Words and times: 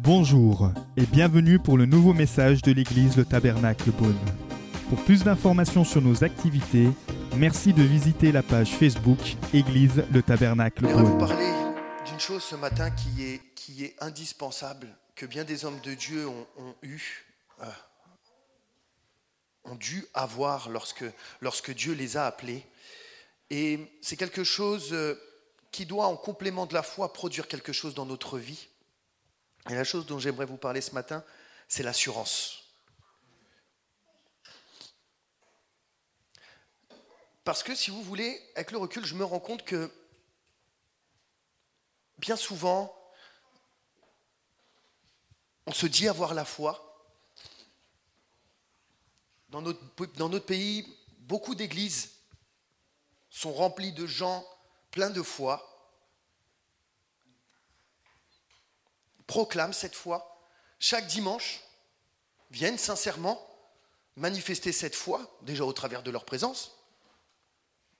Bonjour 0.00 0.70
et 0.96 1.06
bienvenue 1.06 1.58
pour 1.58 1.76
le 1.78 1.86
nouveau 1.86 2.12
message 2.12 2.62
de 2.62 2.72
l'église 2.72 3.16
Le 3.16 3.24
Tabernacle 3.24 3.90
Beaune. 3.90 4.18
Pour 4.88 5.02
plus 5.04 5.24
d'informations 5.24 5.84
sur 5.84 6.02
nos 6.02 6.24
activités, 6.24 6.88
merci 7.36 7.72
de 7.72 7.82
visiter 7.82 8.30
la 8.32 8.42
page 8.42 8.70
Facebook 8.76 9.18
Église 9.52 10.04
Le 10.12 10.22
Tabernacle 10.22 10.86
J'aimerais 10.86 11.02
vous 11.02 11.16
Beaune. 11.16 11.28
parler 11.28 11.52
d'une 12.06 12.20
chose 12.20 12.42
ce 12.42 12.56
matin 12.56 12.90
qui 12.90 13.24
est, 13.24 13.40
qui 13.54 13.84
est 13.84 13.96
indispensable, 14.00 14.88
que 15.16 15.26
bien 15.26 15.44
des 15.44 15.64
hommes 15.64 15.80
de 15.82 15.94
Dieu 15.94 16.28
ont, 16.28 16.46
ont 16.58 16.74
eu, 16.82 17.00
euh, 17.62 17.66
ont 19.64 19.76
dû 19.76 20.04
avoir 20.14 20.68
lorsque, 20.68 21.04
lorsque 21.40 21.72
Dieu 21.74 21.94
les 21.94 22.16
a 22.16 22.26
appelés. 22.26 22.64
Et 23.50 23.78
c'est 24.02 24.16
quelque 24.16 24.44
chose 24.44 24.90
euh, 24.92 25.14
qui 25.74 25.86
doit, 25.86 26.06
en 26.06 26.16
complément 26.16 26.66
de 26.66 26.74
la 26.74 26.84
foi, 26.84 27.12
produire 27.12 27.48
quelque 27.48 27.72
chose 27.72 27.94
dans 27.94 28.06
notre 28.06 28.38
vie. 28.38 28.68
Et 29.68 29.74
la 29.74 29.82
chose 29.82 30.06
dont 30.06 30.20
j'aimerais 30.20 30.46
vous 30.46 30.56
parler 30.56 30.80
ce 30.80 30.92
matin, 30.92 31.24
c'est 31.66 31.82
l'assurance. 31.82 32.62
Parce 37.42 37.64
que 37.64 37.74
si 37.74 37.90
vous 37.90 38.02
voulez, 38.04 38.40
avec 38.54 38.70
le 38.70 38.78
recul, 38.78 39.04
je 39.04 39.16
me 39.16 39.24
rends 39.24 39.40
compte 39.40 39.64
que 39.64 39.90
bien 42.18 42.36
souvent, 42.36 42.96
on 45.66 45.72
se 45.72 45.86
dit 45.86 46.06
avoir 46.06 46.34
la 46.34 46.44
foi. 46.44 47.04
Dans 49.48 49.60
notre, 49.60 50.06
dans 50.14 50.28
notre 50.28 50.46
pays, 50.46 50.86
beaucoup 51.18 51.56
d'églises 51.56 52.12
sont 53.28 53.52
remplies 53.52 53.92
de 53.92 54.06
gens 54.06 54.46
pleins 54.94 55.10
de 55.10 55.22
foi, 55.22 55.60
proclament 59.26 59.72
cette 59.72 59.96
foi, 59.96 60.40
chaque 60.78 61.08
dimanche, 61.08 61.60
viennent 62.52 62.78
sincèrement 62.78 63.44
manifester 64.14 64.70
cette 64.70 64.94
foi, 64.94 65.36
déjà 65.42 65.64
au 65.64 65.72
travers 65.72 66.04
de 66.04 66.12
leur 66.12 66.24
présence. 66.24 66.78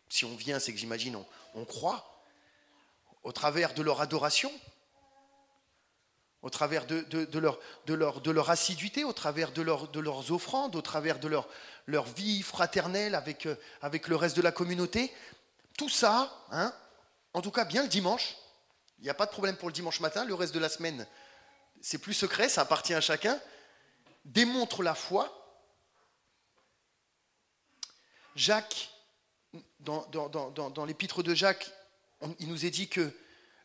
Si 0.09 0.25
on 0.25 0.37
vient, 0.37 0.61
c'est 0.61 0.73
que 0.73 0.79
j'imagine 0.79 1.17
on, 1.17 1.27
on 1.57 1.65
croit, 1.65 2.23
au 3.25 3.33
travers 3.33 3.75
de 3.75 3.83
leur 3.83 4.01
adoration, 4.01 4.53
au 6.43 6.51
travers 6.51 6.87
de, 6.87 7.01
de- 7.01 7.25
de 7.25 7.39
leur, 7.41 7.59
de, 7.87 7.95
leur, 7.95 8.21
de 8.21 8.31
leur 8.31 8.51
assiduité, 8.51 9.03
au 9.03 9.13
travers 9.13 9.51
de, 9.51 9.63
leur- 9.63 9.89
de 9.89 9.99
leurs 9.99 10.31
offrandes, 10.31 10.77
au 10.77 10.83
travers 10.83 11.19
de 11.19 11.27
leur, 11.27 11.49
leur 11.87 12.05
vie 12.05 12.43
fraternelle 12.43 13.17
avec, 13.17 13.47
euh, 13.47 13.57
avec 13.83 14.07
le 14.07 14.15
reste 14.15 14.37
de 14.37 14.43
la 14.43 14.53
communauté. 14.53 15.13
Tout 15.77 15.89
ça, 15.89 16.33
hein, 16.53 16.73
en 17.35 17.43
tout 17.43 17.51
cas 17.51 17.65
bien 17.65 17.83
le 17.83 17.89
dimanche, 17.89 18.37
il 18.99 19.05
n'y 19.05 19.11
a 19.11 19.15
pas 19.15 19.27
de 19.27 19.31
problème 19.33 19.57
pour 19.57 19.69
le 19.69 19.75
dimanche 19.75 20.01
matin, 20.01 20.25
le 20.25 20.35
reste 20.35 20.55
de 20.55 20.61
la 20.61 20.69
semaine, 20.69 21.07
c'est 21.83 21.99
plus 21.99 22.15
secret, 22.15 22.49
ça 22.49 22.63
appartient 22.63 22.95
à 22.95 23.01
chacun, 23.01 23.39
démontre 24.25 24.83
la 24.83 24.95
foi. 24.95 25.41
Jacques, 28.37 28.91
dans, 29.81 30.85
l'épître 30.87 31.23
de 31.23 31.35
Jacques, 31.35 31.71
il 32.39 32.49
nous 32.49 32.65
est 32.65 32.71
dit 32.71 32.89
que 32.89 33.13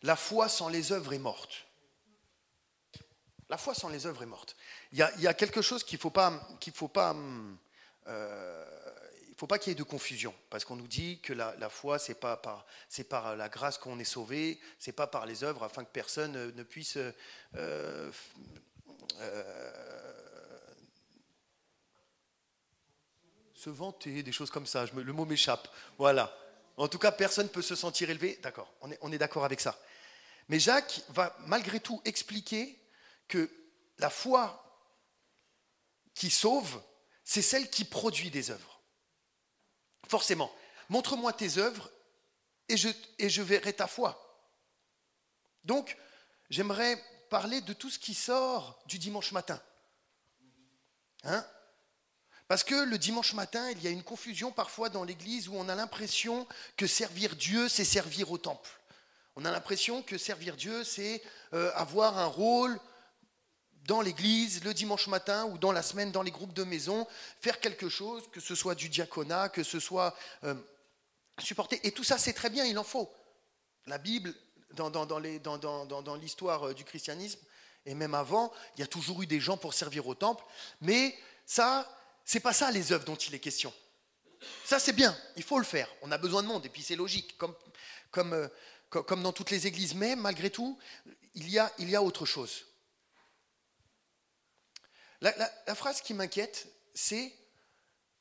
la 0.02 0.16
foi 0.16 0.50
sans 0.50 0.68
les 0.68 0.92
œuvres 0.92 1.14
est 1.14 1.20
morte. 1.20 1.66
La 3.50 3.58
foi 3.58 3.74
sans 3.74 3.90
les 3.90 4.06
œuvres 4.06 4.24
est 4.24 4.28
morte. 4.28 4.56
Il 4.92 5.00
y 5.00 5.28
a, 5.28 5.34
quelque 5.34 5.62
chose 5.62 5.84
qu'il 5.84 5.98
ne 5.98 6.02
faut 6.02 6.10
pas, 6.90 7.12
hum, 7.12 7.58
euh, 8.08 8.79
faut 9.40 9.48
pas 9.48 9.58
qu'il 9.58 9.72
y 9.72 9.74
ait 9.74 9.76
de 9.76 9.84
confusion, 9.84 10.36
parce 10.50 10.66
qu'on 10.66 10.76
nous 10.76 10.90
dit 10.90 11.22
que 11.22 11.32
la, 11.32 11.70
foi 11.70 11.98
c'est 11.98 12.20
pas 12.20 12.36
par, 12.36 12.66
c'est 12.90 13.06
par 13.06 13.38
la 13.38 13.48
grâce 13.48 13.78
qu'on 13.78 13.98
est 13.98 14.04
sauvé, 14.04 14.60
c'est 14.80 14.92
pas 14.92 15.08
par 15.08 15.26
les 15.26 15.46
œuvres, 15.46 15.64
afin 15.64 15.86
que 15.86 15.90
personne 15.94 16.54
ne 16.54 16.64
puisse 16.64 16.98
euh, 16.98 17.14
euh, 17.56 18.12
se 23.54 23.70
vanter, 23.70 24.24
des 24.24 24.32
choses 24.34 24.52
comme 24.52 24.66
ça. 24.66 24.86
Le 24.94 25.14
mot 25.14 25.24
m'échappe. 25.24 25.70
Voilà. 25.98 26.36
En 26.76 26.90
tout 26.90 27.00
cas, 27.00 27.14
personne 27.14 27.46
ne 27.46 27.52
peut 27.52 27.62
se 27.62 27.76
sentir 27.76 28.10
élevé. 28.10 28.38
D'accord, 28.44 28.74
on 28.82 29.12
est 29.14 29.18
d'accord 29.18 29.46
avec 29.46 29.62
ça. 29.62 29.80
Mais 30.50 30.60
Jacques 30.60 31.02
va 31.10 31.34
malgré 31.46 31.80
tout 31.80 32.02
expliquer 32.04 32.78
que 33.30 33.50
la 34.00 34.10
foi 34.10 34.66
qui 36.14 36.30
sauve, 36.30 36.82
c'est 37.24 37.42
celle 37.42 37.70
qui 37.70 37.86
produit 37.86 38.32
des 38.32 38.52
œuvres. 38.52 38.69
Forcément. 40.10 40.52
Montre-moi 40.90 41.32
tes 41.34 41.60
œuvres 41.60 41.92
et 42.68 42.78
je, 42.78 43.42
verrai 43.42 43.74
ta 43.74 43.88
foi. 43.88 44.44
Donc, 45.64 45.98
j'aimerais 46.50 47.02
parler 47.30 47.62
de 47.62 47.74
tout 47.74 47.90
ce 47.90 48.00
qui 48.00 48.16
sort 48.16 48.82
du 48.88 48.98
dimanche 48.98 49.32
matin. 49.32 49.62
Hein? 51.24 51.46
Parce 52.48 52.64
que 52.64 52.76
le 52.76 52.98
dimanche 52.98 53.34
matin, 53.34 53.70
il 53.70 53.84
y 53.84 53.88
a 53.88 53.92
une 53.92 54.04
confusion 54.04 54.52
parfois 54.52 54.90
dans 54.90 55.04
l'Église 55.04 55.48
où 55.48 55.56
on 55.56 55.70
a 55.70 55.76
l'impression 55.76 56.48
que 56.76 56.88
servir 56.88 57.36
Dieu, 57.36 57.70
c'est 57.70 57.86
servir 57.86 58.32
au 58.32 58.40
temple. 58.40 58.72
On 59.36 59.46
a 59.46 59.52
l'impression 59.52 60.02
que 60.02 60.18
servir 60.18 60.56
Dieu, 60.56 60.84
c'est 60.84 61.22
euh, 61.54 61.72
avoir 61.76 62.18
un 62.18 62.26
rôle 62.26 62.80
dans 63.90 64.02
l'Église 64.02 64.64
le 64.64 64.74
dimanche 64.74 65.08
matin 65.08 65.46
ou 65.46 65.58
dans 65.58 65.72
la 65.72 65.82
semaine 65.82 66.12
dans 66.12 66.22
les 66.22 66.30
groupes 66.32 66.54
de 66.54 66.64
maison, 66.64 67.08
faire 67.42 67.60
quelque 67.60 67.90
chose, 67.90 68.24
que 68.32 68.40
ce 68.40 68.54
soit 68.54 68.76
du 68.76 68.88
diaconat, 68.88 69.50
que 69.50 69.64
ce 69.64 69.80
soit 69.80 70.16
euh, 70.44 70.54
supporter. 71.40 71.80
Et 71.84 71.92
tout 71.92 72.04
ça, 72.04 72.20
c'est 72.20 72.34
très 72.34 72.52
bien, 72.52 72.66
il 72.66 72.78
en 72.78 72.84
faut. 72.84 73.12
La 73.88 73.98
Bible, 73.98 74.36
dans, 74.74 74.92
dans- 74.92 75.08
dans 75.08 76.16
l'histoire 76.16 76.68
euh, 76.68 76.74
du 76.76 76.84
christianisme, 76.86 77.40
et 77.88 77.96
même 77.96 78.14
avant, 78.14 78.54
il 78.76 78.82
y 78.82 78.84
a 78.84 78.88
toujours 78.88 79.24
eu 79.24 79.26
des 79.26 79.40
gens 79.40 79.58
pour 79.58 79.74
servir 79.74 80.06
au 80.08 80.14
temple, 80.14 80.44
mais 80.82 81.18
ça, 81.48 81.90
c'est 82.26 82.42
pas 82.42 82.54
ça 82.54 82.70
les 82.70 82.92
œuvres 82.92 83.06
dont 83.06 83.16
il 83.16 83.34
est 83.34 83.40
question. 83.40 83.74
Ça, 84.66 84.78
c'est 84.80 84.94
bien, 84.94 85.18
il 85.36 85.44
faut 85.44 85.58
le 85.58 85.66
faire. 85.66 85.90
On 86.04 86.12
a 86.12 86.18
besoin 86.20 86.44
de 86.44 86.48
monde, 86.48 86.64
et 86.66 86.70
puis 86.70 86.84
c'est 86.84 86.96
logique, 86.96 87.38
comme, 87.40 87.56
comme, 88.12 88.34
euh, 88.34 88.48
co- 88.92 89.02
comme 89.04 89.24
dans 89.24 89.34
toutes 89.34 89.50
les 89.50 89.66
églises. 89.66 89.96
Mais 89.96 90.16
malgré 90.16 90.52
tout, 90.52 90.78
il 91.34 91.50
y 91.50 91.58
a, 91.58 91.72
il 91.80 91.90
y 91.90 91.96
a 91.96 92.04
autre 92.04 92.26
chose. 92.28 92.66
La, 95.22 95.76
phrase 95.76 96.02
qui 96.02 96.14
m'inquiète, 96.14 96.68
c'est 96.94 97.34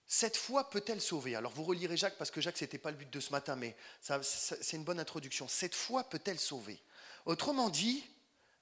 Cette 0.06 0.36
foi 0.36 0.68
peut-elle 0.70 1.00
sauver? 1.00 1.36
Alors 1.36 1.52
vous 1.52 1.64
relirez 1.64 1.96
Jacques, 1.96 2.16
parce 2.16 2.30
que 2.30 2.40
Jacques, 2.40 2.58
ce 2.58 2.64
n'était 2.64 2.78
pas 2.78 2.90
le 2.90 2.96
but 2.96 3.10
de 3.10 3.20
ce 3.20 3.30
matin, 3.30 3.56
mais 3.56 3.76
c'est 4.00 4.76
une 4.76 4.84
bonne 4.84 4.98
introduction. 4.98 5.46
Cette 5.48 5.74
foi 5.74 6.04
peut-elle 6.04 6.40
sauver? 6.40 6.82
Autrement 7.26 7.68
dit, 7.68 8.04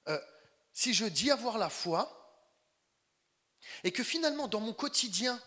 euh, 0.07 0.19
si 0.73 0.93
je 0.93 1.05
dis 1.05 1.31
avoir 1.31 1.57
la 1.57 1.69
foi, 1.69 2.13
et 3.83 3.91
que 3.91 4.03
finalement, 4.03 4.47
dans 4.47 4.59
mon 4.59 4.73
quotidien, 4.73 5.41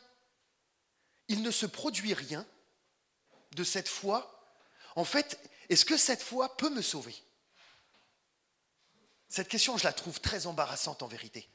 il 1.28 1.43
ne 1.43 1.51
se 1.51 1.67
produit 1.67 2.15
rien 2.15 2.47
de 3.53 3.65
cette 3.65 3.89
foi, 3.89 4.37
en 4.97 5.05
fait, 5.05 5.39
est-ce 5.69 5.84
que 5.84 5.97
cette 5.97 6.22
foi 6.22 6.57
peut 6.57 6.71
me 6.71 6.83
sauver? 6.83 7.15
Cette 9.28 9.49
question, 9.49 9.77
je 9.77 9.84
la 9.84 9.93
trouve 9.93 10.21
très 10.21 10.47
embarrassante 10.47 11.03
en 11.03 11.07
vérité. 11.07 11.49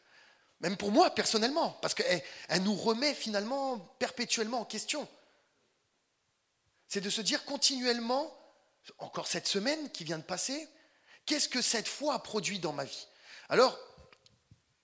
Même 0.65 0.77
pour 0.77 0.91
moi, 0.91 1.11
personnellement, 1.11 1.77
parce 1.79 1.93
qu'elle 1.93 2.23
elle 2.49 2.63
nous 2.63 2.73
remet 2.73 3.13
finalement 3.13 3.77
perpétuellement 3.99 4.61
en 4.61 4.65
question. 4.65 5.07
C'est 6.87 7.01
de 7.01 7.09
se 7.11 7.21
dire 7.21 7.45
continuellement, 7.45 8.35
encore 8.97 9.27
cette 9.27 9.47
semaine 9.47 9.91
qui 9.91 10.03
vient 10.03 10.17
de 10.17 10.23
passer, 10.23 10.67
qu'est-ce 11.27 11.47
que 11.47 11.61
cette 11.61 11.87
foi 11.87 12.15
a 12.15 12.19
produit 12.19 12.57
dans 12.57 12.73
ma 12.73 12.83
vie? 12.83 13.07
Alors, 13.49 13.77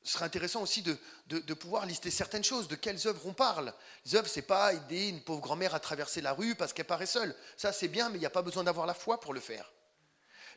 ce 0.03 0.13
serait 0.13 0.25
intéressant 0.25 0.61
aussi 0.61 0.83
de, 0.83 0.95
de- 1.25 1.39
de 1.39 1.53
pouvoir 1.55 1.87
lister 1.87 2.11
certaines 2.11 2.43
choses, 2.43 2.67
de 2.67 2.75
quelles 2.75 3.07
œuvres 3.07 3.25
on 3.25 3.33
parle. 3.33 3.73
Les 4.05 4.13
œuvres, 4.15 4.29
c'est 4.29 4.43
pas 4.43 4.73
aider 4.73 5.07
une 5.07 5.23
pauvre 5.23 5.41
grand-mère 5.41 5.73
à 5.73 5.79
traverser 5.79 6.21
la 6.21 6.33
rue 6.33 6.53
parce 6.53 6.73
qu'elle 6.73 6.85
paraît 6.85 7.07
seule. 7.07 7.35
Ça, 7.57 7.73
c'est 7.73 7.87
bien, 7.87 8.09
mais 8.09 8.17
il 8.17 8.21
n'y 8.21 8.27
a 8.27 8.31
pas 8.31 8.43
besoin 8.43 8.63
d'avoir 8.63 8.85
la 8.85 8.93
foi 8.93 9.19
pour 9.19 9.33
le 9.33 9.39
faire. 9.39 9.73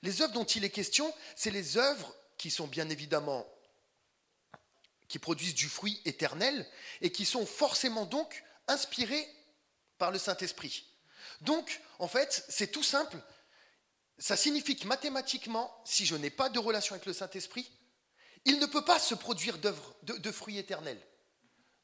Les 0.03 0.21
œuvres 0.21 0.35
dont 0.35 0.45
il 0.45 0.65
est 0.65 0.71
question, 0.71 1.11
c'est 1.35 1.51
les 1.51 1.79
œuvres 1.79 2.15
qui 2.37 2.51
sont 2.51 2.67
bien 2.67 2.91
évidemment 2.91 3.47
qui 5.09 5.19
produisent 5.19 5.55
du 5.55 5.69
fruit 5.69 6.01
éternel 6.05 6.67
et 7.01 7.13
qui 7.13 7.25
sont 7.25 7.47
forcément 7.47 8.07
donc 8.07 8.43
inspirées 8.69 9.29
par 9.99 10.11
le 10.11 10.19
Saint-Esprit. 10.19 10.87
Donc, 11.41 11.81
en 11.99 12.09
fait, 12.09 12.45
c'est 12.49 12.71
tout 12.71 12.83
simple. 12.83 13.19
Ça 14.19 14.37
signifie 14.37 14.77
que 14.77 14.87
mathématiquement, 14.87 15.75
si 15.85 16.07
je 16.07 16.17
n'ai 16.17 16.31
pas 16.31 16.49
de 16.49 16.59
relation 16.59 16.95
avec 16.95 17.07
le 17.07 17.13
Saint-Esprit, 17.13 17.71
il 18.45 18.59
ne 18.59 18.67
peut 18.67 18.85
pas 18.85 18.99
se 18.99 19.15
produire 19.15 19.59
de, 19.59 19.75
de 20.03 20.33
fruits 20.33 20.59
éternels. 20.59 21.01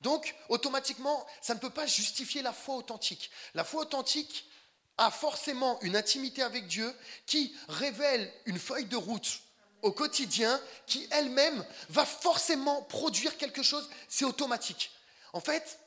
Donc, 0.00 0.34
automatiquement, 0.48 1.26
ça 1.42 1.54
ne 1.54 1.58
peut 1.58 1.70
pas 1.70 1.86
justifier 1.86 2.42
la 2.42 2.52
foi 2.52 2.76
authentique. 2.76 3.30
La 3.54 3.64
foi 3.64 3.82
authentique 3.82 4.48
a 4.96 5.10
forcément 5.10 5.80
une 5.82 5.96
intimité 5.96 6.42
avec 6.42 6.66
Dieu 6.66 6.94
qui 7.26 7.54
révèle 7.68 8.32
une 8.46 8.58
feuille 8.58 8.86
de 8.86 8.96
route 8.96 9.42
au 9.82 9.92
quotidien 9.92 10.60
qui 10.86 11.06
elle-même 11.10 11.64
va 11.88 12.04
forcément 12.04 12.82
produire 12.82 13.36
quelque 13.36 13.62
chose, 13.62 13.88
c'est 14.08 14.24
automatique. 14.24 14.90
En 15.32 15.40
fait, 15.40 15.78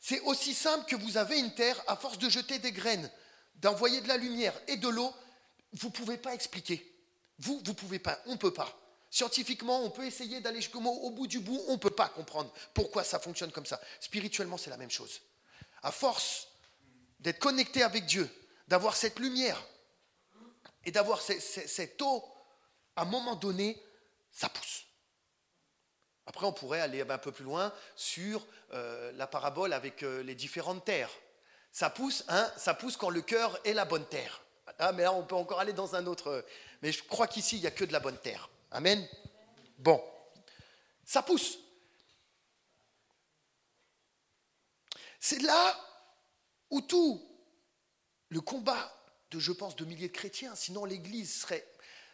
c'est 0.00 0.20
aussi 0.20 0.54
simple 0.54 0.86
que 0.86 0.96
vous 0.96 1.16
avez 1.16 1.38
une 1.38 1.54
terre, 1.54 1.82
à 1.86 1.96
force 1.96 2.18
de 2.18 2.28
jeter 2.28 2.58
des 2.58 2.72
graines, 2.72 3.10
d'envoyer 3.56 4.00
de 4.00 4.08
la 4.08 4.16
lumière 4.16 4.54
et 4.68 4.76
de 4.76 4.88
l'eau, 4.88 5.12
vous 5.72 5.88
ne 5.88 5.92
pouvez 5.92 6.16
pas 6.16 6.34
expliquer. 6.34 6.92
Vous, 7.38 7.58
vous 7.64 7.72
ne 7.72 7.76
pouvez 7.76 7.98
pas, 7.98 8.18
on 8.26 8.32
ne 8.32 8.36
peut 8.36 8.52
pas. 8.52 8.72
Scientifiquement, 9.10 9.82
on 9.82 9.90
peut 9.90 10.04
essayer 10.04 10.40
d'aller 10.40 10.60
au 10.74 11.10
bout 11.10 11.26
du 11.26 11.40
bout, 11.40 11.60
on 11.68 11.72
ne 11.72 11.78
peut 11.78 11.90
pas 11.90 12.08
comprendre 12.08 12.52
pourquoi 12.74 13.04
ça 13.04 13.18
fonctionne 13.18 13.52
comme 13.52 13.66
ça. 13.66 13.80
Spirituellement, 14.00 14.58
c'est 14.58 14.70
la 14.70 14.76
même 14.76 14.90
chose. 14.90 15.20
À 15.82 15.92
force 15.92 16.48
d'être 17.20 17.38
connecté 17.38 17.82
avec 17.82 18.06
Dieu, 18.06 18.28
d'avoir 18.68 18.96
cette 18.96 19.18
lumière 19.18 19.62
et 20.84 20.90
d'avoir 20.90 21.20
cette 21.20 22.00
eau, 22.02 22.24
à 22.96 23.02
un 23.02 23.04
moment 23.04 23.36
donné, 23.36 23.80
ça 24.32 24.48
pousse. 24.48 24.84
Après, 26.26 26.46
on 26.46 26.52
pourrait 26.52 26.80
aller 26.80 27.02
un 27.02 27.18
peu 27.18 27.30
plus 27.30 27.44
loin 27.44 27.72
sur 27.94 28.44
euh, 28.72 29.12
la 29.12 29.26
parabole 29.26 29.72
avec 29.72 30.02
euh, 30.02 30.22
les 30.22 30.34
différentes 30.34 30.84
terres. 30.84 31.10
Ça 31.70 31.90
pousse, 31.90 32.24
hein, 32.28 32.50
ça 32.56 32.74
pousse 32.74 32.96
quand 32.96 33.10
le 33.10 33.22
cœur 33.22 33.58
est 33.64 33.74
la 33.74 33.84
bonne 33.84 34.06
terre. 34.06 34.42
Ah, 34.78 34.92
mais 34.92 35.04
là, 35.04 35.12
on 35.12 35.22
peut 35.22 35.36
encore 35.36 35.60
aller 35.60 35.72
dans 35.72 35.94
un 35.94 36.06
autre. 36.06 36.44
Mais 36.82 36.90
je 36.90 37.04
crois 37.04 37.28
qu'ici, 37.28 37.56
il 37.56 37.60
n'y 37.60 37.66
a 37.66 37.70
que 37.70 37.84
de 37.84 37.92
la 37.92 38.00
bonne 38.00 38.18
terre. 38.18 38.48
Amen. 38.72 39.06
Bon, 39.78 40.02
ça 41.04 41.22
pousse. 41.22 41.58
C'est 45.20 45.40
là 45.40 45.80
où 46.70 46.80
tout 46.80 47.22
le 48.28 48.40
combat 48.40 48.92
de, 49.30 49.38
je 49.38 49.52
pense, 49.52 49.76
de 49.76 49.84
milliers 49.84 50.08
de 50.08 50.12
chrétiens, 50.12 50.54
sinon 50.54 50.84
l'Église 50.84 51.40
serait, 51.40 51.66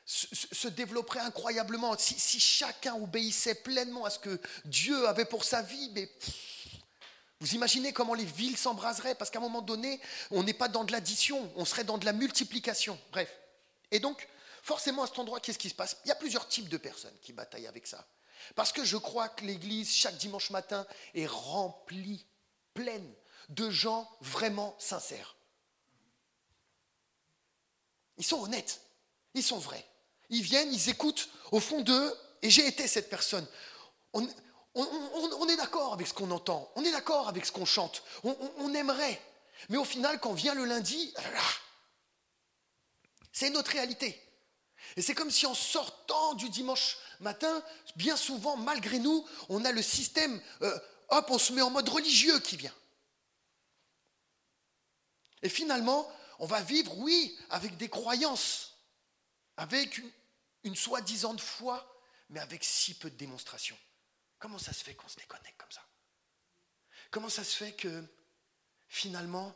se, 0.04 0.68
développerait 0.68 1.20
incroyablement. 1.20 1.96
Si, 1.98 2.40
chacun 2.40 2.94
obéissait 2.94 3.54
pleinement 3.54 4.04
à 4.04 4.10
ce 4.10 4.18
que 4.18 4.40
Dieu 4.64 5.06
avait 5.08 5.24
pour 5.24 5.44
sa 5.44 5.62
vie, 5.62 5.90
mais 5.94 6.10
vous 7.40 7.54
imaginez 7.54 7.92
comment 7.92 8.14
les 8.14 8.24
villes 8.24 8.56
s'embraseraient 8.56 9.14
Parce 9.14 9.30
qu'à 9.30 9.38
un 9.38 9.42
moment 9.42 9.62
donné, 9.62 10.00
on 10.30 10.42
n'est 10.42 10.54
pas 10.54 10.68
dans 10.68 10.84
de 10.84 10.92
l'addition, 10.92 11.50
on 11.56 11.64
serait 11.64 11.84
dans 11.84 11.98
de 11.98 12.04
la 12.04 12.12
multiplication. 12.12 12.98
Bref. 13.10 13.30
Et 13.90 14.00
donc, 14.00 14.28
forcément, 14.62 15.02
à 15.02 15.06
cet 15.06 15.18
endroit, 15.18 15.40
qu'est-ce 15.40 15.58
qui 15.58 15.68
se 15.68 15.74
passe? 15.74 15.96
Il 16.04 16.08
y 16.08 16.12
a 16.12 16.16
plusieurs 16.16 16.48
types 16.48 16.68
de 16.68 16.76
personnes 16.76 17.16
qui 17.20 17.32
bataillent 17.32 17.66
avec 17.66 17.86
ça. 17.86 18.06
Parce 18.54 18.72
que 18.72 18.84
je 18.84 18.96
crois 18.96 19.28
que 19.28 19.44
l'Église, 19.44 19.92
chaque 19.92 20.16
dimanche 20.16 20.50
matin, 20.50 20.86
est 21.14 21.26
remplie, 21.26 22.26
pleine 22.74 23.12
de 23.48 23.70
gens 23.70 24.10
vraiment 24.20 24.74
sincères. 24.78 25.36
Ils 28.18 28.24
sont 28.24 28.42
honnêtes, 28.42 28.80
ils 29.34 29.42
sont 29.42 29.58
vrais. 29.58 29.84
Ils 30.32 30.42
viennent, 30.42 30.72
ils 30.72 30.88
écoutent 30.88 31.28
au 31.50 31.60
fond 31.60 31.82
d'eux, 31.82 32.18
et 32.40 32.48
j'ai 32.48 32.66
été 32.66 32.88
cette 32.88 33.10
personne. 33.10 33.46
On, 34.14 34.26
est 35.48 35.56
d'accord 35.56 35.92
avec 35.92 36.06
ce 36.06 36.14
qu'on 36.14 36.30
entend, 36.30 36.72
on 36.74 36.82
est 36.82 36.90
d'accord 36.90 37.28
avec 37.28 37.44
ce 37.44 37.52
qu'on 37.52 37.66
chante, 37.66 38.02
on, 38.24 38.74
aimerait. 38.74 39.20
Mais 39.68 39.76
au 39.76 39.84
final, 39.84 40.18
quand 40.20 40.32
vient 40.32 40.54
le 40.54 40.64
lundi, 40.64 41.14
c'est 43.30 43.50
notre 43.50 43.72
réalité. 43.72 44.18
Et 44.96 45.02
c'est 45.02 45.14
comme 45.14 45.30
si 45.30 45.44
en 45.44 45.54
sortant 45.54 46.32
du 46.34 46.48
dimanche 46.48 46.96
matin, 47.20 47.62
bien 47.96 48.16
souvent, 48.16 48.56
malgré 48.56 48.98
nous, 48.98 49.26
on 49.50 49.64
a 49.66 49.70
le 49.70 49.82
système, 49.82 50.40
euh, 50.62 50.78
hop, 51.10 51.26
on 51.30 51.38
se 51.38 51.52
met 51.52 51.62
en 51.62 51.70
mode 51.70 51.88
religieux 51.90 52.40
qui 52.40 52.56
vient. 52.56 52.74
Et 55.42 55.50
finalement, 55.50 56.10
on 56.38 56.46
va 56.46 56.62
vivre, 56.62 56.96
oui, 56.98 57.38
avec 57.50 57.76
des 57.76 57.90
croyances, 57.90 58.72
avec 59.56 59.98
une, 59.98 60.10
une 60.64 60.76
soi-disant 60.76 61.36
foi, 61.38 62.00
mais 62.28 62.40
avec 62.40 62.64
si 62.64 62.94
peu 62.94 63.10
de 63.10 63.16
démonstration. 63.16 63.76
Comment 64.38 64.58
ça 64.58 64.72
se 64.72 64.82
fait 64.82 64.94
qu'on 64.94 65.08
se 65.08 65.16
déconnecte 65.16 65.60
comme 65.60 65.70
ça? 65.70 65.86
Comment 67.10 67.28
ça 67.28 67.44
se 67.44 67.56
fait 67.56 67.72
que 67.72 68.04
finalement, 68.88 69.54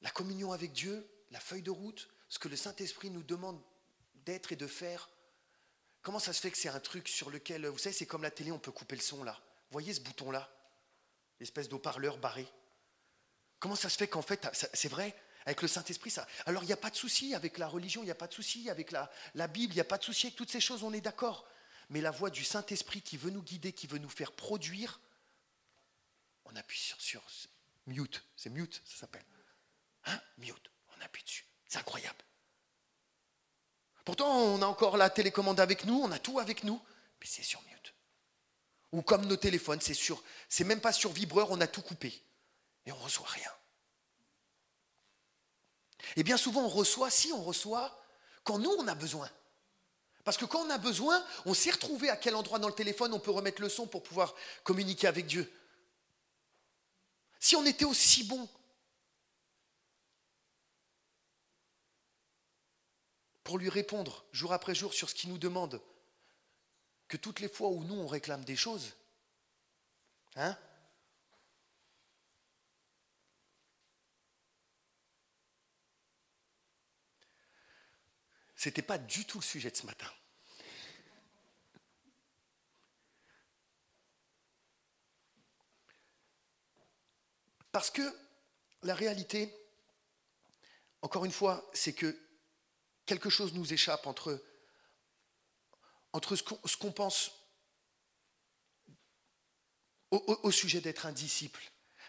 la 0.00 0.10
communion 0.10 0.52
avec 0.52 0.72
Dieu, 0.72 1.08
la 1.30 1.40
feuille 1.40 1.62
de 1.62 1.70
route, 1.70 2.08
ce 2.28 2.38
que 2.38 2.48
le 2.48 2.56
Saint-Esprit 2.56 3.10
nous 3.10 3.22
demande 3.22 3.62
d'être 4.14 4.52
et 4.52 4.56
de 4.56 4.66
faire, 4.66 5.08
comment 6.02 6.18
ça 6.18 6.32
se 6.32 6.40
fait 6.40 6.50
que 6.50 6.58
c'est 6.58 6.68
un 6.68 6.80
truc 6.80 7.08
sur 7.08 7.30
lequel, 7.30 7.66
vous 7.66 7.78
savez, 7.78 7.94
c'est 7.94 8.06
comme 8.06 8.22
la 8.22 8.30
télé, 8.30 8.52
on 8.52 8.58
peut 8.58 8.72
couper 8.72 8.96
le 8.96 9.02
son 9.02 9.22
là. 9.24 9.32
Vous 9.32 9.72
voyez 9.72 9.94
ce 9.94 10.00
bouton-là? 10.00 10.50
L'espèce 11.38 11.68
d'eau-parleur 11.68 12.18
barré. 12.18 12.46
Comment 13.58 13.76
ça 13.76 13.88
se 13.88 13.96
fait 13.96 14.08
qu'en 14.08 14.22
fait, 14.22 14.48
c'est 14.52 14.88
vrai, 14.88 15.14
avec 15.46 15.62
le 15.62 15.68
Saint-Esprit, 15.68 16.10
ça. 16.10 16.26
Alors 16.46 16.62
il 16.62 16.66
n'y 16.66 16.72
a 16.72 16.76
pas 16.76 16.90
de 16.90 16.96
souci 16.96 17.34
avec 17.34 17.58
la 17.58 17.66
religion, 17.66 18.02
il 18.02 18.06
n'y 18.06 18.10
a 18.10 18.16
pas 18.16 18.26
de 18.26 18.34
souci 18.34 18.68
avec 18.70 18.92
la, 18.92 19.10
Bible, 19.48 19.72
il 19.72 19.76
n'y 19.76 19.80
a 19.80 19.84
pas 19.84 19.98
de 19.98 20.04
souci 20.04 20.26
avec 20.26 20.36
toutes 20.36 20.50
ces 20.50 20.60
choses, 20.60 20.82
on 20.82 20.92
est 20.92 21.00
d'accord. 21.00 21.46
Mais 21.88 22.00
la 22.00 22.10
voix 22.10 22.30
du 22.30 22.44
Saint-Esprit 22.44 23.02
qui 23.02 23.16
veut 23.16 23.30
nous 23.30 23.42
guider, 23.42 23.72
qui 23.72 23.86
veut 23.86 23.98
nous 23.98 24.08
faire 24.08 24.32
produire, 24.32 25.00
on 26.44 26.54
appuie 26.56 26.78
sur, 26.78 27.00
sur 27.00 27.22
mute, 27.86 28.22
c'est 28.36 28.50
mute, 28.50 28.82
ça 28.84 29.00
s'appelle. 29.00 29.24
Hein? 30.04 30.20
Mute, 30.38 30.70
on 30.96 31.04
appuie 31.04 31.22
dessus. 31.24 31.46
C'est 31.66 31.78
incroyable. 31.78 32.18
Pourtant, 34.04 34.28
on 34.28 34.62
a 34.62 34.66
encore 34.66 34.96
la 34.96 35.10
télécommande 35.10 35.60
avec 35.60 35.84
nous, 35.84 36.00
on 36.02 36.10
a 36.10 36.18
tout 36.18 36.38
avec 36.38 36.64
nous, 36.64 36.80
mais 37.20 37.26
c'est 37.26 37.42
sur 37.42 37.62
mute. 37.62 37.94
Ou 38.92 39.02
comme 39.02 39.26
nos 39.26 39.36
téléphones, 39.36 39.80
c'est 39.80 39.94
sur, 39.94 40.22
c'est 40.48 40.64
même 40.64 40.80
pas 40.80 40.92
sur 40.92 41.12
vibreur, 41.12 41.50
on 41.50 41.60
a 41.60 41.66
tout 41.66 41.82
coupé 41.82 42.22
et 42.86 42.92
on 42.92 42.96
reçoit 42.96 43.28
rien. 43.28 43.50
Et 46.16 46.22
bien 46.22 46.36
souvent, 46.36 46.62
on 46.62 46.68
reçoit, 46.68 47.10
si 47.10 47.32
on 47.32 47.42
reçoit, 47.42 48.00
quand 48.44 48.58
nous, 48.58 48.70
on 48.78 48.88
a 48.88 48.94
besoin. 48.94 49.30
Parce 50.24 50.36
que 50.36 50.44
quand 50.44 50.64
on 50.66 50.70
a 50.70 50.78
besoin, 50.78 51.24
on 51.46 51.54
sait 51.54 51.70
retrouver 51.70 52.10
à 52.10 52.16
quel 52.16 52.34
endroit 52.34 52.58
dans 52.58 52.68
le 52.68 52.74
téléphone 52.74 53.12
on 53.14 53.18
peut 53.18 53.30
remettre 53.30 53.62
le 53.62 53.68
son 53.68 53.86
pour 53.86 54.02
pouvoir 54.02 54.34
communiquer 54.64 55.06
avec 55.06 55.26
Dieu. 55.26 55.50
Si 57.38 57.56
on 57.56 57.64
était 57.64 57.86
aussi 57.86 58.24
bon 58.24 58.48
pour 63.42 63.58
lui 63.58 63.70
répondre 63.70 64.24
jour 64.30 64.52
après 64.52 64.74
jour 64.74 64.92
sur 64.92 65.08
ce 65.08 65.14
qu'il 65.14 65.30
nous 65.30 65.38
demande, 65.38 65.80
que 67.08 67.16
toutes 67.16 67.40
les 67.40 67.48
fois 67.48 67.70
où 67.70 67.82
nous 67.82 67.96
on 67.96 68.06
réclame 68.06 68.44
des 68.44 68.56
choses, 68.56 68.92
hein, 70.36 70.56
Ce 78.60 78.68
n'était 78.68 78.82
pas 78.82 78.98
du 78.98 79.24
tout 79.24 79.38
le 79.38 79.42
sujet 79.44 79.70
de 79.70 79.76
ce 79.76 79.86
matin. 79.86 80.12
Parce 87.72 87.90
que 87.90 88.02
la 88.82 88.94
réalité, 88.94 89.50
encore 91.00 91.24
une 91.24 91.32
fois, 91.32 91.70
c'est 91.72 91.94
que 91.94 92.14
quelque 93.06 93.30
chose 93.30 93.54
nous 93.54 93.72
échappe 93.72 94.06
entre, 94.06 94.44
entre 96.12 96.36
ce 96.36 96.76
qu'on 96.76 96.92
pense 96.92 97.30
au 100.10 100.50
sujet 100.50 100.82
d'être 100.82 101.06
un 101.06 101.12
disciple 101.12 101.62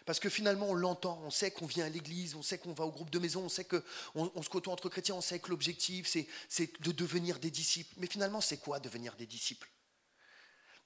parce 0.05 0.19
que 0.19 0.29
finalement, 0.29 0.69
on 0.69 0.73
l'entend, 0.73 1.21
on 1.23 1.29
sait 1.29 1.51
qu'on 1.51 1.65
vient 1.65 1.85
à 1.85 1.89
l'église, 1.89 2.35
on 2.35 2.41
sait 2.41 2.57
qu'on 2.57 2.73
va 2.73 2.85
au 2.85 2.91
groupe 2.91 3.09
de 3.09 3.19
maison, 3.19 3.43
on 3.43 3.49
sait 3.49 3.65
qu'on 3.65 3.81
on 4.15 4.41
se 4.41 4.49
côtoie 4.49 4.73
entre 4.73 4.89
chrétiens, 4.89 5.15
on 5.15 5.21
sait 5.21 5.39
que 5.39 5.49
l'objectif, 5.49 6.07
c'est 6.49 6.81
de 6.81 6.91
devenir 6.91 7.39
des 7.39 7.51
disciples. 7.51 7.93
Mais 7.97 8.07
finalement, 8.07 8.41
c'est 8.41 8.57
quoi 8.57 8.79
devenir 8.79 9.15
des 9.15 9.27
disciples? 9.27 9.69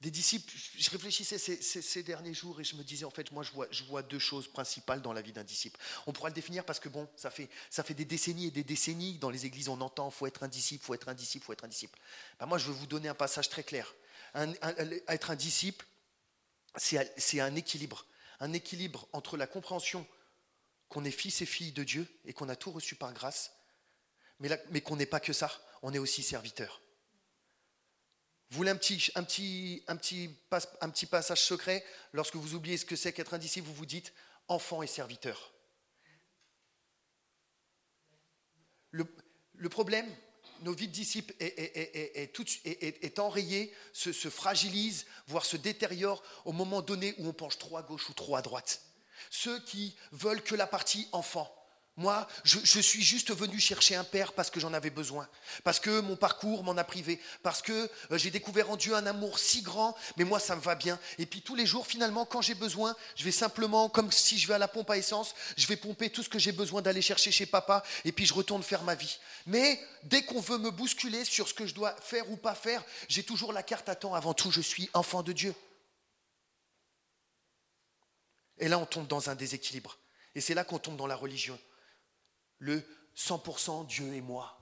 Des 0.01 0.11
disciples, 0.11 0.53
je 0.77 0.89
réfléchissais 0.91 1.37
ces, 1.37 2.03
derniers 2.03 2.33
jours 2.33 2.59
et 2.59 2.65
je 2.65 2.75
me 2.75 2.83
disais, 2.83 3.05
en 3.05 3.09
fait, 3.09 3.31
moi, 3.31 3.43
je 3.71 3.83
vois, 3.85 4.03
deux 4.03 4.19
choses 4.19 4.47
principales 4.49 5.01
dans 5.01 5.13
la 5.13 5.21
vie 5.21 5.31
d'un 5.31 5.45
disciple. 5.45 5.79
On 6.05 6.11
pourra 6.11 6.29
le 6.29 6.35
définir 6.35 6.65
parce 6.65 6.81
que, 6.81 6.89
bon, 6.89 7.07
ça 7.15 7.31
fait, 7.31 7.93
des 7.93 8.05
décennies 8.05 8.47
et 8.47 8.51
des 8.51 8.65
décennies, 8.65 9.17
dans 9.17 9.29
les 9.29 9.45
églises, 9.45 9.69
on 9.69 9.79
entend, 9.79 10.11
faut 10.11 10.27
être 10.27 10.43
un 10.43 10.49
disciple, 10.49 10.85
faut 10.85 10.93
être 10.93 11.07
un 11.07 11.13
disciple, 11.13 11.45
faut 11.45 11.53
être 11.53 11.63
un 11.63 11.69
disciple. 11.69 11.97
Ben, 12.39 12.45
moi, 12.45 12.57
je 12.57 12.67
veux 12.67 12.73
vous 12.73 12.87
donner 12.87 13.07
un 13.07 13.15
passage 13.15 13.47
très 13.47 13.63
clair. 13.63 13.95
être 15.07 15.31
un 15.31 15.35
disciple, 15.35 15.85
c'est 16.75 17.39
un 17.39 17.55
équilibre 17.55 18.05
un 18.39 18.53
équilibre 18.53 19.07
entre 19.13 19.37
la 19.37 19.47
compréhension 19.47 20.07
qu'on 20.89 21.05
est 21.05 21.11
fils 21.11 21.41
et 21.41 21.45
fille 21.45 21.71
de 21.71 21.83
Dieu 21.83 22.07
et 22.25 22.33
qu'on 22.33 22.49
a 22.49 22.55
tout 22.55 22.71
reçu 22.71 22.95
par 22.95 23.13
grâce, 23.13 23.51
mais, 24.39 24.81
qu'on 24.81 24.95
n'est 24.95 25.05
pas 25.05 25.19
que 25.19 25.33
ça, 25.33 25.51
on 25.81 25.93
est 25.93 25.97
aussi 25.97 26.23
serviteur. 26.23 26.81
Vous 28.49 28.57
voulez 28.57 28.71
un 28.71 28.75
petit, 28.77 29.11
passage 31.09 31.41
secret 31.41 31.83
Lorsque 32.13 32.35
vous 32.35 32.53
oubliez 32.53 32.77
ce 32.77 32.85
que 32.85 32.95
c'est 32.95 33.13
qu'être 33.13 33.33
un 33.33 33.39
disciple, 33.39 33.67
vous 33.67 33.73
vous 33.73 33.85
dites 33.85 34.13
enfant 34.47 34.83
et 34.83 34.87
serviteur. 34.87 35.53
Le 38.91 39.69
problème, 39.69 40.09
nos 40.65 40.73
vies 40.73 40.87
de 40.87 40.93
disciples 40.93 41.33
est, 41.39 43.19
enrayée, 43.19 43.71
se, 43.93 44.11
se, 44.11 44.29
fragilise, 44.29 45.05
voire 45.27 45.45
se 45.45 45.57
détériore 45.57 46.23
au 46.43 46.51
moment 46.53 46.81
donné 46.81 47.13
où 47.19 47.27
on 47.27 47.33
penche 47.33 47.59
trop 47.59 47.77
à 47.77 47.83
gauche 47.83 48.09
ou 48.09 48.13
trop 48.13 48.35
à 48.35 48.41
droite. 48.41 48.81
Ceux 49.29 49.59
qui 49.59 49.95
veulent 50.11 50.41
que 50.41 50.55
la 50.55 50.65
partie 50.65 51.07
enfant, 51.11 51.55
Moi, 51.97 52.27
je, 52.43 52.79
suis 52.81 53.01
juste 53.01 53.33
venu 53.33 53.57
chercher 53.57 53.95
un 53.95 54.03
père 54.03 54.33
parce 54.33 54.49
que 54.49 54.59
j'en 54.59 54.73
avais 54.73 54.89
besoin, 54.89 55.29
parce 55.63 55.79
que 55.79 56.01
mon 56.01 56.17
parcours 56.17 56.61
m'en 56.61 56.75
a 56.75 56.83
privé, 56.83 57.21
parce 57.41 57.61
que 57.61 57.89
euh, 58.11 58.17
j'ai 58.17 58.31
découvert 58.31 58.69
en 58.69 58.75
Dieu 58.75 58.95
un 58.95 59.05
amour 59.05 59.39
si 59.39 59.61
grand, 59.61 59.95
mais 60.17 60.25
moi 60.25 60.41
ça 60.41 60.57
me 60.57 60.61
va 60.61 60.75
bien. 60.75 60.99
Et 61.19 61.25
puis 61.25 61.41
tous 61.41 61.55
les 61.55 61.65
jours, 61.65 61.87
finalement, 61.87 62.25
quand 62.25 62.41
j'ai 62.41 62.53
besoin, 62.53 62.97
je 63.15 63.23
vais 63.23 63.31
simplement, 63.31 63.87
comme 63.87 64.11
si 64.11 64.37
je 64.37 64.45
vais 64.45 64.55
à 64.55 64.57
la 64.57 64.67
pompe 64.67 64.89
à 64.89 64.97
essence, 64.97 65.35
je 65.55 65.65
vais 65.67 65.77
pomper 65.77 66.09
tout 66.09 66.21
ce 66.21 66.27
que 66.27 66.37
j'ai 66.37 66.51
besoin 66.51 66.81
d'aller 66.81 67.01
chercher 67.01 67.31
chez 67.31 67.45
papa, 67.45 67.81
et 68.03 68.11
puis 68.11 68.25
je 68.25 68.33
retourne 68.33 68.61
faire 68.61 68.83
ma 68.83 68.95
vie. 68.95 69.17
Mais 69.45 69.79
dès 70.03 70.25
qu'on 70.25 70.41
veut 70.41 70.57
me 70.57 70.71
bousculer 70.71 71.23
sur 71.23 71.47
ce 71.47 71.53
que 71.53 71.65
je 71.65 71.73
dois 71.73 71.95
faire 72.01 72.29
ou 72.29 72.35
pas 72.35 72.55
faire, 72.55 72.83
j'ai 73.07 73.23
toujours 73.23 73.53
la 73.53 73.63
carte 73.63 73.87
à 73.87 73.95
temps. 73.95 74.15
Avant 74.15 74.33
tout, 74.33 74.51
je 74.51 74.59
suis 74.59 74.89
enfant 74.93 75.23
de 75.23 75.31
Dieu. 75.31 75.55
Et 78.57 78.67
là, 78.67 78.79
on 78.79 78.85
tombe 78.85 79.07
dans 79.07 79.29
un 79.29 79.35
déséquilibre. 79.35 79.97
Et 80.33 80.41
c'est 80.41 80.55
là 80.55 80.65
qu'on 80.65 80.79
tombe 80.79 80.97
dans 80.97 81.07
la 81.07 81.15
religion 81.15 81.57
le 82.59 82.83
100% 83.15 83.87
Dieu 83.87 84.13
et 84.13 84.21
moi. 84.21 84.59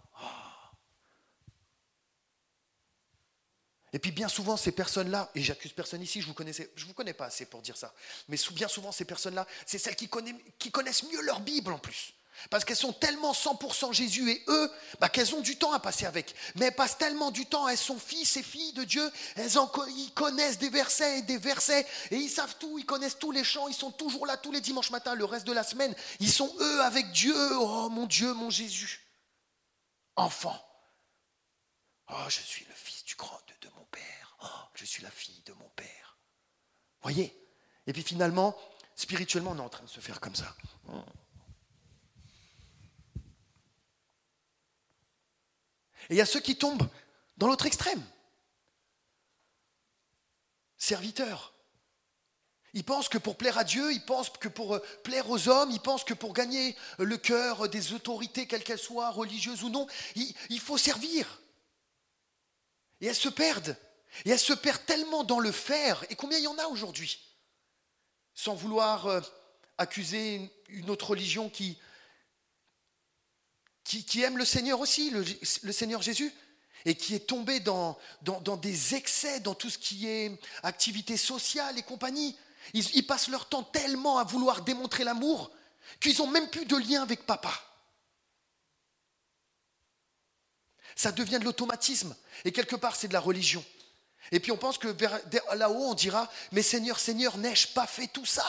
Et 3.93 3.99
puis 3.99 4.11
bien 4.11 4.27
souvent, 4.27 4.57
ces 4.57 4.71
personnes-là, 4.71 5.29
et 5.35 5.41
j'accuse 5.43 5.71
personne 5.71 6.01
ici, 6.01 6.19
je 6.19 6.27
ne 6.27 6.33
vous, 6.33 6.87
vous 6.87 6.93
connais 6.93 7.13
pas 7.13 7.25
assez 7.25 7.45
pour 7.45 7.61
dire 7.61 7.77
ça, 7.77 7.93
mais 8.27 8.37
bien 8.53 8.67
souvent, 8.67 8.91
ces 8.91 9.05
personnes-là, 9.05 9.45
c'est 9.67 9.77
celles 9.77 9.95
qui 9.95 10.09
connaissent 10.09 11.03
mieux 11.03 11.21
leur 11.21 11.39
Bible 11.41 11.71
en 11.71 11.77
plus. 11.77 12.13
Parce 12.49 12.65
qu'elles 12.65 12.77
sont 12.77 12.93
tellement 12.93 13.31
100% 13.31 13.93
Jésus 13.93 14.29
et 14.31 14.43
eux, 14.47 14.71
bah, 14.99 15.09
qu'elles 15.09 15.35
ont 15.35 15.41
du 15.41 15.57
temps 15.57 15.71
à 15.73 15.79
passer 15.79 16.05
avec. 16.05 16.35
Mais 16.55 16.65
elles 16.67 16.75
passent 16.75 16.97
tellement 16.97 17.31
du 17.31 17.45
temps, 17.45 17.67
elles 17.67 17.77
sont 17.77 17.99
fils 17.99 18.37
et 18.37 18.43
filles 18.43 18.73
de 18.73 18.83
Dieu, 18.83 19.11
elles 19.35 19.51
ils 19.89 20.11
connaissent 20.13 20.57
des 20.57 20.69
versets 20.69 21.19
et 21.19 21.21
des 21.21 21.37
versets, 21.37 21.85
et 22.11 22.17
ils 22.17 22.29
savent 22.29 22.55
tout, 22.59 22.77
ils 22.79 22.85
connaissent 22.85 23.19
tous 23.19 23.31
les 23.31 23.43
chants, 23.43 23.67
ils 23.67 23.73
sont 23.73 23.91
toujours 23.91 24.25
là 24.25 24.37
tous 24.37 24.51
les 24.51 24.61
dimanches 24.61 24.91
matins, 24.91 25.15
le 25.15 25.25
reste 25.25 25.47
de 25.47 25.53
la 25.53 25.63
semaine. 25.63 25.95
Ils 26.19 26.31
sont 26.31 26.53
eux 26.59 26.81
avec 26.81 27.11
Dieu. 27.11 27.35
Oh 27.57 27.89
mon 27.89 28.05
Dieu, 28.05 28.33
mon 28.33 28.49
Jésus. 28.49 29.01
Enfant. 30.15 30.59
Oh, 32.09 32.25
je 32.27 32.41
suis 32.41 32.65
le 32.65 32.73
fils 32.73 33.03
du 33.05 33.15
grand 33.15 33.39
de, 33.61 33.69
mon 33.69 33.85
Père. 33.85 34.37
Oh, 34.43 34.47
je 34.75 34.85
suis 34.85 35.01
la 35.01 35.09
fille 35.09 35.41
de 35.45 35.53
mon 35.53 35.69
Père. 35.69 36.17
Voyez? 37.01 37.35
Et 37.87 37.93
puis 37.93 38.03
finalement, 38.03 38.55
spirituellement, 38.95 39.51
on 39.51 39.57
est 39.57 39.61
en 39.61 39.69
train 39.69 39.83
de 39.83 39.89
se 39.89 39.99
faire 39.99 40.19
comme 40.19 40.35
ça. 40.35 40.55
Et 46.09 46.15
il 46.15 46.17
y 46.17 46.21
a 46.21 46.25
ceux 46.25 46.39
qui 46.39 46.55
tombent 46.55 46.87
dans 47.37 47.47
l'autre 47.47 47.65
extrême. 47.65 48.03
Serviteurs. 50.77 51.53
Ils 52.73 52.83
pensent 52.83 53.07
que 53.07 53.19
pour 53.19 53.37
plaire 53.37 53.57
à 53.57 53.63
Dieu, 53.63 53.93
ils 53.93 54.03
pensent 54.03 54.31
que 54.31 54.47
pour 54.47 54.75
euh, 54.75 54.79
plaire 55.03 55.29
aux 55.29 55.47
hommes, 55.47 55.69
ils 55.69 55.79
pensent 55.79 56.03
que 56.03 56.15
pour 56.15 56.33
gagner 56.33 56.75
le 56.97 57.17
cœur 57.17 57.69
des 57.69 57.93
autorités, 57.93 58.47
quelles 58.47 58.63
qu'elles 58.63 58.79
soient, 58.79 59.11
religieuses 59.11 59.63
ou 59.63 59.69
non, 59.69 59.85
il, 60.15 60.59
faut 60.59 60.79
servir. 60.79 61.41
Et 62.99 63.05
elles 63.05 63.15
se 63.15 63.29
perdent. 63.29 63.77
Et 64.25 64.31
elles 64.31 64.39
se 64.39 64.53
perdent 64.53 64.85
tellement 64.85 65.23
dans 65.23 65.39
le 65.39 65.51
faire. 65.51 66.03
Et 66.09 66.15
combien 66.15 66.39
il 66.39 66.45
y 66.45 66.47
en 66.47 66.57
a 66.57 66.65
aujourd'hui? 66.65 67.19
Sans 68.33 68.55
vouloir 68.55 69.05
euh, 69.05 69.21
accuser 69.77 70.51
une 70.69 70.89
autre 70.89 71.11
religion 71.11 71.49
qui, 71.49 71.77
qui, 73.83 74.21
aime 74.21 74.37
le 74.37 74.45
Seigneur 74.45 74.79
aussi, 74.79 75.11
le, 75.11 75.71
Seigneur 75.71 76.01
Jésus, 76.01 76.31
et 76.85 76.95
qui 76.95 77.15
est 77.15 77.27
tombé 77.27 77.59
dans, 77.59 77.97
dans, 78.21 78.57
des 78.57 78.95
excès, 78.95 79.39
dans 79.39 79.55
tout 79.55 79.69
ce 79.69 79.77
qui 79.77 80.07
est 80.07 80.37
activité 80.63 81.17
sociale 81.17 81.77
et 81.77 81.83
compagnie. 81.83 82.37
Ils, 82.73 83.05
passent 83.05 83.27
leur 83.27 83.47
temps 83.47 83.63
tellement 83.63 84.17
à 84.17 84.23
vouloir 84.23 84.61
démontrer 84.61 85.03
l'amour 85.03 85.51
qu'ils 85.99 86.17
n'ont 86.17 86.27
même 86.27 86.49
plus 86.49 86.65
de 86.65 86.77
lien 86.77 87.01
avec 87.01 87.25
papa. 87.25 87.53
Ça 90.95 91.11
devient 91.11 91.39
de 91.39 91.45
l'automatisme, 91.45 92.15
et 92.45 92.51
quelque 92.51 92.75
part 92.75 92.95
c'est 92.95 93.07
de 93.07 93.13
la 93.13 93.19
religion. 93.19 93.63
Et 94.31 94.39
puis 94.39 94.51
on 94.51 94.57
pense 94.57 94.77
que 94.77 94.87
là-haut 95.55 95.89
on 95.89 95.93
dira, 95.93 96.31
mais 96.51 96.61
Seigneur, 96.61 96.99
Seigneur, 96.99 97.37
n'ai-je 97.37 97.67
pas 97.69 97.87
fait 97.87 98.07
tout 98.07 98.25
ça? 98.25 98.45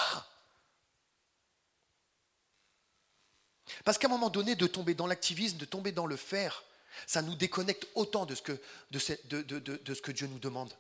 Parce 3.85 3.99
qu'à 3.99 4.07
un 4.07 4.11
moment 4.11 4.31
donné, 4.31 4.55
de 4.55 4.67
tomber 4.67 4.95
dans 4.95 5.07
l'activisme, 5.07 5.59
de 5.59 5.65
tomber 5.65 5.93
dans 5.93 6.07
le 6.07 6.17
faire, 6.17 6.63
ça 7.07 7.23
nous 7.23 7.35
déconnecte 7.35 7.87
autant 7.95 8.27
de 8.27 8.35
ce 8.35 8.43
que, 8.43 8.61
de 8.91 8.99
ce 8.99 10.03
que 10.03 10.13
Dieu 10.13 10.27
nous 10.27 10.39
demande. 10.39 10.73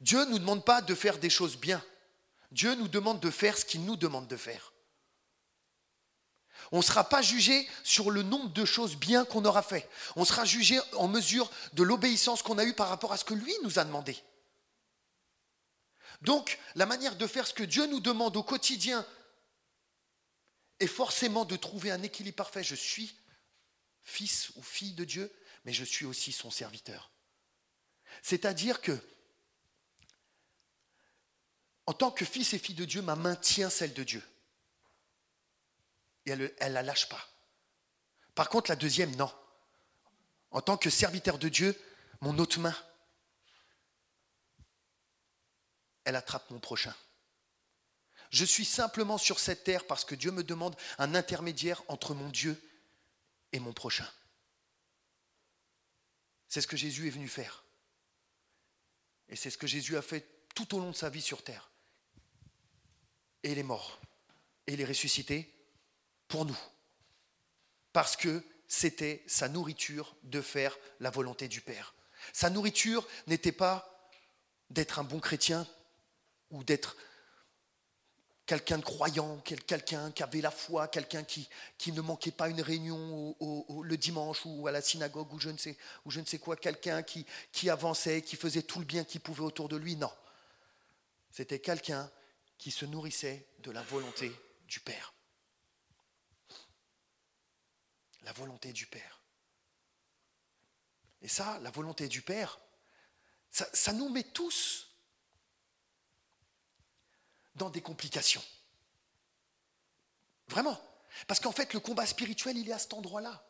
Dieu 0.00 0.24
ne 0.24 0.30
nous 0.30 0.38
demande 0.38 0.64
pas 0.64 0.82
de 0.82 0.94
faire 0.94 1.18
des 1.18 1.30
choses 1.30 1.56
bien. 1.56 1.82
Dieu 2.52 2.74
nous 2.74 2.88
demande 2.88 3.20
de 3.20 3.30
faire 3.30 3.58
ce 3.58 3.64
qu'il 3.64 3.84
nous 3.84 3.96
demande 3.96 4.28
de 4.28 4.36
faire. 4.36 4.72
On 6.72 6.78
ne 6.78 6.82
sera 6.82 7.08
pas 7.08 7.22
jugé 7.22 7.68
sur 7.82 8.10
le 8.10 8.22
nombre 8.22 8.52
de 8.52 8.64
choses 8.64 8.96
bien 8.96 9.24
qu'on 9.24 9.44
aura 9.44 9.62
fait. 9.62 9.88
On 10.16 10.24
sera 10.24 10.44
jugé 10.44 10.78
en 10.94 11.08
mesure 11.08 11.50
de 11.74 11.82
l'obéissance 11.82 12.42
qu'on 12.42 12.58
a 12.58 12.64
eue 12.64 12.74
par 12.74 12.88
rapport 12.88 13.12
à 13.12 13.16
ce 13.16 13.24
que 13.24 13.34
lui 13.34 13.52
nous 13.62 13.78
a 13.78 13.84
demandé. 13.84 14.16
Donc, 16.22 16.58
la 16.74 16.86
manière 16.86 17.16
de 17.16 17.26
faire 17.26 17.46
ce 17.46 17.54
que 17.54 17.64
Dieu 17.64 17.86
nous 17.86 18.00
demande 18.00 18.36
au 18.36 18.42
quotidien 18.42 19.04
forcément 20.86 21.44
de 21.44 21.56
trouver 21.56 21.90
un 21.90 22.02
équilibre 22.02 22.36
parfait. 22.36 22.64
Je 22.64 22.74
suis 22.74 23.16
fils 24.02 24.50
ou 24.56 24.62
fille 24.62 24.92
de 24.92 25.04
Dieu, 25.04 25.32
mais 25.64 25.72
je 25.72 25.84
suis 25.84 26.04
aussi 26.04 26.32
son 26.32 26.50
serviteur. 26.50 27.10
C'est-à-dire 28.22 28.80
que, 28.80 28.98
en 31.86 31.92
tant 31.92 32.10
que 32.10 32.24
fils 32.24 32.52
et 32.54 32.58
fille 32.58 32.74
de 32.74 32.84
Dieu, 32.84 33.02
ma 33.02 33.16
main 33.16 33.36
tient 33.36 33.70
celle 33.70 33.94
de 33.94 34.04
Dieu. 34.04 34.22
Et 36.26 36.30
elle 36.30 36.54
ne 36.60 36.72
la 36.72 36.82
lâche 36.82 37.08
pas. 37.08 37.28
Par 38.34 38.48
contre, 38.48 38.70
la 38.70 38.76
deuxième, 38.76 39.14
non. 39.16 39.32
En 40.50 40.60
tant 40.60 40.76
que 40.76 40.90
serviteur 40.90 41.38
de 41.38 41.48
Dieu, 41.48 41.78
mon 42.20 42.38
autre 42.38 42.58
main, 42.58 42.74
elle 46.04 46.16
attrape 46.16 46.48
mon 46.50 46.60
prochain. 46.60 46.94
Je 48.34 48.44
suis 48.44 48.64
simplement 48.64 49.16
sur 49.16 49.38
cette 49.38 49.62
terre 49.62 49.86
parce 49.86 50.04
que 50.04 50.16
Dieu 50.16 50.32
me 50.32 50.42
demande 50.42 50.74
un 50.98 51.14
intermédiaire 51.14 51.84
entre 51.86 52.14
mon 52.14 52.28
Dieu 52.30 52.60
et 53.52 53.60
mon 53.60 53.72
prochain. 53.72 54.10
C'est 56.48 56.60
ce 56.60 56.66
que 56.66 56.76
Jésus 56.76 57.06
est 57.06 57.10
venu 57.10 57.28
faire. 57.28 57.62
Et 59.28 59.36
c'est 59.36 59.50
ce 59.50 59.56
que 59.56 59.68
Jésus 59.68 59.96
a 59.96 60.02
fait 60.02 60.26
tout 60.52 60.74
au 60.74 60.80
long 60.80 60.90
de 60.90 60.96
sa 60.96 61.10
vie 61.10 61.22
sur 61.22 61.44
terre. 61.44 61.70
Et 63.44 63.52
il 63.52 63.58
est 63.58 63.62
mort. 63.62 64.00
Et 64.66 64.72
il 64.72 64.80
est 64.80 64.84
ressuscité 64.84 65.54
pour 66.26 66.44
nous. 66.44 66.58
Parce 67.92 68.16
que 68.16 68.42
c'était 68.66 69.22
sa 69.28 69.48
nourriture 69.48 70.16
de 70.24 70.40
faire 70.40 70.76
la 70.98 71.10
volonté 71.10 71.46
du 71.46 71.60
Père. 71.60 71.94
Sa 72.32 72.50
nourriture 72.50 73.06
n'était 73.28 73.52
pas 73.52 74.10
d'être 74.70 74.98
un 74.98 75.04
bon 75.04 75.20
chrétien 75.20 75.68
ou 76.50 76.64
d'être 76.64 76.96
quelqu'un 78.46 78.78
de 78.78 78.84
croyant, 78.84 79.38
quelqu'un 79.38 80.10
qui 80.10 80.22
avait 80.22 80.40
la 80.40 80.50
foi, 80.50 80.88
quelqu'un 80.88 81.24
qui, 81.24 81.48
ne 81.86 82.00
manquait 82.00 82.30
pas 82.30 82.48
une 82.48 82.60
réunion 82.60 83.34
le 83.82 83.96
dimanche 83.96 84.42
ou 84.44 84.66
à 84.66 84.72
la 84.72 84.82
synagogue 84.82 85.32
ou 85.32 85.40
je 85.40 85.50
ne 85.50 86.26
sais, 86.26 86.38
quoi, 86.38 86.56
quelqu'un 86.56 87.02
qui, 87.02 87.70
avançait, 87.70 88.22
qui 88.22 88.36
faisait 88.36 88.62
tout 88.62 88.78
le 88.78 88.84
bien 88.84 89.04
qu'il 89.04 89.20
pouvait 89.20 89.42
autour 89.42 89.68
de 89.68 89.76
lui. 89.76 89.96
Non. 89.96 90.12
C'était 91.30 91.58
quelqu'un 91.58 92.10
qui 92.58 92.70
se 92.70 92.84
nourrissait 92.84 93.46
de 93.60 93.70
la 93.70 93.82
volonté 93.82 94.32
du 94.68 94.80
Père. 94.80 95.14
La 98.22 98.32
volonté 98.32 98.72
du 98.72 98.86
Père. 98.86 99.20
Et 101.22 101.28
ça, 101.28 101.58
la 101.60 101.70
volonté 101.70 102.08
du 102.08 102.20
Père, 102.20 102.60
ça 103.50 103.92
nous 103.92 104.10
met 104.10 104.24
tous 104.24 104.83
dans 107.54 107.70
des 107.70 107.80
complications. 107.80 108.42
Vraiment. 110.48 110.80
Parce 111.26 111.40
qu'en 111.40 111.52
fait, 111.52 111.72
le 111.72 111.80
combat 111.80 112.06
spirituel, 112.06 112.58
il 112.58 112.68
est 112.68 112.72
à 112.72 112.78
cet 112.78 112.94
endroit-là. 112.94 113.42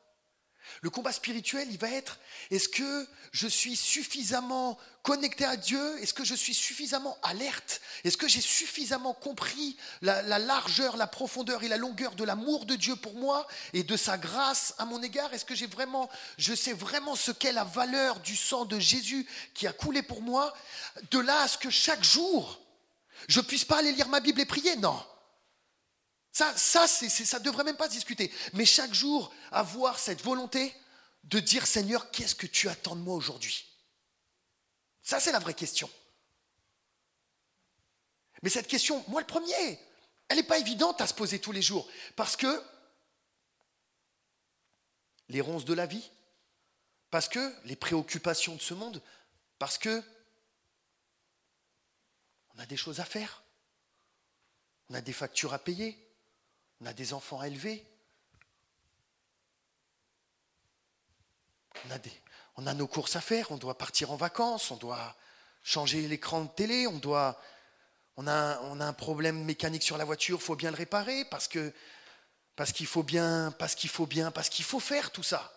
Le 0.80 0.90
combat 0.90 1.12
spirituel, 1.12 1.68
il 1.70 1.78
va 1.78 1.90
être, 1.90 2.18
est-ce 2.50 2.68
que 2.68 3.06
je 3.32 3.46
suis 3.46 3.76
suffisamment 3.76 4.78
connecté 5.02 5.44
à 5.44 5.56
Dieu? 5.56 6.02
Est-ce 6.02 6.14
que 6.14 6.24
je 6.24 6.34
suis 6.34 6.54
suffisamment 6.54 7.18
alerte? 7.22 7.82
Est-ce 8.04 8.16
que 8.16 8.28
j'ai 8.28 8.40
suffisamment 8.40 9.12
compris 9.12 9.76
la, 10.00 10.22
la, 10.22 10.38
largeur, 10.38 10.96
la 10.96 11.06
profondeur 11.06 11.62
et 11.62 11.68
la 11.68 11.76
longueur 11.76 12.14
de 12.14 12.24
l'amour 12.24 12.64
de 12.64 12.76
Dieu 12.76 12.96
pour 12.96 13.14
moi 13.14 13.46
et 13.72 13.82
de 13.82 13.96
sa 13.96 14.16
grâce 14.16 14.74
à 14.78 14.86
mon 14.86 15.02
égard? 15.02 15.32
Est-ce 15.34 15.44
que 15.44 15.54
j'ai 15.54 15.66
vraiment, 15.66 16.08
je 16.38 16.54
sais 16.54 16.72
vraiment 16.72 17.14
ce 17.14 17.30
qu'est 17.30 17.52
la 17.52 17.64
valeur 17.64 18.20
du 18.20 18.36
sang 18.36 18.64
de 18.64 18.78
Jésus 18.78 19.26
qui 19.52 19.66
a 19.66 19.72
coulé 19.72 20.02
pour 20.02 20.22
moi? 20.22 20.54
De 21.10 21.18
là 21.18 21.42
à 21.42 21.48
ce 21.48 21.58
que 21.58 21.70
chaque 21.70 22.04
jour, 22.04 22.63
je 23.28 23.40
ne 23.40 23.44
puisse 23.44 23.64
pas 23.64 23.78
aller 23.78 23.92
lire 23.92 24.08
ma 24.08 24.20
Bible 24.20 24.40
et 24.40 24.46
prier 24.46 24.76
Non. 24.76 25.04
Ça, 26.32 26.56
ça, 26.56 26.88
ça 26.88 27.38
ne 27.38 27.44
devrait 27.44 27.62
même 27.62 27.76
pas 27.76 27.86
se 27.86 27.94
discuter. 27.94 28.32
Mais 28.54 28.64
chaque 28.64 28.92
jour, 28.92 29.32
avoir 29.52 29.98
cette 30.00 30.20
volonté 30.22 30.74
de 31.22 31.38
dire 31.38 31.66
Seigneur, 31.66 32.10
qu'est-ce 32.10 32.34
que 32.34 32.46
tu 32.46 32.68
attends 32.68 32.96
de 32.96 33.00
moi 33.00 33.14
aujourd'hui? 33.14 33.66
Ça, 35.02 35.20
c'est 35.20 35.32
la 35.32 35.38
vraie 35.38 35.54
question. 35.54 35.88
Mais 38.42 38.50
cette 38.50 38.66
question, 38.66 39.04
moi 39.08 39.20
le 39.20 39.26
premier, 39.26 39.78
Elle 40.28 40.38
n'est 40.38 40.42
pas 40.42 40.58
évidente 40.58 41.00
à 41.00 41.06
se 41.06 41.14
poser 41.14 41.38
tous 41.38 41.52
les 41.52 41.62
jours. 41.62 41.88
Parce 42.16 42.36
que 42.36 42.62
les 45.28 45.40
ronces 45.40 45.64
de 45.64 45.74
la 45.74 45.86
vie, 45.86 46.10
parce 47.10 47.28
que 47.28 47.54
les 47.64 47.76
préoccupations 47.76 48.56
de 48.56 48.60
ce 48.60 48.74
monde, 48.74 49.02
parce 49.58 49.78
que 49.78 50.02
on 52.54 52.60
a 52.60 52.66
des 52.66 52.76
choses 52.76 53.00
à 53.00 53.04
faire, 53.04 53.42
on 54.88 54.94
a 54.94 55.00
des 55.00 55.12
factures 55.12 55.54
à 55.54 55.58
payer, 55.58 55.98
on 56.80 56.86
a 56.86 56.92
des 56.92 57.12
enfants 57.12 57.40
à 57.40 57.48
élever, 57.48 57.84
on 62.56 62.66
a, 62.66 62.74
nos 62.74 62.86
courses 62.86 63.16
à 63.16 63.20
faire, 63.20 63.50
on 63.50 63.56
doit 63.56 63.76
partir 63.76 64.10
en 64.10 64.16
vacances, 64.16 64.70
on 64.70 64.76
doit 64.76 65.16
changer 65.62 66.06
l'écran 66.06 66.44
de 66.44 66.50
télé, 66.50 66.86
on 66.86 66.98
doit, 66.98 67.40
a, 68.18 68.60
on 68.62 68.80
a 68.80 68.86
un 68.86 68.92
problème 68.92 69.44
mécanique 69.44 69.82
sur 69.82 69.98
la 69.98 70.04
voiture, 70.04 70.38
il 70.40 70.44
faut 70.44 70.56
bien 70.56 70.70
le 70.70 70.76
réparer 70.76 71.24
parce 71.26 71.48
que 71.48 71.72
parce 72.56 72.72
qu'il 72.72 72.86
faut 72.86 73.02
bien, 73.02 73.52
parce 73.58 73.74
qu'il 73.74 73.90
faut 73.90 74.06
bien, 74.06 74.30
parce 74.30 74.48
qu'il 74.48 74.64
faut 74.64 74.80
faire 74.80 75.10
tout 75.10 75.22
ça. 75.22 75.52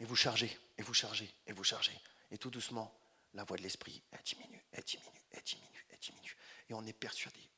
Et 0.00 0.04
vous 0.04 0.16
chargez, 0.16 0.58
et 0.78 0.82
vous 0.82 0.94
chargez, 0.94 1.32
et 1.46 1.52
vous 1.52 1.62
chargez. 1.62 1.96
Et 2.30 2.38
tout 2.38 2.50
doucement, 2.50 2.92
la 3.34 3.44
voix 3.44 3.56
de 3.56 3.62
l'esprit, 3.62 4.02
elle 4.10 4.22
diminue, 4.22 4.64
elle 4.72 4.84
diminue, 4.84 5.22
elle 5.30 5.42
diminue, 5.42 5.86
elle 5.90 5.98
diminue. 5.98 6.36
Et 6.68 6.74
on 6.74 6.84
est 6.84 6.92
persuadé, 6.92 7.50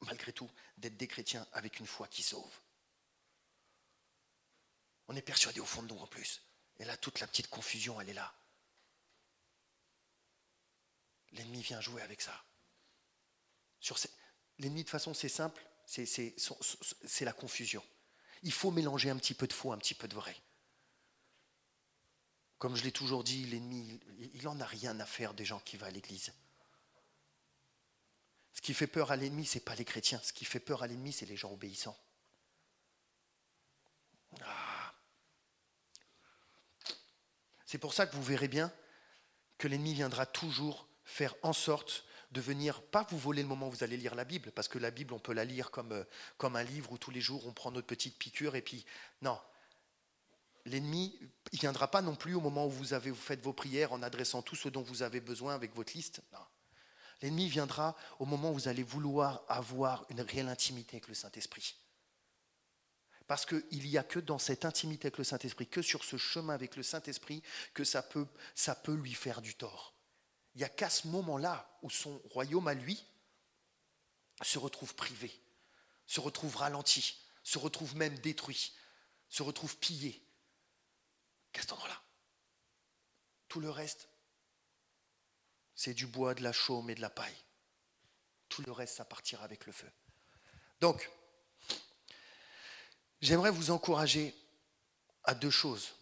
malgré 0.00 0.32
tout, 0.32 0.50
d'être 0.76 0.96
des 0.96 1.08
chrétiens 1.08 1.46
avec 1.52 1.78
une 1.80 1.86
foi 1.86 2.06
qui 2.08 2.22
sauve. 2.22 2.60
On 5.08 5.16
est 5.16 5.22
persuadé 5.22 5.60
au 5.60 5.64
fond 5.64 5.82
de 5.82 5.92
nous 5.92 6.00
en 6.00 6.06
plus. 6.06 6.42
Et 6.78 6.84
là, 6.84 6.96
toute 6.96 7.20
la 7.20 7.26
petite 7.26 7.48
confusion, 7.48 8.00
elle 8.00 8.10
est 8.10 8.14
là. 8.14 8.34
L'ennemi 11.32 11.62
vient 11.62 11.80
jouer 11.80 12.02
avec 12.02 12.20
ça. 12.20 12.44
L'ennemi, 14.58 14.84
de 14.84 14.88
façon, 14.88 15.14
c'est 15.14 15.28
simple, 15.28 15.62
c'est 15.86 17.24
la 17.24 17.32
confusion. 17.32 17.84
Il 18.42 18.52
faut 18.52 18.70
mélanger 18.70 19.10
un 19.10 19.16
petit 19.16 19.34
peu 19.34 19.46
de 19.46 19.52
faux, 19.52 19.72
un 19.72 19.78
petit 19.78 19.94
peu 19.94 20.08
de 20.08 20.14
vrai. 20.14 20.36
Comme 22.58 22.74
je 22.74 22.82
l'ai 22.82 22.92
toujours 22.92 23.22
dit, 23.22 23.46
l'ennemi, 23.46 24.00
il 24.34 24.42
n'en 24.42 24.58
a 24.60 24.66
rien 24.66 24.98
à 25.00 25.06
faire 25.06 25.34
des 25.34 25.44
gens 25.44 25.60
qui 25.60 25.76
vont 25.76 25.86
à 25.86 25.90
l'église. 25.90 26.32
Ce 28.52 28.60
qui 28.60 28.74
fait 28.74 28.88
peur 28.88 29.12
à 29.12 29.16
l'ennemi, 29.16 29.46
ce 29.46 29.54
n'est 29.54 29.64
pas 29.64 29.76
les 29.76 29.84
chrétiens. 29.84 30.20
Ce 30.24 30.32
qui 30.32 30.44
fait 30.44 30.58
peur 30.58 30.82
à 30.82 30.88
l'ennemi, 30.88 31.12
c'est 31.12 31.26
les 31.26 31.36
gens 31.36 31.52
obéissants. 31.52 31.96
Ah. 34.42 34.94
C'est 37.66 37.78
pour 37.78 37.94
ça 37.94 38.06
que 38.06 38.16
vous 38.16 38.22
verrez 38.22 38.48
bien 38.48 38.72
que 39.58 39.68
l'ennemi 39.68 39.94
viendra 39.94 40.26
toujours 40.26 40.88
faire 41.04 41.34
en 41.42 41.52
sorte 41.52 42.04
de 42.32 42.40
venir, 42.40 42.82
pas 42.82 43.06
vous 43.10 43.18
voler 43.18 43.42
le 43.42 43.48
moment 43.48 43.68
où 43.68 43.70
vous 43.70 43.84
allez 43.84 43.96
lire 43.96 44.14
la 44.14 44.24
Bible, 44.24 44.50
parce 44.52 44.68
que 44.68 44.78
la 44.78 44.90
Bible, 44.90 45.14
on 45.14 45.18
peut 45.18 45.32
la 45.32 45.44
lire 45.44 45.70
comme, 45.70 45.92
euh, 45.92 46.04
comme 46.36 46.56
un 46.56 46.62
livre 46.62 46.92
où 46.92 46.98
tous 46.98 47.10
les 47.10 47.20
jours 47.20 47.46
on 47.46 47.52
prend 47.52 47.70
notre 47.70 47.86
petite 47.86 48.18
piqûre 48.18 48.56
et 48.56 48.62
puis, 48.62 48.84
non. 49.22 49.38
L'ennemi, 50.68 51.18
ne 51.52 51.58
viendra 51.58 51.90
pas 51.90 52.02
non 52.02 52.14
plus 52.14 52.34
au 52.34 52.40
moment 52.40 52.66
où 52.66 52.70
vous, 52.70 52.92
avez, 52.92 53.10
vous 53.10 53.16
faites 53.16 53.42
vos 53.42 53.52
prières 53.52 53.92
en 53.92 54.02
adressant 54.02 54.42
tout 54.42 54.56
ce 54.56 54.68
dont 54.68 54.82
vous 54.82 55.02
avez 55.02 55.20
besoin 55.20 55.54
avec 55.54 55.74
votre 55.74 55.92
liste. 55.94 56.20
L'ennemi 57.22 57.48
viendra 57.48 57.96
au 58.18 58.26
moment 58.26 58.50
où 58.50 58.54
vous 58.54 58.68
allez 58.68 58.82
vouloir 58.82 59.42
avoir 59.48 60.06
une 60.10 60.20
réelle 60.20 60.48
intimité 60.48 60.96
avec 60.96 61.08
le 61.08 61.14
Saint-Esprit. 61.14 61.76
Parce 63.26 63.44
qu'il 63.44 63.82
n'y 63.82 63.98
a 63.98 64.04
que 64.04 64.20
dans 64.20 64.38
cette 64.38 64.64
intimité 64.64 65.06
avec 65.08 65.18
le 65.18 65.24
Saint-Esprit, 65.24 65.66
que 65.66 65.82
sur 65.82 66.04
ce 66.04 66.16
chemin 66.16 66.54
avec 66.54 66.76
le 66.76 66.82
Saint-Esprit, 66.82 67.42
que 67.74 67.84
ça 67.84 68.02
peut 68.02 68.94
lui 68.94 69.14
faire 69.14 69.42
du 69.42 69.54
tort 69.54 69.94
il 70.58 70.62
n'y 70.62 70.64
a 70.64 70.70
qu'à 70.70 70.90
ce 70.90 71.06
moment-là 71.06 71.70
où 71.82 71.90
son 71.90 72.20
royaume 72.30 72.66
à 72.66 72.74
lui 72.74 73.04
se 74.42 74.58
retrouve 74.58 74.92
privé, 74.96 75.32
se 76.04 76.18
retrouve 76.18 76.56
ralenti, 76.56 77.16
se 77.44 77.58
retrouve 77.58 77.94
même 77.94 78.18
détruit, 78.18 78.72
se 79.28 79.44
retrouve 79.44 79.76
pillé. 79.76 80.20
Qu'à 81.52 81.62
cet 81.62 81.72
endroit-là 81.72 82.00
Tout 83.48 83.60
le 83.60 83.70
reste, 83.70 84.08
c'est 85.74 85.94
du 85.94 86.06
bois, 86.06 86.34
de 86.34 86.42
la 86.42 86.52
chaume 86.52 86.90
et 86.90 86.94
de 86.94 87.00
la 87.00 87.10
paille. 87.10 87.44
Tout 88.48 88.62
le 88.62 88.72
reste, 88.72 88.96
ça 88.96 89.04
partira 89.04 89.44
avec 89.44 89.66
le 89.66 89.72
feu. 89.72 89.90
Donc, 90.80 91.10
j'aimerais 93.20 93.50
vous 93.50 93.70
encourager 93.70 94.34
à 95.24 95.34
deux 95.34 95.50
choses. 95.50 95.94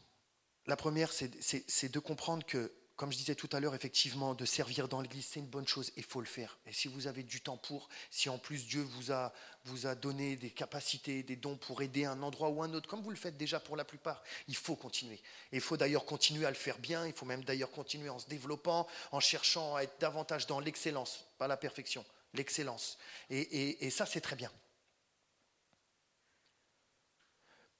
La 0.66 0.76
première, 0.76 1.12
c'est 1.12 1.88
de 1.88 1.98
comprendre 1.98 2.44
que 2.44 2.72
comme 2.96 3.12
je 3.12 3.18
disais 3.18 3.34
tout 3.34 3.48
à 3.52 3.60
l'heure, 3.60 3.74
effectivement, 3.74 4.34
de 4.34 4.46
servir 4.46 4.88
dans 4.88 5.02
l'Église, 5.02 5.26
c'est 5.26 5.40
une 5.40 5.46
bonne 5.46 5.68
chose, 5.68 5.92
il 5.96 6.02
faut 6.02 6.20
le 6.20 6.26
faire. 6.26 6.58
Et 6.64 6.72
si 6.72 6.88
vous 6.88 7.06
avez 7.06 7.22
du 7.22 7.42
temps 7.42 7.58
pour, 7.58 7.88
si 8.10 8.30
en 8.30 8.38
plus 8.38 8.66
Dieu 8.66 8.82
vous 8.82 9.12
a, 9.12 9.34
vous 9.66 9.86
a 9.86 9.94
donné 9.94 10.36
des 10.36 10.50
capacités, 10.50 11.22
des 11.22 11.36
dons 11.36 11.56
pour 11.56 11.82
aider 11.82 12.04
un 12.04 12.22
endroit 12.22 12.48
ou 12.48 12.62
un 12.62 12.72
autre, 12.74 12.88
comme 12.88 13.02
vous 13.02 13.10
le 13.10 13.16
faites 13.16 13.36
déjà 13.36 13.60
pour 13.60 13.76
la 13.76 13.84
plupart, 13.84 14.22
il 14.48 14.56
faut 14.56 14.76
continuer. 14.76 15.20
Il 15.52 15.60
faut 15.60 15.76
d'ailleurs 15.76 16.04
continuer 16.04 16.46
à 16.46 16.50
le 16.50 16.56
faire 16.56 16.78
bien, 16.78 17.06
il 17.06 17.12
faut 17.12 17.26
même 17.26 17.44
d'ailleurs 17.44 17.70
continuer 17.70 18.08
en 18.08 18.18
se 18.18 18.28
développant, 18.28 18.86
en 19.12 19.20
cherchant 19.20 19.76
à 19.76 19.82
être 19.82 19.98
davantage 20.00 20.46
dans 20.46 20.60
l'excellence, 20.60 21.24
pas 21.38 21.48
la 21.48 21.56
perfection, 21.56 22.04
l'excellence. 22.34 22.98
Et, 23.30 23.86
et 23.86 23.90
ça, 23.90 24.06
c'est 24.06 24.20
très 24.20 24.36
bien. 24.36 24.52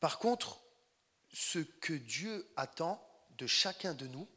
Par 0.00 0.18
contre, 0.18 0.60
ce 1.32 1.58
que 1.58 1.92
Dieu 1.92 2.48
attend 2.56 3.02
de 3.38 3.46
chacun 3.46 3.94
de 3.94 4.06
nous, 4.06 4.28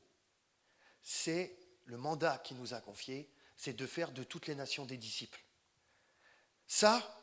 c'est 1.01 1.57
le 1.85 1.97
mandat 1.97 2.37
qu'il 2.39 2.57
nous 2.57 2.73
a 2.73 2.81
confié, 2.81 3.29
c'est 3.57 3.73
de 3.73 3.85
faire 3.85 4.11
de 4.11 4.23
toutes 4.23 4.47
les 4.47 4.55
nations 4.55 4.85
des 4.85 4.97
disciples. 4.97 5.43
Ça, 6.67 7.18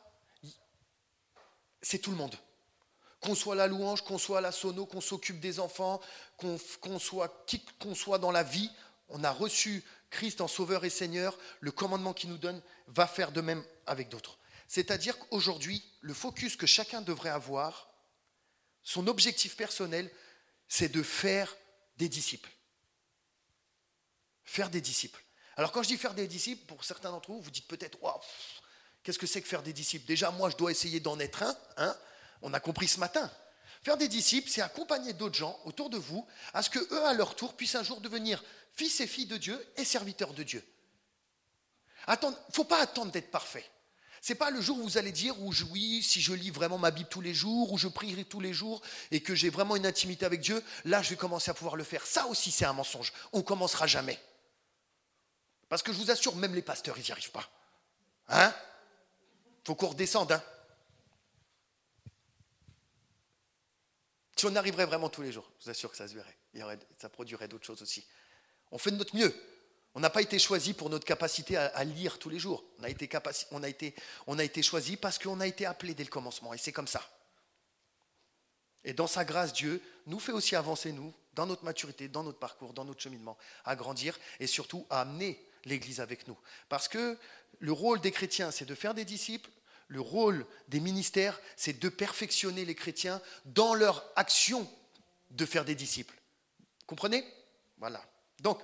c'est 1.81 1.99
tout 1.99 2.11
le 2.11 2.17
monde. 2.17 2.35
Qu'on 3.19 3.35
soit 3.35 3.55
la 3.55 3.67
louange, 3.67 4.03
qu'on 4.03 4.17
soit 4.17 4.41
la 4.41 4.51
sono, 4.51 4.85
qu'on 4.85 5.01
s'occupe 5.01 5.39
des 5.39 5.59
enfants, 5.59 6.01
qu'on 6.37 6.99
soit 6.99 7.45
qui 7.47 7.63
qu'on 7.79 7.95
soit 7.95 8.19
dans 8.19 8.31
la 8.31 8.43
vie, 8.43 8.69
on 9.09 9.23
a 9.23 9.31
reçu 9.31 9.83
Christ 10.09 10.41
en 10.41 10.47
Sauveur 10.47 10.85
et 10.85 10.89
Seigneur, 10.89 11.37
le 11.59 11.71
commandement 11.71 12.13
qu'il 12.13 12.29
nous 12.29 12.37
donne 12.37 12.61
va 12.87 13.07
faire 13.07 13.31
de 13.31 13.41
même 13.41 13.63
avec 13.85 14.09
d'autres. 14.09 14.37
C'est-à-dire 14.67 15.17
qu'aujourd'hui, 15.17 15.83
le 16.01 16.13
focus 16.13 16.55
que 16.55 16.67
chacun 16.67 17.01
devrait 17.01 17.29
avoir, 17.29 17.89
son 18.83 19.07
objectif 19.07 19.55
personnel, 19.55 20.11
c'est 20.67 20.89
de 20.89 21.01
faire 21.01 21.55
des 21.97 22.09
disciples 22.09 22.51
faire 24.47 24.69
des 24.69 24.81
disciples. 24.81 25.23
Alors 25.57 25.71
quand 25.71 25.83
je 25.83 25.89
dis 25.89 25.97
faire 25.97 26.13
des 26.13 26.27
disciples, 26.27 26.65
pour 26.65 26.83
certains 26.83 27.11
d'entre 27.11 27.31
vous, 27.31 27.41
vous 27.41 27.51
dites 27.51 27.67
peut-être, 27.67 28.01
waouh, 28.01 28.19
qu'est-ce 29.07 29.19
que 29.19 29.25
c'est 29.25 29.41
que 29.41 29.47
faire 29.47 29.63
des 29.63 29.71
disciples? 29.71 30.05
Déjà, 30.05 30.31
moi, 30.31 30.49
je 30.49 30.57
dois 30.57 30.69
essayer 30.69 30.99
d'en 30.99 31.17
être 31.17 31.43
un. 31.43 31.55
Hein 31.77 31.95
On 32.41 32.53
a 32.53 32.59
compris 32.59 32.89
ce 32.89 32.99
matin. 32.99 33.31
Faire 33.81 33.95
des 33.95 34.09
disciples, 34.09 34.49
c'est 34.49 34.59
accompagner 34.59 35.13
d'autres 35.13 35.37
gens 35.37 35.57
autour 35.63 35.89
de 35.89 35.97
vous 35.97 36.27
à 36.53 36.61
ce 36.61 36.69
que 36.69 36.79
eux, 36.93 37.05
à 37.05 37.13
leur 37.13 37.33
tour, 37.33 37.55
puissent 37.55 37.75
un 37.75 37.83
jour 37.83 38.01
devenir 38.01 38.43
fils 38.75 38.99
et 38.99 39.07
filles 39.07 39.27
de 39.27 39.37
Dieu 39.37 39.65
et 39.77 39.85
serviteurs 39.85 40.33
de 40.33 40.43
Dieu. 40.43 40.61
Il 42.05 42.27
ne 42.27 42.33
faut 42.51 42.65
pas 42.65 42.81
attendre 42.81 43.13
d'être 43.13 43.31
parfait. 43.31 43.63
C'est 44.21 44.35
pas 44.35 44.51
le 44.51 44.59
jour 44.59 44.77
où 44.77 44.83
vous 44.83 44.97
allez 44.97 45.13
dire 45.13 45.39
où 45.39 45.53
oui, 45.71 46.03
si 46.03 46.19
je 46.19 46.33
lis 46.33 46.51
vraiment 46.51 46.77
ma 46.77 46.91
Bible 46.91 47.07
tous 47.09 47.21
les 47.21 47.33
jours, 47.33 47.71
où 47.71 47.77
je 47.77 47.87
prierai 47.87 48.25
tous 48.25 48.41
les 48.41 48.51
jours 48.51 48.81
et 49.11 49.21
que 49.21 49.35
j'ai 49.35 49.49
vraiment 49.49 49.77
une 49.77 49.85
intimité 49.85 50.25
avec 50.25 50.41
Dieu, 50.41 50.61
là 50.83 51.01
je 51.01 51.11
vais 51.11 51.15
commencer 51.15 51.49
à 51.49 51.53
pouvoir 51.53 51.77
le 51.77 51.85
faire. 51.85 52.05
Ça 52.05 52.27
aussi 52.27 52.51
c'est 52.51 52.65
un 52.65 52.73
mensonge. 52.73 53.13
On 53.31 53.41
commencera 53.41 53.87
jamais. 53.87 54.19
Parce 55.69 55.81
que 55.81 55.93
je 55.93 55.97
vous 55.97 56.11
assure, 56.11 56.35
même 56.35 56.55
les 56.55 56.61
pasteurs, 56.61 56.97
ils 56.97 57.05
n'y 57.05 57.11
arrivent 57.11 57.31
pas. 57.31 57.49
Hein? 58.27 58.53
Faut 59.67 59.75
qu'on 59.75 59.87
redescende. 59.87 60.31
Hein 60.31 60.43
si 64.37 64.45
on 64.45 64.55
arriverait 64.55 64.85
vraiment 64.85 65.09
tous 65.09 65.21
les 65.21 65.33
jours, 65.33 65.51
je 65.59 65.65
vous 65.65 65.71
assure 65.71 65.91
que 65.91 65.97
ça 65.97 66.07
se 66.07 66.13
verrait. 66.13 66.37
Ça 66.97 67.09
produirait 67.09 67.49
d'autres 67.49 67.65
choses 67.65 67.81
aussi. 67.81 68.07
On 68.71 68.77
fait 68.77 68.91
de 68.91 68.95
notre 68.95 69.13
mieux. 69.13 69.35
On 69.93 69.99
n'a 69.99 70.09
pas 70.09 70.21
été 70.21 70.39
choisi 70.39 70.73
pour 70.73 70.89
notre 70.89 71.03
capacité 71.03 71.57
à, 71.57 71.83
lire 71.83 72.17
tous 72.17 72.29
les 72.29 72.39
jours. 72.39 72.63
On 72.79 72.83
a 72.83 72.89
été, 72.89 73.09
on 73.51 73.61
on 74.27 74.39
a 74.39 74.43
été 74.43 74.63
choisi 74.63 74.95
parce 74.95 75.19
qu'on 75.19 75.41
a 75.41 75.47
été 75.47 75.65
appelé 75.65 75.93
dès 75.93 76.03
le 76.05 76.09
commencement. 76.09 76.53
Et 76.53 76.57
c'est 76.57 76.71
comme 76.71 76.87
ça. 76.87 77.01
Et 78.85 78.93
dans 78.93 79.07
sa 79.07 79.25
grâce, 79.25 79.51
Dieu 79.51 79.81
nous 80.05 80.19
fait 80.19 80.31
aussi 80.31 80.55
avancer, 80.55 80.93
nous, 80.93 81.13
dans 81.33 81.45
notre 81.45 81.65
maturité, 81.65 82.07
dans 82.07 82.23
notre 82.23 82.39
parcours, 82.39 82.71
dans 82.71 82.85
notre 82.85 83.01
cheminement, 83.01 83.37
à 83.65 83.75
grandir 83.75 84.17
et 84.39 84.47
surtout 84.47 84.85
à 84.89 85.01
amener 85.01 85.43
l'Église 85.65 85.99
avec 85.99 86.25
nous. 86.27 86.37
Parce 86.69 86.87
que 86.87 87.17
le 87.59 87.71
rôle 87.71 87.99
des 87.99 88.11
chrétiens, 88.11 88.51
c'est 88.51 88.65
de 88.65 88.75
faire 88.75 88.93
des 88.93 89.05
disciples. 89.05 89.49
Le 89.87 90.01
rôle 90.01 90.45
des 90.67 90.79
ministères, 90.79 91.39
c'est 91.55 91.79
de 91.79 91.89
perfectionner 91.89 92.65
les 92.65 92.75
chrétiens 92.75 93.21
dans 93.45 93.73
leur 93.73 94.05
action 94.15 94.69
de 95.31 95.45
faire 95.45 95.65
des 95.65 95.75
disciples. 95.75 96.15
Comprenez? 96.85 97.25
Voilà. 97.77 98.03
Donc, 98.41 98.59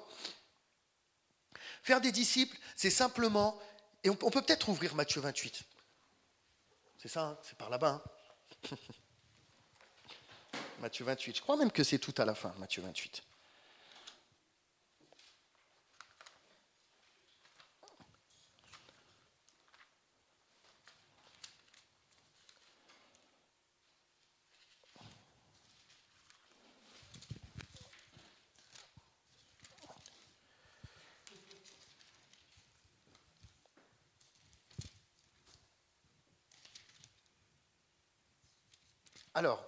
faire 1.81 2.01
des 2.01 2.12
disciples, 2.12 2.57
c'est 2.75 2.89
simplement, 2.89 3.59
et 4.03 4.09
on, 4.09 4.15
peut 4.15 4.41
peut-être 4.41 4.69
ouvrir 4.69 4.95
Matthieu 4.95 5.21
28. 5.21 5.63
C'est 6.97 7.07
ça, 7.07 7.23
hein, 7.23 7.38
c'est 7.43 7.57
par 7.57 7.69
là-bas. 7.69 8.03
Hein. 8.71 8.77
Matthieu 10.79 11.05
28. 11.05 11.38
Je 11.38 11.41
crois 11.41 11.55
même 11.55 11.71
que 11.71 11.83
c'est 11.83 11.99
tout 11.99 12.13
à 12.17 12.25
la 12.25 12.36
fin, 12.36 12.53
Matthieu 12.57 12.81
28. 12.81 13.23
Alors, 39.43 39.62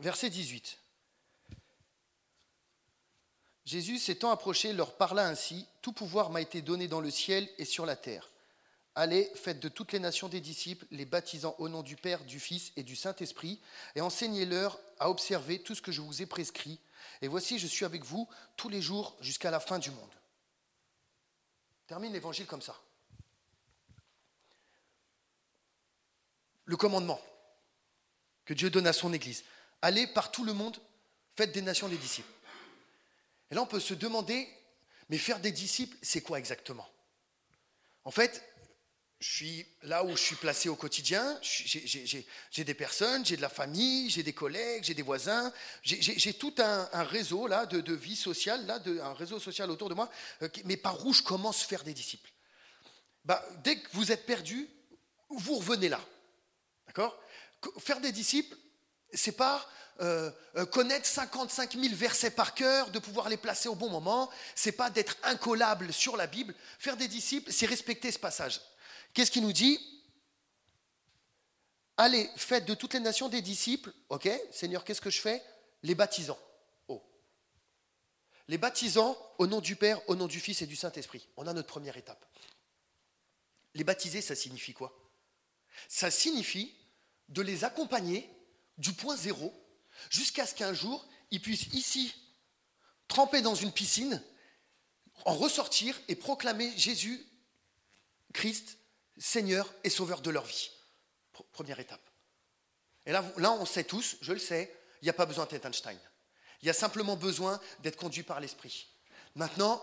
verset 0.00 0.28
18. 0.28 0.78
Jésus 3.64 3.98
s'étant 3.98 4.30
approché 4.30 4.74
leur 4.74 4.94
parla 4.98 5.26
ainsi, 5.26 5.66
Tout 5.80 5.94
pouvoir 5.94 6.28
m'a 6.28 6.42
été 6.42 6.60
donné 6.60 6.86
dans 6.86 7.00
le 7.00 7.10
ciel 7.10 7.48
et 7.56 7.64
sur 7.64 7.86
la 7.86 7.96
terre. 7.96 8.30
Allez, 8.94 9.32
faites 9.34 9.60
de 9.60 9.70
toutes 9.70 9.92
les 9.92 9.98
nations 9.98 10.28
des 10.28 10.42
disciples, 10.42 10.84
les 10.90 11.06
baptisant 11.06 11.54
au 11.56 11.70
nom 11.70 11.82
du 11.82 11.96
Père, 11.96 12.22
du 12.26 12.38
Fils 12.38 12.70
et 12.76 12.82
du 12.82 12.96
Saint-Esprit, 12.96 13.62
et 13.94 14.02
enseignez-leur 14.02 14.78
à 14.98 15.08
observer 15.08 15.62
tout 15.62 15.74
ce 15.74 15.80
que 15.80 15.90
je 15.90 16.02
vous 16.02 16.20
ai 16.20 16.26
prescrit. 16.26 16.78
Et 17.22 17.28
voici, 17.28 17.58
je 17.58 17.66
suis 17.66 17.86
avec 17.86 18.04
vous 18.04 18.28
tous 18.58 18.68
les 18.68 18.82
jours 18.82 19.16
jusqu'à 19.22 19.50
la 19.50 19.58
fin 19.58 19.78
du 19.78 19.90
monde. 19.90 20.14
Termine 21.86 22.12
l'évangile 22.12 22.46
comme 22.46 22.60
ça. 22.60 22.78
Le 26.64 26.76
commandement 26.76 27.20
que 28.44 28.54
Dieu 28.54 28.70
donne 28.70 28.86
à 28.86 28.92
son 28.92 29.12
Église. 29.12 29.44
Allez 29.82 30.06
par 30.06 30.30
tout 30.30 30.44
le 30.44 30.52
monde, 30.52 30.78
faites 31.36 31.52
des 31.52 31.62
nations 31.62 31.88
des 31.88 31.96
disciples. 31.96 32.28
Et 33.50 33.54
là, 33.54 33.62
on 33.62 33.66
peut 33.66 33.80
se 33.80 33.94
demander, 33.94 34.48
mais 35.08 35.18
faire 35.18 35.40
des 35.40 35.52
disciples, 35.52 35.96
c'est 36.02 36.22
quoi 36.22 36.38
exactement? 36.38 36.88
En 38.04 38.10
fait, 38.10 38.42
je 39.20 39.30
suis 39.30 39.66
là 39.82 40.04
où 40.04 40.10
je 40.10 40.22
suis 40.22 40.36
placé 40.36 40.68
au 40.68 40.76
quotidien, 40.76 41.38
j'ai 41.42 42.64
des 42.64 42.74
personnes, 42.74 43.24
j'ai 43.24 43.36
de 43.36 43.42
la 43.42 43.48
famille, 43.48 44.10
j'ai 44.10 44.22
des 44.22 44.34
collègues, 44.34 44.84
j'ai 44.84 44.94
des 44.94 45.02
voisins, 45.02 45.52
j'ai 45.82 46.34
tout 46.34 46.54
un, 46.58 47.02
réseau 47.04 47.46
là 47.46 47.64
de, 47.64 47.94
vie 47.94 48.16
sociale, 48.16 48.66
là, 48.66 48.80
un 49.02 49.14
réseau 49.14 49.38
social 49.38 49.70
autour 49.70 49.88
de 49.88 49.94
moi, 49.94 50.10
euh, 50.42 50.48
mais 50.64 50.76
par 50.76 51.04
où 51.06 51.12
je 51.12 51.22
commence 51.22 51.62
à 51.62 51.66
faire 51.66 51.84
des 51.84 51.94
disciples? 51.94 52.30
Bah, 53.24 53.42
Dès 53.62 53.78
que 53.78 53.88
vous 53.92 54.12
êtes 54.12 54.26
perdu, 54.26 54.68
vous 55.30 55.56
revenez 55.56 55.88
là. 55.88 56.00
D'accord? 56.94 57.20
Faire 57.78 58.00
des 58.00 58.12
disciples, 58.12 58.56
c'est 59.12 59.32
pas 59.32 59.66
euh, 60.00 60.30
euh, 60.56 60.64
connaître 60.64 61.06
55 61.06 61.74
000 61.74 61.94
versets 61.94 62.30
par 62.30 62.54
cœur, 62.54 62.90
de 62.90 63.00
pouvoir 63.00 63.28
les 63.28 63.36
placer 63.36 63.68
au 63.68 63.74
bon 63.74 63.90
moment, 63.90 64.30
c'est 64.54 64.72
pas 64.72 64.90
d'être 64.90 65.16
incollable 65.24 65.92
sur 65.92 66.16
la 66.16 66.28
Bible. 66.28 66.54
Faire 66.78 66.96
des 66.96 67.08
disciples, 67.08 67.50
c'est 67.52 67.66
respecter 67.66 68.12
ce 68.12 68.18
passage. 68.18 68.60
Qu'est-ce 69.12 69.32
qu'il 69.32 69.42
nous 69.42 69.52
dit? 69.52 69.80
Allez, 71.96 72.30
faites 72.36 72.64
de 72.64 72.74
toutes 72.74 72.94
les 72.94 73.00
nations 73.00 73.28
des 73.28 73.42
disciples. 73.42 73.92
Ok, 74.08 74.28
Seigneur, 74.52 74.84
qu'est-ce 74.84 75.00
que 75.00 75.10
je 75.10 75.20
fais? 75.20 75.42
Les 75.82 75.96
baptisants. 75.96 76.38
Oh. 76.88 77.02
Les 78.46 78.58
baptisants 78.58 79.16
au 79.38 79.48
nom 79.48 79.60
du 79.60 79.74
Père, 79.74 80.00
au 80.08 80.14
nom 80.14 80.28
du 80.28 80.38
Fils 80.38 80.62
et 80.62 80.66
du 80.66 80.76
Saint-Esprit. 80.76 81.28
On 81.36 81.46
a 81.46 81.52
notre 81.52 81.68
première 81.68 81.96
étape. 81.96 82.24
Les 83.74 83.84
baptiser, 83.84 84.20
ça 84.20 84.36
signifie 84.36 84.74
quoi? 84.74 84.96
Ça 85.88 86.10
signifie 86.10 86.74
de 87.34 87.42
les 87.42 87.64
accompagner 87.64 88.30
du 88.78 88.92
point 88.92 89.16
zéro 89.16 89.52
jusqu'à 90.08 90.46
ce 90.46 90.54
qu'un 90.54 90.72
jour, 90.72 91.06
ils 91.30 91.40
puissent 91.40 91.66
ici 91.74 92.14
tremper 93.08 93.42
dans 93.42 93.54
une 93.54 93.72
piscine, 93.72 94.22
en 95.24 95.34
ressortir 95.34 96.00
et 96.08 96.14
proclamer 96.14 96.72
Jésus, 96.76 97.26
Christ, 98.32 98.78
Seigneur 99.18 99.72
et 99.84 99.90
Sauveur 99.90 100.20
de 100.20 100.30
leur 100.30 100.44
vie. 100.44 100.70
Première 101.52 101.80
étape. 101.80 102.08
Et 103.04 103.12
là, 103.12 103.24
là 103.36 103.52
on 103.52 103.66
sait 103.66 103.84
tous, 103.84 104.16
je 104.20 104.32
le 104.32 104.38
sais, 104.38 104.74
il 105.02 105.04
n'y 105.04 105.10
a 105.10 105.14
pas 105.14 105.26
besoin 105.26 105.46
d'être 105.46 105.66
Einstein. 105.66 105.98
Il 106.62 106.66
y 106.66 106.70
a 106.70 106.74
simplement 106.74 107.16
besoin 107.16 107.60
d'être 107.80 107.96
conduit 107.96 108.22
par 108.22 108.40
l'Esprit. 108.40 108.88
Maintenant, 109.34 109.82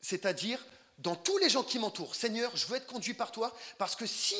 c'est-à-dire, 0.00 0.64
dans 0.98 1.16
tous 1.16 1.38
les 1.38 1.50
gens 1.50 1.62
qui 1.62 1.78
m'entourent, 1.78 2.14
Seigneur, 2.14 2.56
je 2.56 2.66
veux 2.66 2.76
être 2.76 2.86
conduit 2.86 3.14
par 3.14 3.30
toi, 3.30 3.54
parce 3.76 3.94
que 3.94 4.06
si 4.06 4.36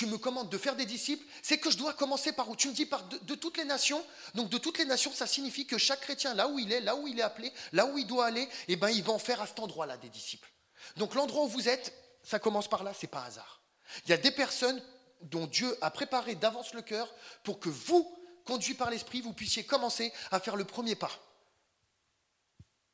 tu 0.00 0.06
me 0.06 0.16
commandes 0.16 0.48
de 0.48 0.56
faire 0.56 0.76
des 0.76 0.86
disciples, 0.86 1.26
c'est 1.42 1.58
que 1.58 1.70
je 1.70 1.76
dois 1.76 1.92
commencer 1.92 2.32
par 2.32 2.48
où 2.48 2.56
Tu 2.56 2.68
me 2.68 2.72
dis 2.72 2.86
par 2.86 3.04
de, 3.04 3.34
toutes 3.34 3.58
les 3.58 3.66
nations. 3.66 4.02
Donc 4.34 4.48
de 4.48 4.56
toutes 4.56 4.78
les 4.78 4.86
nations, 4.86 5.12
ça 5.12 5.26
signifie 5.26 5.66
que 5.66 5.76
chaque 5.76 6.00
chrétien, 6.00 6.32
là 6.32 6.48
où 6.48 6.58
il 6.58 6.72
est, 6.72 6.80
là 6.80 6.96
où 6.96 7.06
il 7.06 7.18
est 7.18 7.22
appelé, 7.22 7.52
là 7.72 7.84
où 7.84 7.98
il 7.98 8.06
doit 8.06 8.24
aller, 8.24 8.48
eh 8.68 8.76
ben, 8.76 8.88
il 8.88 9.02
va 9.02 9.12
en 9.12 9.18
faire 9.18 9.42
à 9.42 9.46
cet 9.46 9.60
endroit-là 9.60 9.98
des 9.98 10.08
disciples. 10.08 10.50
Donc 10.96 11.14
l'endroit 11.14 11.44
où 11.44 11.48
vous 11.48 11.68
êtes, 11.68 11.92
ça 12.22 12.38
commence 12.38 12.66
par 12.66 12.82
là, 12.82 12.94
c'est 12.98 13.08
pas 13.08 13.24
hasard. 13.24 13.60
Il 14.06 14.10
y 14.10 14.14
a 14.14 14.16
des 14.16 14.30
personnes 14.30 14.82
dont 15.20 15.46
Dieu 15.46 15.76
a 15.82 15.90
préparé 15.90 16.34
d'avance 16.34 16.72
le 16.72 16.80
cœur 16.80 17.14
pour 17.44 17.60
que 17.60 17.68
vous, 17.68 18.10
conduits 18.46 18.72
par 18.72 18.88
l'Esprit, 18.88 19.20
vous 19.20 19.34
puissiez 19.34 19.64
commencer 19.64 20.14
à 20.30 20.40
faire 20.40 20.56
le 20.56 20.64
premier 20.64 20.94
pas. 20.94 21.12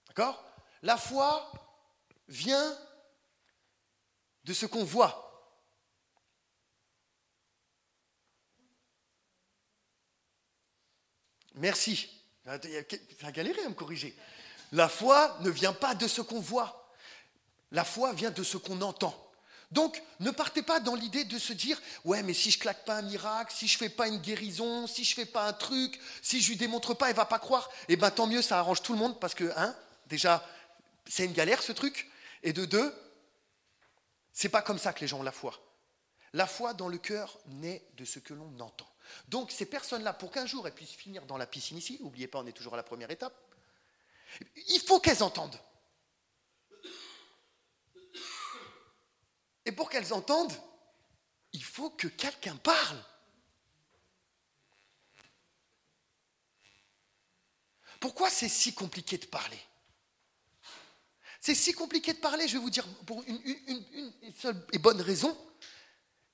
D'accord? 0.09 0.45
La 0.83 0.97
foi 0.97 1.53
vient 2.27 2.77
de 4.43 4.53
ce 4.53 4.67
qu'on 4.67 4.83
voit. 4.83 5.26
Merci. 11.57 12.09
Ça 12.45 12.59
a 13.27 13.33
galéré 13.33 13.63
à 13.65 13.69
me 13.69 13.75
corriger. 13.75 14.17
La 14.73 14.89
foi 14.89 15.37
ne 15.41 15.51
vient 15.51 15.73
pas 15.73 15.95
de 15.95 16.07
ce 16.07 16.21
qu'on 16.21 16.41
voit. 16.41 16.93
La 17.73 17.85
foi 17.85 18.13
vient 18.13 18.31
de 18.31 18.43
ce 18.43 18.57
qu'on 18.57 18.81
entend. 18.83 19.15
Donc, 19.73 20.01
ne 20.21 20.31
partez 20.31 20.63
pas 20.63 20.79
dans 20.79 20.95
l'idée 20.95 21.25
de 21.25 21.39
se 21.39 21.53
dire 21.53 21.81
Ouais, 22.05 22.23
mais 22.23 22.35
si 22.35 22.51
je 22.51 22.59
claque 22.59 22.85
pas 22.85 22.97
un 22.97 23.03
miracle, 23.03 23.53
si 23.53 23.67
je 23.67 23.77
fais 23.77 23.89
pas 23.89 24.07
une 24.07 24.19
guérison, 24.19 24.87
si 24.87 25.03
je 25.03 25.15
fais 25.15 25.27
pas 25.27 25.47
un 25.49 25.53
truc, 25.53 25.99
si 26.23 26.41
je 26.41 26.51
lui 26.51 26.57
démontre 26.57 26.95
pas, 26.95 27.11
elle 27.11 27.17
va 27.17 27.25
pas 27.25 27.41
croire. 27.41 27.69
Eh 27.89 27.97
bien, 27.97 28.11
tant 28.11 28.29
mieux, 28.29 28.43
ça 28.43 28.59
arrange 28.59 28.83
tout 28.83 28.93
le 28.93 28.99
monde 28.99 29.19
parce 29.19 29.35
que, 29.35 29.53
hein, 29.57 29.75
déjà, 30.07 30.47
c'est 31.07 31.25
une 31.25 31.33
galère 31.33 31.63
ce 31.63 31.73
truc. 31.73 32.09
Et 32.45 32.53
de 32.53 32.65
deux, 32.65 32.95
c'est 34.33 34.49
pas 34.49 34.63
comme 34.63 34.79
ça 34.79 34.93
que 34.93 35.01
les 35.01 35.09
gens 35.09 35.19
ont 35.19 35.25
la 35.25 35.33
foi. 35.33 35.55
La 36.33 36.47
foi 36.47 36.75
dans 36.75 36.89
le 36.89 36.99
cœur 36.99 37.39
naît 37.47 37.85
de 37.97 38.05
ce 38.05 38.19
que 38.21 38.35
l'on 38.35 38.61
entend. 38.61 38.89
Donc 39.29 39.51
ces 39.51 39.67
personnes-là, 39.67 40.13
pour 40.13 40.31
qu'un 40.31 40.47
jour 40.47 40.67
elles 40.67 40.75
puissent 40.75 40.91
finir 40.91 41.27
dans 41.27 41.37
la 41.37 41.47
piscine 41.47 41.79
ici, 41.79 41.99
n'oubliez 42.01 42.29
pas, 42.29 42.39
on 42.41 42.47
est 42.47 42.53
toujours 42.53 42.75
à 42.75 42.77
la 42.77 42.83
première 42.83 43.11
étape, 43.11 43.35
il 44.69 44.81
faut 44.81 45.01
qu'elles 45.01 45.23
entendent. 45.23 45.59
Et 49.65 49.73
pour 49.73 49.91
qu'elles 49.91 50.13
entendent, 50.13 50.53
il 51.53 51.63
faut 51.65 51.91
que 51.91 52.07
quelqu'un 52.07 52.57
parle. 52.57 53.03
Pourquoi 57.99 58.31
c'est 58.31 58.49
si 58.49 58.75
compliqué 58.75 59.19
de 59.19 59.27
parler? 59.27 59.59
C'est 61.41 61.55
si 61.55 61.73
compliqué 61.73 62.13
de 62.13 62.19
parler, 62.19 62.47
je 62.47 62.55
vais 62.55 62.63
vous 62.63 62.71
dire 62.71 62.87
pour 63.07 63.23
une, 63.27 63.41
une 64.23 64.35
seule 64.35 64.67
et 64.73 64.79
bonne 64.79 65.01
raison. 65.01 65.37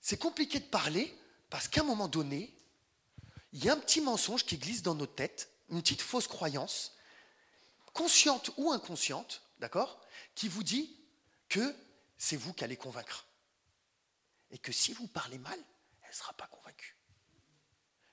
C'est 0.00 0.18
compliqué 0.18 0.58
de 0.58 0.66
parler 0.66 1.16
parce 1.48 1.68
qu'à 1.68 1.82
un 1.82 1.84
moment 1.84 2.08
donné, 2.08 2.52
il 3.52 3.64
y 3.64 3.68
a 3.68 3.74
un 3.74 3.78
petit 3.78 4.00
mensonge 4.00 4.44
qui 4.44 4.58
glisse 4.58 4.82
dans 4.82 4.94
notre 4.94 5.14
tête, 5.14 5.50
une 5.68 5.82
petite 5.82 6.02
fausse 6.02 6.26
croyance, 6.26 6.96
consciente 7.92 8.50
ou 8.56 8.72
inconsciente, 8.72 9.42
d'accord, 9.58 10.00
qui 10.34 10.48
vous 10.48 10.62
dit 10.62 10.96
que 11.48 11.74
c'est 12.16 12.36
vous 12.36 12.52
qui 12.52 12.64
allez 12.64 12.76
convaincre. 12.76 13.26
Et 14.50 14.58
que 14.58 14.72
si 14.72 14.92
vous 14.92 15.06
parlez 15.06 15.38
mal, 15.38 15.58
elle 16.02 16.10
ne 16.10 16.14
sera 16.14 16.32
pas 16.34 16.46
convaincue. 16.46 16.96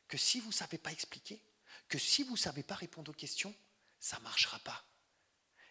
Que 0.07 0.17
si 0.17 0.39
vous 0.39 0.49
ne 0.49 0.53
savez 0.53 0.77
pas 0.77 0.91
expliquer, 0.91 1.41
que 1.87 1.99
si 1.99 2.23
vous 2.23 2.33
ne 2.33 2.37
savez 2.37 2.63
pas 2.63 2.75
répondre 2.75 3.11
aux 3.11 3.15
questions, 3.15 3.55
ça 3.99 4.17
ne 4.17 4.23
marchera 4.23 4.59
pas. 4.59 4.85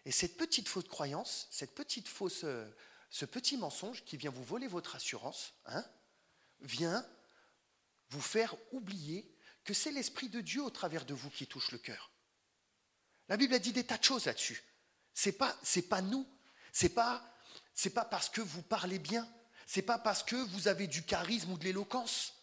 Et 0.05 0.11
cette 0.11 0.37
petite 0.37 0.67
fausse 0.67 0.87
croyance, 0.87 1.47
cette 1.51 1.75
petite 1.75 2.07
fausse, 2.07 2.43
euh, 2.43 2.67
ce 3.09 3.25
petit 3.25 3.57
mensonge 3.57 4.03
qui 4.05 4.17
vient 4.17 4.31
vous 4.31 4.43
voler 4.43 4.67
votre 4.67 4.95
assurance, 4.95 5.53
hein, 5.65 5.85
vient 6.61 7.07
vous 8.09 8.21
faire 8.21 8.55
oublier 8.71 9.35
c'est 9.73 9.91
l'Esprit 9.91 10.29
de 10.29 10.41
Dieu 10.41 10.63
au 10.63 10.69
travers 10.69 11.05
de 11.05 11.13
vous 11.13 11.29
qui 11.29 11.47
touche 11.47 11.71
le 11.71 11.77
cœur. 11.77 12.11
La 13.27 13.37
Bible 13.37 13.53
a 13.53 13.59
dit 13.59 13.73
des 13.73 13.85
tas 13.85 13.97
de 13.97 14.03
choses 14.03 14.25
là-dessus. 14.25 14.63
C'est 15.13 15.33
pas, 15.33 15.55
c'est 15.63 15.89
pas 15.89 16.01
nous. 16.01 16.27
C'est 16.71 16.89
pas, 16.89 17.23
c'est 17.73 17.91
pas 17.91 18.05
parce 18.05 18.29
que 18.29 18.41
vous 18.41 18.61
parlez 18.61 18.99
bien. 18.99 19.27
C'est 19.65 19.81
pas 19.83 19.99
parce 19.99 20.23
que 20.23 20.35
vous 20.35 20.67
avez 20.67 20.87
du 20.87 21.03
charisme 21.03 21.51
ou 21.51 21.57
de 21.57 21.63
l'éloquence. 21.63 22.33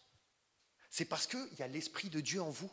C'est 0.91 1.05
parce 1.05 1.27
qu'il 1.27 1.55
y 1.59 1.62
a 1.62 1.69
l'Esprit 1.69 2.09
de 2.09 2.21
Dieu 2.21 2.41
en 2.41 2.51
vous. 2.51 2.71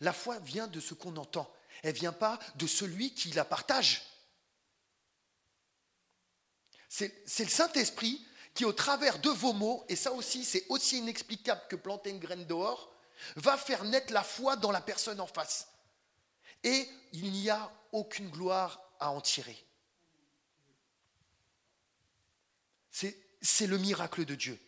La 0.00 0.12
foi 0.12 0.38
vient 0.38 0.66
de 0.66 0.80
ce 0.80 0.94
qu'on 0.94 1.16
entend. 1.16 1.52
Elle 1.82 1.94
vient 1.94 2.12
pas 2.12 2.38
de 2.56 2.66
celui 2.66 3.14
qui 3.14 3.30
la 3.32 3.44
partage. 3.44 4.02
C'est, 6.88 7.22
c'est 7.26 7.44
le 7.44 7.50
Saint-Esprit 7.50 8.26
qui, 8.54 8.64
au 8.64 8.72
travers 8.72 9.18
de 9.18 9.28
vos 9.28 9.52
mots, 9.52 9.84
et 9.88 9.96
ça 9.96 10.12
aussi, 10.12 10.44
c'est 10.44 10.64
aussi 10.70 10.98
inexplicable 10.98 11.60
que 11.68 11.76
planter 11.76 12.10
une 12.10 12.18
graine 12.18 12.46
dehors, 12.46 12.95
va 13.36 13.56
faire 13.56 13.84
naître 13.84 14.12
la 14.12 14.22
foi 14.22 14.56
dans 14.56 14.70
la 14.70 14.80
personne 14.80 15.20
en 15.20 15.26
face. 15.26 15.68
Et 16.62 16.88
il 17.12 17.30
n'y 17.32 17.50
a 17.50 17.70
aucune 17.92 18.28
gloire 18.30 18.80
à 18.98 19.10
en 19.10 19.20
tirer. 19.20 19.62
C'est 23.42 23.66
le 23.66 23.78
miracle 23.78 24.24
de 24.24 24.34
Dieu. 24.34 24.58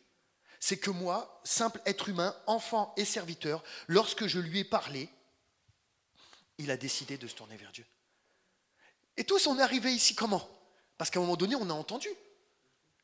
C'est 0.60 0.78
que 0.78 0.90
moi, 0.90 1.40
simple 1.44 1.80
être 1.86 2.08
humain, 2.08 2.36
enfant 2.46 2.92
et 2.96 3.04
serviteur, 3.04 3.64
lorsque 3.86 4.26
je 4.26 4.38
lui 4.38 4.60
ai 4.60 4.64
parlé, 4.64 5.08
il 6.58 6.70
a 6.70 6.76
décidé 6.76 7.16
de 7.16 7.26
se 7.26 7.34
tourner 7.34 7.56
vers 7.56 7.72
Dieu. 7.72 7.86
Et 9.16 9.24
tous, 9.24 9.46
on 9.46 9.58
est 9.58 9.62
arrivés 9.62 9.92
ici 9.92 10.14
comment? 10.14 10.48
Parce 10.96 11.10
qu'à 11.10 11.18
un 11.18 11.22
moment 11.22 11.36
donné, 11.36 11.54
on 11.56 11.70
a 11.70 11.72
entendu. 11.72 12.08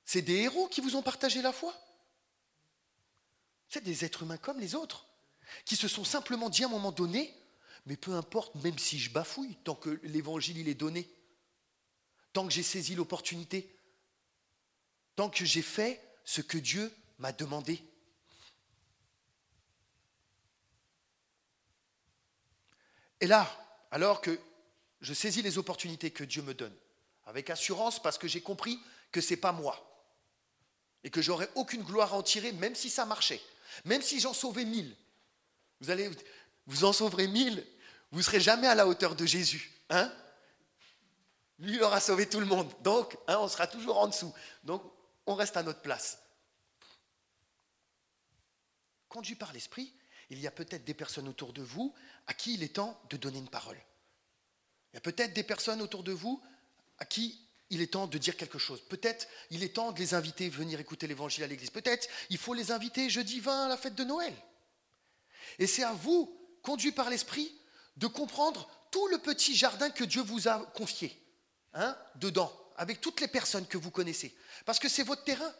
C'est 0.04 0.22
des 0.22 0.42
héros 0.42 0.68
qui 0.68 0.80
vous 0.80 0.96
ont 0.96 1.02
partagé 1.02 1.40
la 1.42 1.52
foi. 1.52 1.74
C'est 3.68 3.82
des 3.82 4.04
êtres 4.04 4.22
humains 4.22 4.36
comme 4.36 4.60
les 4.60 4.74
autres, 4.74 5.06
qui 5.64 5.76
se 5.76 5.88
sont 5.88 6.04
simplement 6.04 6.50
dit 6.50 6.64
à 6.64 6.66
un 6.66 6.70
moment 6.70 6.92
donné, 6.92 7.34
mais 7.86 7.96
peu 7.96 8.12
importe, 8.12 8.54
même 8.56 8.78
si 8.78 8.98
je 8.98 9.10
bafouille, 9.10 9.56
tant 9.64 9.74
que 9.74 10.00
l'évangile 10.04 10.58
il 10.58 10.68
est 10.68 10.74
donné, 10.74 11.08
tant 12.32 12.46
que 12.46 12.52
j'ai 12.52 12.62
saisi 12.62 12.94
l'opportunité, 12.94 13.74
tant 15.16 15.30
que 15.30 15.44
j'ai 15.44 15.62
fait 15.62 16.02
ce 16.24 16.40
que 16.40 16.58
Dieu 16.58 16.92
m'a 17.18 17.32
demandé. 17.32 17.82
Et 23.20 23.26
là, 23.26 23.48
alors 23.90 24.20
que 24.20 24.38
je 25.00 25.14
saisis 25.14 25.42
les 25.42 25.58
opportunités 25.58 26.10
que 26.10 26.24
Dieu 26.24 26.42
me 26.42 26.54
donne, 26.54 26.74
avec 27.26 27.50
assurance 27.50 28.02
parce 28.02 28.18
que 28.18 28.28
j'ai 28.28 28.40
compris 28.40 28.80
que 29.12 29.20
ce 29.20 29.30
n'est 29.30 29.40
pas 29.40 29.52
moi, 29.52 29.94
et 31.04 31.10
que 31.10 31.22
j'aurais 31.22 31.50
aucune 31.54 31.82
gloire 31.82 32.14
à 32.14 32.16
en 32.16 32.22
tirer, 32.22 32.52
même 32.52 32.74
si 32.74 32.90
ça 32.90 33.04
marchait, 33.04 33.40
même 33.84 34.02
si 34.02 34.20
j'en 34.20 34.34
sauvais 34.34 34.64
mille. 34.64 34.96
Vous 36.66 36.84
en 36.84 36.92
sauverez 36.92 37.26
mille, 37.26 37.64
vous 38.10 38.18
ne 38.18 38.24
serez 38.24 38.40
jamais 38.40 38.66
à 38.66 38.74
la 38.74 38.86
hauteur 38.86 39.16
de 39.16 39.26
Jésus. 39.26 39.72
Hein 39.90 40.12
Lui, 41.58 41.80
aura 41.82 42.00
sauvé 42.00 42.28
tout 42.28 42.40
le 42.40 42.46
monde. 42.46 42.72
Donc, 42.82 43.16
hein, 43.26 43.38
on 43.40 43.48
sera 43.48 43.66
toujours 43.66 43.98
en 43.98 44.06
dessous. 44.06 44.32
Donc, 44.62 44.82
on 45.26 45.34
reste 45.34 45.56
à 45.56 45.62
notre 45.62 45.80
place. 45.80 46.18
Conduit 49.08 49.34
par 49.34 49.52
l'Esprit, 49.52 49.92
il 50.30 50.40
y 50.40 50.46
a 50.46 50.50
peut-être 50.50 50.84
des 50.84 50.94
personnes 50.94 51.28
autour 51.28 51.52
de 51.52 51.62
vous 51.62 51.94
à 52.26 52.34
qui 52.34 52.54
il 52.54 52.62
est 52.62 52.76
temps 52.76 53.00
de 53.10 53.16
donner 53.16 53.38
une 53.38 53.48
parole. 53.48 53.80
Il 54.92 54.96
y 54.96 54.98
a 54.98 55.00
peut-être 55.00 55.34
des 55.34 55.42
personnes 55.42 55.82
autour 55.82 56.02
de 56.02 56.12
vous 56.12 56.42
à 56.98 57.04
qui 57.04 57.40
il 57.70 57.80
est 57.80 57.92
temps 57.92 58.06
de 58.06 58.18
dire 58.18 58.36
quelque 58.36 58.58
chose. 58.58 58.80
Peut-être 58.88 59.26
il 59.50 59.62
est 59.62 59.74
temps 59.74 59.92
de 59.92 59.98
les 59.98 60.14
inviter 60.14 60.46
à 60.46 60.50
venir 60.50 60.80
écouter 60.80 61.06
l'évangile 61.06 61.44
à 61.44 61.46
l'église. 61.46 61.70
Peut-être 61.70 62.08
il 62.30 62.38
faut 62.38 62.54
les 62.54 62.70
inviter 62.70 63.10
jeudi 63.10 63.40
20 63.40 63.66
à 63.66 63.68
la 63.68 63.76
fête 63.76 63.94
de 63.94 64.04
Noël. 64.04 64.34
Et 65.58 65.66
c'est 65.66 65.84
à 65.84 65.92
vous, 65.92 66.36
conduit 66.62 66.92
par 66.92 67.10
l'Esprit, 67.10 67.52
de 67.96 68.06
comprendre 68.06 68.68
tout 68.90 69.06
le 69.08 69.18
petit 69.18 69.56
jardin 69.56 69.90
que 69.90 70.04
Dieu 70.04 70.22
vous 70.22 70.48
a 70.48 70.58
confié, 70.74 71.20
hein, 71.74 71.96
dedans, 72.16 72.52
avec 72.76 73.00
toutes 73.00 73.20
les 73.20 73.28
personnes 73.28 73.66
que 73.66 73.78
vous 73.78 73.90
connaissez. 73.90 74.36
Parce 74.64 74.78
que 74.78 74.88
c'est 74.88 75.02
votre 75.02 75.24
terrain. 75.24 75.52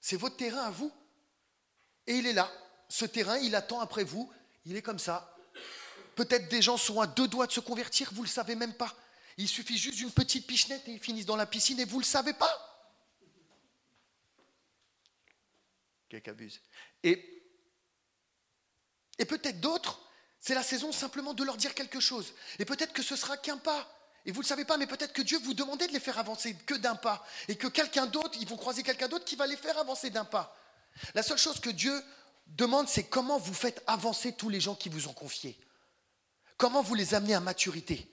C'est 0.00 0.16
votre 0.16 0.36
terrain 0.36 0.62
à 0.62 0.70
vous. 0.70 0.92
Et 2.06 2.14
il 2.14 2.26
est 2.26 2.32
là. 2.32 2.50
Ce 2.88 3.04
terrain, 3.04 3.38
il 3.38 3.54
attend 3.54 3.80
après 3.80 4.04
vous. 4.04 4.30
Il 4.64 4.76
est 4.76 4.82
comme 4.82 4.98
ça. 4.98 5.36
Peut-être 6.16 6.48
des 6.48 6.60
gens 6.60 6.76
sont 6.76 7.00
à 7.00 7.06
deux 7.06 7.28
doigts 7.28 7.46
de 7.46 7.52
se 7.52 7.60
convertir, 7.60 8.10
vous 8.12 8.22
ne 8.22 8.26
le 8.26 8.32
savez 8.32 8.54
même 8.54 8.74
pas. 8.74 8.94
Il 9.38 9.48
suffit 9.48 9.78
juste 9.78 9.96
d'une 9.96 10.10
petite 10.10 10.46
pichenette 10.46 10.86
et 10.86 10.92
ils 10.92 11.00
finissent 11.00 11.26
dans 11.26 11.36
la 11.36 11.46
piscine 11.46 11.80
et 11.80 11.84
vous 11.84 11.96
ne 11.96 12.02
le 12.02 12.06
savez 12.06 12.34
pas. 12.34 12.69
Quelqu'un 16.10 16.32
abuse. 16.32 16.60
Et, 17.04 17.42
et 19.18 19.24
peut-être 19.24 19.60
d'autres, 19.60 20.00
c'est 20.40 20.54
la 20.54 20.62
saison 20.62 20.90
simplement 20.90 21.34
de 21.34 21.44
leur 21.44 21.56
dire 21.56 21.74
quelque 21.74 22.00
chose. 22.00 22.34
Et 22.58 22.64
peut-être 22.64 22.92
que 22.92 23.02
ce 23.02 23.14
sera 23.14 23.36
qu'un 23.36 23.58
pas. 23.58 23.88
Et 24.26 24.32
vous 24.32 24.40
ne 24.40 24.44
le 24.44 24.48
savez 24.48 24.64
pas, 24.64 24.76
mais 24.76 24.88
peut-être 24.88 25.12
que 25.12 25.22
Dieu 25.22 25.38
vous 25.38 25.54
demandait 25.54 25.86
de 25.86 25.92
les 25.92 26.00
faire 26.00 26.18
avancer 26.18 26.54
que 26.66 26.74
d'un 26.74 26.96
pas. 26.96 27.24
Et 27.46 27.56
que 27.56 27.68
quelqu'un 27.68 28.06
d'autre, 28.06 28.36
ils 28.40 28.48
vont 28.48 28.56
croiser 28.56 28.82
quelqu'un 28.82 29.08
d'autre 29.08 29.24
qui 29.24 29.36
va 29.36 29.46
les 29.46 29.56
faire 29.56 29.78
avancer 29.78 30.10
d'un 30.10 30.24
pas. 30.24 30.56
La 31.14 31.22
seule 31.22 31.38
chose 31.38 31.60
que 31.60 31.70
Dieu 31.70 32.02
demande, 32.48 32.88
c'est 32.88 33.04
comment 33.04 33.38
vous 33.38 33.54
faites 33.54 33.82
avancer 33.86 34.32
tous 34.32 34.48
les 34.48 34.60
gens 34.60 34.74
qui 34.74 34.88
vous 34.88 35.06
ont 35.06 35.12
confié. 35.12 35.56
Comment 36.56 36.82
vous 36.82 36.96
les 36.96 37.14
amenez 37.14 37.34
à 37.34 37.40
maturité 37.40 38.10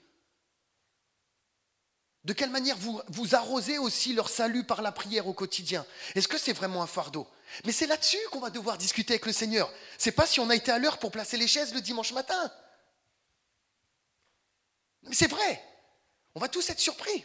De 2.22 2.32
quelle 2.32 2.50
manière 2.50 2.76
vous, 2.76 3.02
vous 3.08 3.34
arrosez 3.34 3.78
aussi 3.78 4.12
leur 4.12 4.28
salut 4.28 4.64
par 4.64 4.82
la 4.82 4.92
prière 4.92 5.26
au 5.26 5.34
quotidien 5.34 5.84
Est-ce 6.14 6.28
que 6.28 6.38
c'est 6.38 6.52
vraiment 6.52 6.82
un 6.82 6.86
fardeau? 6.86 7.28
Mais 7.64 7.72
c'est 7.72 7.86
là-dessus 7.86 8.18
qu'on 8.30 8.40
va 8.40 8.50
devoir 8.50 8.78
discuter 8.78 9.14
avec 9.14 9.26
le 9.26 9.32
Seigneur. 9.32 9.72
C'est 9.96 10.12
pas 10.12 10.26
si 10.26 10.40
on 10.40 10.50
a 10.50 10.56
été 10.56 10.70
à 10.70 10.78
l'heure 10.78 10.98
pour 10.98 11.10
placer 11.10 11.36
les 11.36 11.48
chaises 11.48 11.74
le 11.74 11.80
dimanche 11.80 12.12
matin. 12.12 12.52
Mais 15.02 15.14
c'est 15.14 15.26
vrai. 15.28 15.62
On 16.34 16.40
va 16.40 16.48
tous 16.48 16.68
être 16.70 16.80
surpris. 16.80 17.24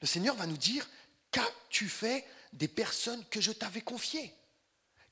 Le 0.00 0.06
Seigneur 0.06 0.36
va 0.36 0.46
nous 0.46 0.56
dire, 0.56 0.88
qu'as-tu 1.30 1.88
fait 1.88 2.24
des 2.52 2.68
personnes 2.68 3.24
que 3.28 3.40
je 3.40 3.52
t'avais 3.52 3.80
confiées? 3.80 4.34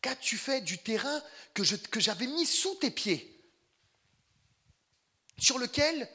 Qu'as-tu 0.00 0.36
fait 0.36 0.60
du 0.60 0.78
terrain 0.78 1.22
que, 1.54 1.62
que 1.62 2.00
j'avais 2.00 2.26
mis 2.26 2.46
sous 2.46 2.74
tes 2.76 2.90
pieds? 2.90 3.30
Sur 5.38 5.58
lequel 5.58 6.08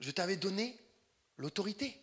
je 0.00 0.10
t'avais 0.10 0.36
donné 0.36 0.78
l'autorité 1.36 1.98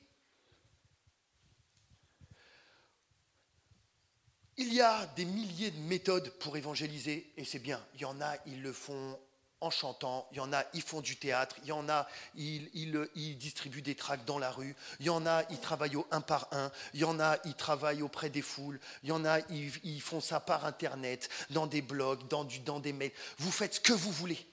Il 4.61 4.73
y 4.73 4.81
a 4.81 5.05
des 5.15 5.23
milliers 5.23 5.71
de 5.71 5.79
méthodes 5.79 6.31
pour 6.31 6.57
évangéliser, 6.57 7.31
et 7.37 7.45
c'est 7.45 7.59
bien. 7.59 7.81
Il 7.95 8.01
y 8.01 8.05
en 8.05 8.19
a, 8.19 8.35
ils 8.45 8.61
le 8.61 8.73
font 8.73 9.17
en 9.61 9.69
chantant, 9.69 10.27
il 10.33 10.37
y 10.37 10.41
en 10.41 10.51
a, 10.51 10.65
ils 10.73 10.81
font 10.81 10.99
du 10.99 11.15
théâtre, 11.15 11.55
il 11.63 11.69
y 11.69 11.71
en 11.71 11.87
a, 11.87 12.09
ils, 12.35 13.37
distribuent 13.37 13.81
des 13.81 13.95
tracts 13.95 14.27
dans 14.27 14.37
la 14.37 14.51
rue, 14.51 14.75
il 14.99 15.05
y 15.05 15.09
en 15.09 15.25
a, 15.25 15.43
ils 15.49 15.59
travaillent 15.59 15.95
au 15.95 16.05
un 16.11 16.19
par 16.19 16.49
un, 16.51 16.73
il 16.93 16.99
y 16.99 17.05
en 17.05 17.21
a, 17.21 17.37
ils 17.45 17.55
travaillent 17.55 18.01
auprès 18.01 18.29
des 18.29 18.41
foules, 18.41 18.81
il 19.03 19.09
y 19.09 19.11
en 19.13 19.23
a, 19.23 19.39
ils, 19.49 20.01
font 20.01 20.19
ça 20.19 20.41
par 20.41 20.65
Internet, 20.65 21.29
dans 21.51 21.65
des 21.65 21.81
blogs, 21.81 22.27
dans 22.27 22.79
des 22.81 22.91
mails. 22.91 23.13
Vous 23.37 23.51
faites 23.51 23.75
ce 23.75 23.79
que 23.79 23.93
vous 23.93 24.11
voulez. 24.11 24.45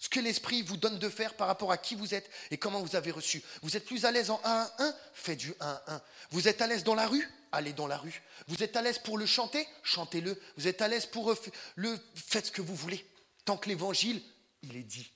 Ce 0.00 0.08
que 0.08 0.18
l'Esprit 0.18 0.62
vous 0.62 0.78
donne 0.78 0.98
de 0.98 1.08
faire 1.08 1.34
par 1.34 1.46
rapport 1.46 1.70
à 1.70 1.78
qui 1.78 1.94
vous 1.94 2.14
êtes 2.14 2.28
et 2.50 2.56
comment 2.56 2.80
vous 2.80 2.96
avez 2.96 3.10
reçu. 3.10 3.42
Vous 3.62 3.76
êtes 3.76 3.84
plus 3.84 4.06
à 4.06 4.10
l'aise 4.10 4.30
en 4.30 4.40
1 4.42 4.48
à 4.48 4.82
1, 4.82 4.94
faites 5.12 5.38
du 5.38 5.54
1 5.60 5.66
à 5.66 5.94
1. 5.94 6.02
Vous 6.30 6.48
êtes 6.48 6.62
à 6.62 6.66
l'aise 6.66 6.84
dans 6.84 6.94
la 6.94 7.06
rue? 7.06 7.28
Allez 7.52 7.74
dans 7.74 7.86
la 7.86 7.98
rue. 7.98 8.22
Vous 8.48 8.62
êtes 8.62 8.76
à 8.76 8.82
l'aise 8.82 8.98
pour 8.98 9.18
le 9.18 9.26
chanter? 9.26 9.68
Chantez-le. 9.82 10.40
Vous 10.56 10.66
êtes 10.66 10.80
à 10.80 10.88
l'aise 10.88 11.04
pour 11.04 11.34
le... 11.76 11.98
Faites 12.14 12.46
ce 12.46 12.50
que 12.50 12.62
vous 12.62 12.74
voulez. 12.74 13.06
Tant 13.44 13.58
que 13.58 13.68
l'évangile, 13.68 14.22
il 14.62 14.74
est 14.74 14.82
dit. 14.82 15.12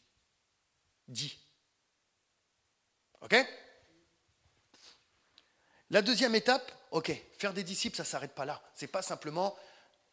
Dit. 1.09 1.39
OK? 3.23 3.35
La 5.89 6.03
deuxième 6.03 6.35
étape, 6.35 6.71
OK, 6.91 7.11
faire 7.39 7.55
des 7.55 7.65
disciples, 7.65 7.97
ça 7.97 8.03
ne 8.03 8.09
s'arrête 8.09 8.35
pas 8.35 8.45
là. 8.45 8.63
C'est 8.75 8.87
pas 8.87 9.01
simplement 9.01 9.57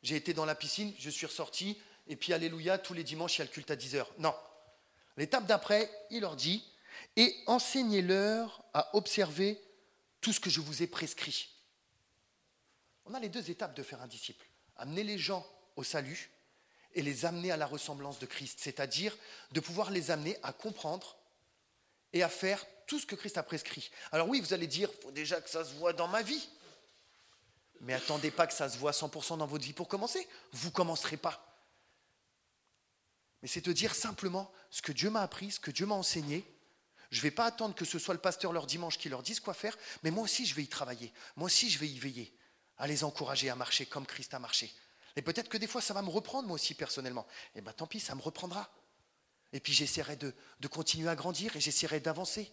j'ai 0.01 0.15
été 0.15 0.33
dans 0.33 0.45
la 0.45 0.55
piscine, 0.55 0.93
je 0.97 1.09
suis 1.09 1.25
ressorti, 1.25 1.77
et 2.07 2.15
puis 2.15 2.33
alléluia, 2.33 2.77
tous 2.77 2.93
les 2.93 3.03
dimanches, 3.03 3.37
il 3.37 3.39
y 3.39 3.41
a 3.41 3.45
le 3.45 3.51
culte 3.51 3.69
à 3.69 3.75
10 3.75 3.95
heures. 3.95 4.11
Non. 4.17 4.33
L'étape 5.17 5.45
d'après, 5.45 5.89
il 6.09 6.21
leur 6.21 6.35
dit 6.35 6.63
et 7.15 7.35
enseignez-leur 7.47 8.63
à 8.73 8.95
observer 8.95 9.61
tout 10.21 10.33
ce 10.33 10.39
que 10.39 10.49
je 10.49 10.61
vous 10.61 10.83
ai 10.83 10.87
prescrit. 10.87 11.49
On 13.05 13.13
a 13.13 13.19
les 13.19 13.29
deux 13.29 13.49
étapes 13.49 13.75
de 13.75 13.83
faire 13.83 14.01
un 14.01 14.07
disciple. 14.07 14.45
Amener 14.77 15.03
les 15.03 15.17
gens 15.17 15.45
au 15.75 15.83
salut 15.83 16.31
et 16.93 17.01
les 17.01 17.25
amener 17.25 17.51
à 17.51 17.57
la 17.57 17.65
ressemblance 17.65 18.19
de 18.19 18.25
Christ, 18.25 18.59
c'est-à-dire 18.61 19.17
de 19.51 19.59
pouvoir 19.59 19.91
les 19.91 20.11
amener 20.11 20.37
à 20.43 20.53
comprendre 20.53 21.17
et 22.13 22.23
à 22.23 22.29
faire 22.29 22.65
tout 22.87 22.99
ce 22.99 23.05
que 23.05 23.15
Christ 23.15 23.37
a 23.37 23.43
prescrit. 23.43 23.89
Alors 24.11 24.27
oui, 24.27 24.41
vous 24.41 24.53
allez 24.53 24.67
dire, 24.67 24.89
il 24.93 25.01
faut 25.03 25.11
déjà 25.11 25.39
que 25.41 25.49
ça 25.49 25.63
se 25.63 25.73
voit 25.73 25.93
dans 25.93 26.07
ma 26.07 26.21
vie. 26.21 26.49
Mais 27.81 27.93
attendez 27.93 28.29
pas 28.29 28.45
que 28.45 28.53
ça 28.53 28.69
se 28.69 28.77
voit 28.77 28.91
100% 28.91 29.37
dans 29.37 29.47
votre 29.47 29.63
vie 29.63 29.73
pour 29.73 29.87
commencer. 29.87 30.27
Vous 30.51 30.71
commencerez 30.71 31.17
pas. 31.17 31.50
Mais 33.41 33.47
c'est 33.47 33.65
de 33.65 33.73
dire 33.73 33.95
simplement 33.95 34.51
ce 34.69 34.81
que 34.81 34.91
Dieu 34.91 35.09
m'a 35.09 35.21
appris, 35.21 35.51
ce 35.51 35.59
que 35.59 35.71
Dieu 35.71 35.85
m'a 35.85 35.95
enseigné. 35.95 36.45
Je 37.09 37.17
ne 37.17 37.23
vais 37.23 37.31
pas 37.31 37.45
attendre 37.45 37.75
que 37.75 37.85
ce 37.85 37.99
soit 37.99 38.13
le 38.13 38.19
pasteur 38.19 38.53
leur 38.53 38.67
dimanche 38.67 38.97
qui 38.97 39.09
leur 39.09 39.23
dise 39.23 39.39
quoi 39.39 39.53
faire, 39.53 39.77
mais 40.03 40.11
moi 40.11 40.23
aussi 40.23 40.45
je 40.45 40.55
vais 40.55 40.63
y 40.63 40.67
travailler. 40.67 41.11
Moi 41.35 41.47
aussi 41.47 41.69
je 41.69 41.79
vais 41.79 41.87
y 41.87 41.99
veiller, 41.99 42.33
à 42.77 42.87
les 42.87 43.03
encourager 43.03 43.49
à 43.49 43.55
marcher 43.55 43.85
comme 43.85 44.05
Christ 44.05 44.33
a 44.33 44.39
marché. 44.39 44.73
Et 45.15 45.21
peut-être 45.21 45.49
que 45.49 45.57
des 45.57 45.67
fois, 45.67 45.81
ça 45.81 45.93
va 45.93 46.01
me 46.01 46.09
reprendre 46.09 46.47
moi 46.47 46.55
aussi 46.55 46.73
personnellement. 46.73 47.27
Eh 47.55 47.61
bien 47.61 47.73
tant 47.73 47.87
pis, 47.87 47.99
ça 47.99 48.15
me 48.15 48.21
reprendra. 48.21 48.69
Et 49.51 49.59
puis 49.59 49.73
j'essaierai 49.73 50.15
de, 50.15 50.33
de 50.59 50.67
continuer 50.67 51.09
à 51.09 51.15
grandir 51.15 51.55
et 51.55 51.59
j'essaierai 51.59 51.99
d'avancer. 51.99 52.51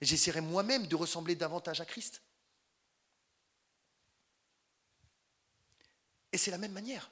Et 0.00 0.06
j'essaierai 0.06 0.40
moi-même 0.40 0.86
de 0.86 0.96
ressembler 0.96 1.34
davantage 1.36 1.80
à 1.80 1.84
Christ. 1.84 2.22
Et 6.32 6.38
c'est 6.38 6.50
la 6.50 6.58
même 6.58 6.72
manière. 6.72 7.10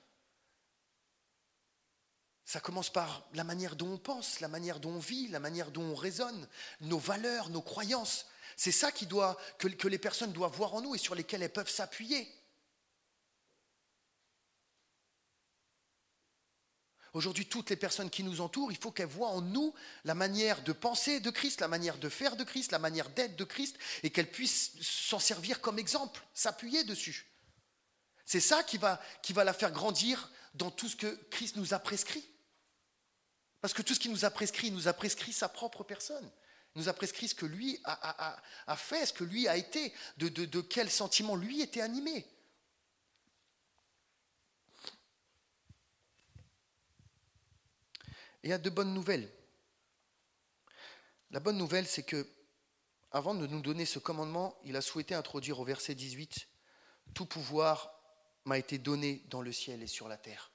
Ça 2.51 2.59
commence 2.59 2.91
par 2.91 3.29
la 3.35 3.45
manière 3.45 3.77
dont 3.77 3.93
on 3.93 3.97
pense, 3.97 4.41
la 4.41 4.49
manière 4.49 4.81
dont 4.81 4.91
on 4.91 4.99
vit, 4.99 5.29
la 5.29 5.39
manière 5.39 5.71
dont 5.71 5.85
on 5.85 5.95
raisonne, 5.95 6.49
nos 6.81 6.99
valeurs, 6.99 7.49
nos 7.49 7.63
croyances. 7.63 8.27
C'est 8.57 8.73
ça 8.73 8.91
qui 8.91 9.07
doit, 9.07 9.39
que, 9.61 9.87
les 9.87 9.99
personnes 9.99 10.33
doivent 10.33 10.57
voir 10.57 10.75
en 10.75 10.81
nous 10.81 10.97
et 10.97 10.99
sur 10.99 11.15
lesquelles 11.15 11.45
elles 11.45 11.53
peuvent 11.53 11.71
s'appuyer. 11.71 12.29
Aujourd'hui, 17.13 17.47
toutes 17.47 17.71
les 17.71 17.77
personnes 17.77 18.11
qui 18.11 18.25
nous 18.25 18.41
entourent, 18.41 18.73
il 18.73 18.79
faut 18.79 18.91
qu'elles 18.91 19.07
voient 19.07 19.29
en 19.29 19.43
nous 19.43 19.73
la 20.03 20.17
manière 20.17 20.65
de 20.65 20.73
penser 20.73 21.21
de 21.21 21.31
Christ, 21.31 21.61
la 21.61 21.69
manière 21.69 21.99
de 21.99 22.09
faire 22.09 22.35
de 22.35 22.43
Christ, 22.43 22.73
la 22.73 22.81
manière 22.81 23.11
d'être 23.11 23.37
de 23.37 23.45
Christ, 23.45 23.79
et 24.03 24.11
qu'elles 24.11 24.29
puissent 24.29 24.73
s'en 24.83 25.21
servir 25.21 25.61
comme 25.61 25.79
exemple, 25.79 26.21
s'appuyer 26.35 26.83
dessus. 26.83 27.31
C'est 28.27 28.41
ça 28.41 28.65
qui 28.65 28.77
va, 28.77 29.01
qui 29.23 29.35
va 29.35 29.45
la 29.45 29.53
faire 29.53 29.71
grandir 29.71 30.33
dans 30.55 30.73
tout 30.73 30.89
ce 30.89 30.97
que 30.97 31.15
Christ 31.31 31.55
nous 31.55 31.75
a 31.75 31.79
prescrit. 31.79 32.27
Parce 33.61 33.75
que 33.75 33.83
tout 33.83 33.95
ce 33.95 34.01
qu'il 34.01 34.11
nous 34.11 34.25
a 34.25 34.31
prescrit, 34.31 34.69
il 34.69 34.75
nous 34.75 34.89
a 34.89 34.93
prescrit 34.93 35.33
sa 35.33 35.49
propre 35.49 35.85
personne. 35.85 36.31
Il 36.75 36.83
nous 36.83 36.89
a 36.89 36.93
prescrit 36.93 37.29
ce 37.29 37.35
que 37.35 37.47
lui 37.47 37.81
a, 37.85 38.77
fait, 38.77 39.07
ce 39.07 39.13
que 39.13 39.25
lui 39.25 39.49
a 39.49 39.57
été, 39.57 39.93
de, 40.19 40.29
de 40.29 40.61
quel 40.61 40.91
sentiment 40.91 41.37
lui 41.37 41.61
était 41.61 41.81
animé. 41.81 42.27
Et 48.43 48.49
il 48.49 48.51
y 48.51 48.55
a 48.55 48.59
de 48.59 48.71
bonnes 48.71 48.95
nouvelles. 48.95 49.31
La 51.31 51.41
bonne 51.41 51.59
nouvelle, 51.59 51.87
c'est 51.87 52.03
que, 52.03 52.27
avant 53.13 53.35
de 53.35 53.47
nous 53.47 53.61
donner 53.61 53.85
ce 53.85 53.99
commandement, 53.99 54.59
il 54.65 54.77
a 54.77 54.81
souhaité 54.81 55.15
introduire 55.15 55.61
au 55.61 55.65
verset 55.65 55.95
18 55.95 56.49
Tout 57.15 57.27
pouvoir 57.27 57.93
m'a 58.45 58.59
été 58.59 58.79
donné 58.79 59.25
dans 59.29 59.43
le 59.43 59.53
ciel 59.53 59.83
et 59.83 59.87
sur 59.87 60.09
la 60.09 60.17
terre. 60.17 60.50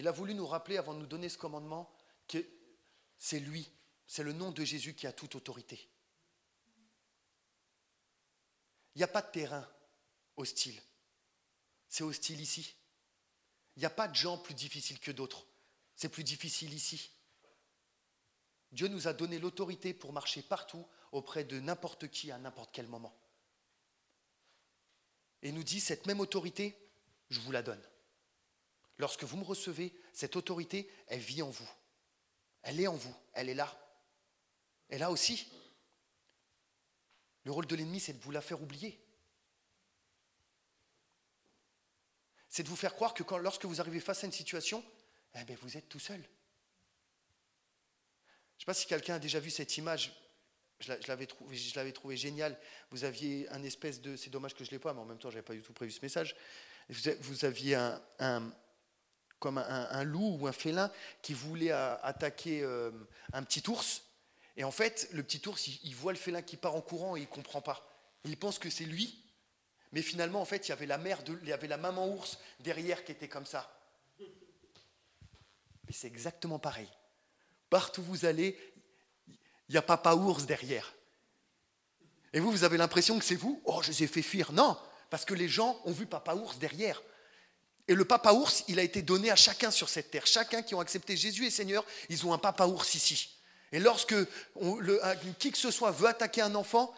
Il 0.00 0.08
a 0.08 0.12
voulu 0.12 0.32
nous 0.32 0.46
rappeler, 0.46 0.78
avant 0.78 0.94
de 0.94 1.00
nous 1.00 1.06
donner 1.06 1.28
ce 1.28 1.36
commandement, 1.36 1.92
que 2.26 2.42
c'est 3.18 3.38
lui, 3.38 3.70
c'est 4.06 4.22
le 4.22 4.32
nom 4.32 4.50
de 4.50 4.64
Jésus 4.64 4.94
qui 4.94 5.06
a 5.06 5.12
toute 5.12 5.34
autorité. 5.34 5.90
Il 8.94 8.98
n'y 9.00 9.04
a 9.04 9.08
pas 9.08 9.20
de 9.20 9.30
terrain 9.30 9.68
hostile. 10.38 10.80
C'est 11.86 12.02
hostile 12.02 12.40
ici. 12.40 12.74
Il 13.76 13.80
n'y 13.80 13.84
a 13.84 13.90
pas 13.90 14.08
de 14.08 14.14
gens 14.14 14.38
plus 14.38 14.54
difficiles 14.54 14.98
que 15.00 15.10
d'autres. 15.10 15.44
C'est 15.96 16.08
plus 16.08 16.24
difficile 16.24 16.72
ici. 16.72 17.10
Dieu 18.72 18.88
nous 18.88 19.06
a 19.06 19.12
donné 19.12 19.38
l'autorité 19.38 19.92
pour 19.92 20.14
marcher 20.14 20.40
partout 20.40 20.88
auprès 21.12 21.44
de 21.44 21.60
n'importe 21.60 22.08
qui 22.08 22.30
à 22.30 22.38
n'importe 22.38 22.70
quel 22.72 22.86
moment. 22.86 23.14
Et 25.42 25.52
nous 25.52 25.62
dit, 25.62 25.78
cette 25.78 26.06
même 26.06 26.20
autorité, 26.20 26.74
je 27.28 27.40
vous 27.40 27.52
la 27.52 27.62
donne. 27.62 27.89
Lorsque 29.00 29.24
vous 29.24 29.38
me 29.38 29.44
recevez, 29.44 29.94
cette 30.12 30.36
autorité, 30.36 30.86
elle 31.06 31.20
vit 31.20 31.40
en 31.40 31.48
vous. 31.48 31.68
Elle 32.62 32.78
est 32.78 32.86
en 32.86 32.96
vous, 32.96 33.16
elle 33.32 33.48
est 33.48 33.54
là. 33.54 33.74
Et 34.90 34.98
là 34.98 35.10
aussi, 35.10 35.50
le 37.44 37.50
rôle 37.50 37.64
de 37.64 37.74
l'ennemi, 37.74 37.98
c'est 37.98 38.12
de 38.12 38.20
vous 38.20 38.30
la 38.30 38.42
faire 38.42 38.60
oublier. 38.60 39.02
C'est 42.50 42.62
de 42.62 42.68
vous 42.68 42.76
faire 42.76 42.94
croire 42.94 43.14
que 43.14 43.22
lorsque 43.36 43.64
vous 43.64 43.80
arrivez 43.80 44.00
face 44.00 44.22
à 44.22 44.26
une 44.26 44.32
situation, 44.32 44.84
eh 45.34 45.44
bien, 45.44 45.56
vous 45.62 45.78
êtes 45.78 45.88
tout 45.88 45.98
seul. 45.98 46.20
Je 46.20 46.24
ne 48.56 48.58
sais 48.58 48.66
pas 48.66 48.74
si 48.74 48.86
quelqu'un 48.86 49.14
a 49.14 49.18
déjà 49.18 49.40
vu 49.40 49.48
cette 49.48 49.78
image. 49.78 50.12
Je 50.80 50.92
l'avais 51.08 51.26
trouvé, 51.26 51.56
je 51.56 51.90
trouvé 51.92 52.18
génial. 52.18 52.58
Vous 52.90 53.04
aviez 53.04 53.48
un 53.48 53.62
espèce 53.62 54.02
de. 54.02 54.14
C'est 54.16 54.28
dommage 54.28 54.54
que 54.54 54.62
je 54.62 54.68
ne 54.68 54.72
l'ai 54.72 54.78
pas, 54.78 54.92
mais 54.92 55.00
en 55.00 55.06
même 55.06 55.18
temps, 55.18 55.30
je 55.30 55.36
n'avais 55.36 55.46
pas 55.46 55.54
du 55.54 55.62
tout 55.62 55.72
prévu 55.72 55.90
ce 55.90 56.02
message. 56.02 56.36
Vous 56.90 57.44
aviez 57.46 57.76
un, 57.76 58.52
comme 59.40 59.58
un, 59.58 60.04
loup 60.04 60.38
ou 60.38 60.46
un 60.46 60.52
félin 60.52 60.92
qui 61.22 61.32
voulait 61.32 61.72
attaquer 61.72 62.62
euh, 62.62 62.90
un 63.32 63.42
petit 63.42 63.68
ours. 63.68 64.02
Et 64.56 64.64
en 64.64 64.70
fait, 64.70 65.08
le 65.12 65.22
petit 65.22 65.40
ours, 65.48 65.66
il, 65.82 65.96
voit 65.96 66.12
le 66.12 66.18
félin 66.18 66.42
qui 66.42 66.56
part 66.56 66.76
en 66.76 66.82
courant 66.82 67.16
et 67.16 67.20
il 67.20 67.26
comprend 67.26 67.62
pas. 67.62 67.88
Il 68.24 68.36
pense 68.36 68.58
que 68.58 68.68
c'est 68.68 68.84
lui, 68.84 69.24
mais 69.92 70.02
finalement, 70.02 70.42
en 70.42 70.44
fait, 70.44 70.68
il 70.68 70.70
y 70.70 70.72
avait 70.72 70.86
la 70.86 70.98
mère, 70.98 71.22
de, 71.22 71.36
il 71.42 71.48
y 71.48 71.52
avait 71.52 71.66
la 71.66 71.78
maman 71.78 72.08
ours 72.08 72.38
derrière 72.60 73.02
qui 73.02 73.12
était 73.12 73.28
comme 73.28 73.46
ça. 73.46 73.74
Et 74.18 75.92
c'est 75.92 76.06
exactement 76.06 76.58
pareil. 76.58 76.88
Partout 77.70 78.02
où 78.02 78.04
vous 78.04 78.24
allez, 78.26 78.58
il 79.68 79.74
y 79.74 79.78
a 79.78 79.82
papa 79.82 80.14
ours 80.14 80.44
derrière. 80.44 80.94
Et 82.32 82.40
vous, 82.40 82.50
vous 82.50 82.64
avez 82.64 82.76
l'impression 82.76 83.18
que 83.18 83.24
c'est 83.24 83.34
vous? 83.34 83.60
Oh, 83.64 83.80
je 83.82 83.88
les 83.88 84.04
ai 84.04 84.06
fait 84.06 84.22
fuir. 84.22 84.52
Non, 84.52 84.76
parce 85.08 85.24
que 85.24 85.34
les 85.34 85.48
gens 85.48 85.80
ont 85.84 85.92
vu 85.92 86.06
papa 86.06 86.34
ours 86.34 86.58
derrière. 86.58 87.02
Et 87.90 87.94
le 87.96 88.04
papa 88.04 88.34
ours, 88.34 88.62
il 88.68 88.78
a 88.78 88.84
été 88.84 89.02
donné 89.02 89.32
à 89.32 89.36
chacun 89.36 89.72
sur 89.72 89.88
cette 89.88 90.12
terre. 90.12 90.24
Chacun 90.24 90.62
qui 90.62 90.76
ont 90.76 90.80
accepté 90.80 91.16
Jésus 91.16 91.44
et 91.44 91.50
Seigneur, 91.50 91.84
ils 92.08 92.24
ont 92.24 92.32
un 92.32 92.38
papa 92.38 92.66
ours 92.66 92.94
ici. 92.94 93.30
Et 93.72 93.80
lorsque 93.80 94.14
qui 95.40 95.50
que 95.50 95.58
ce 95.58 95.72
soit 95.72 95.90
veut 95.90 96.06
attaquer 96.06 96.40
un 96.40 96.54
enfant 96.54 96.94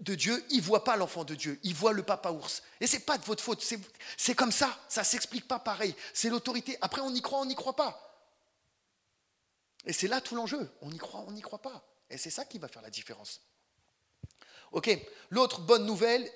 de 0.00 0.16
Dieu, 0.16 0.44
il 0.50 0.56
ne 0.56 0.62
voit 0.62 0.82
pas 0.82 0.96
l'enfant 0.96 1.22
de 1.22 1.36
Dieu, 1.36 1.60
il 1.62 1.74
voit 1.74 1.92
le 1.92 2.02
papa 2.02 2.32
ours. 2.32 2.64
Et 2.80 2.88
ce 2.88 2.96
n'est 2.96 3.02
pas 3.02 3.18
de 3.18 3.24
votre 3.24 3.44
faute, 3.44 3.64
c'est 4.16 4.34
comme 4.34 4.50
ça, 4.50 4.76
ça 4.88 5.02
ne 5.02 5.06
s'explique 5.06 5.46
pas 5.46 5.60
pareil. 5.60 5.94
C'est 6.12 6.28
l'autorité. 6.28 6.76
Après, 6.80 7.00
on 7.00 7.14
y 7.14 7.22
croit, 7.22 7.38
on 7.38 7.46
n'y 7.46 7.54
croit 7.54 7.76
pas. 7.76 8.26
Et 9.86 9.92
c'est 9.92 10.08
là 10.08 10.20
tout 10.20 10.34
l'enjeu. 10.34 10.72
On 10.80 10.90
y 10.90 10.98
croit, 10.98 11.22
on 11.28 11.30
n'y 11.30 11.40
croit 11.40 11.62
pas. 11.62 11.86
Et 12.10 12.18
c'est 12.18 12.30
ça 12.30 12.44
qui 12.44 12.58
va 12.58 12.66
faire 12.66 12.82
la 12.82 12.90
différence. 12.90 13.42
Ok, 14.72 14.90
l'autre 15.30 15.60
bonne 15.60 15.86
nouvelle, 15.86 16.28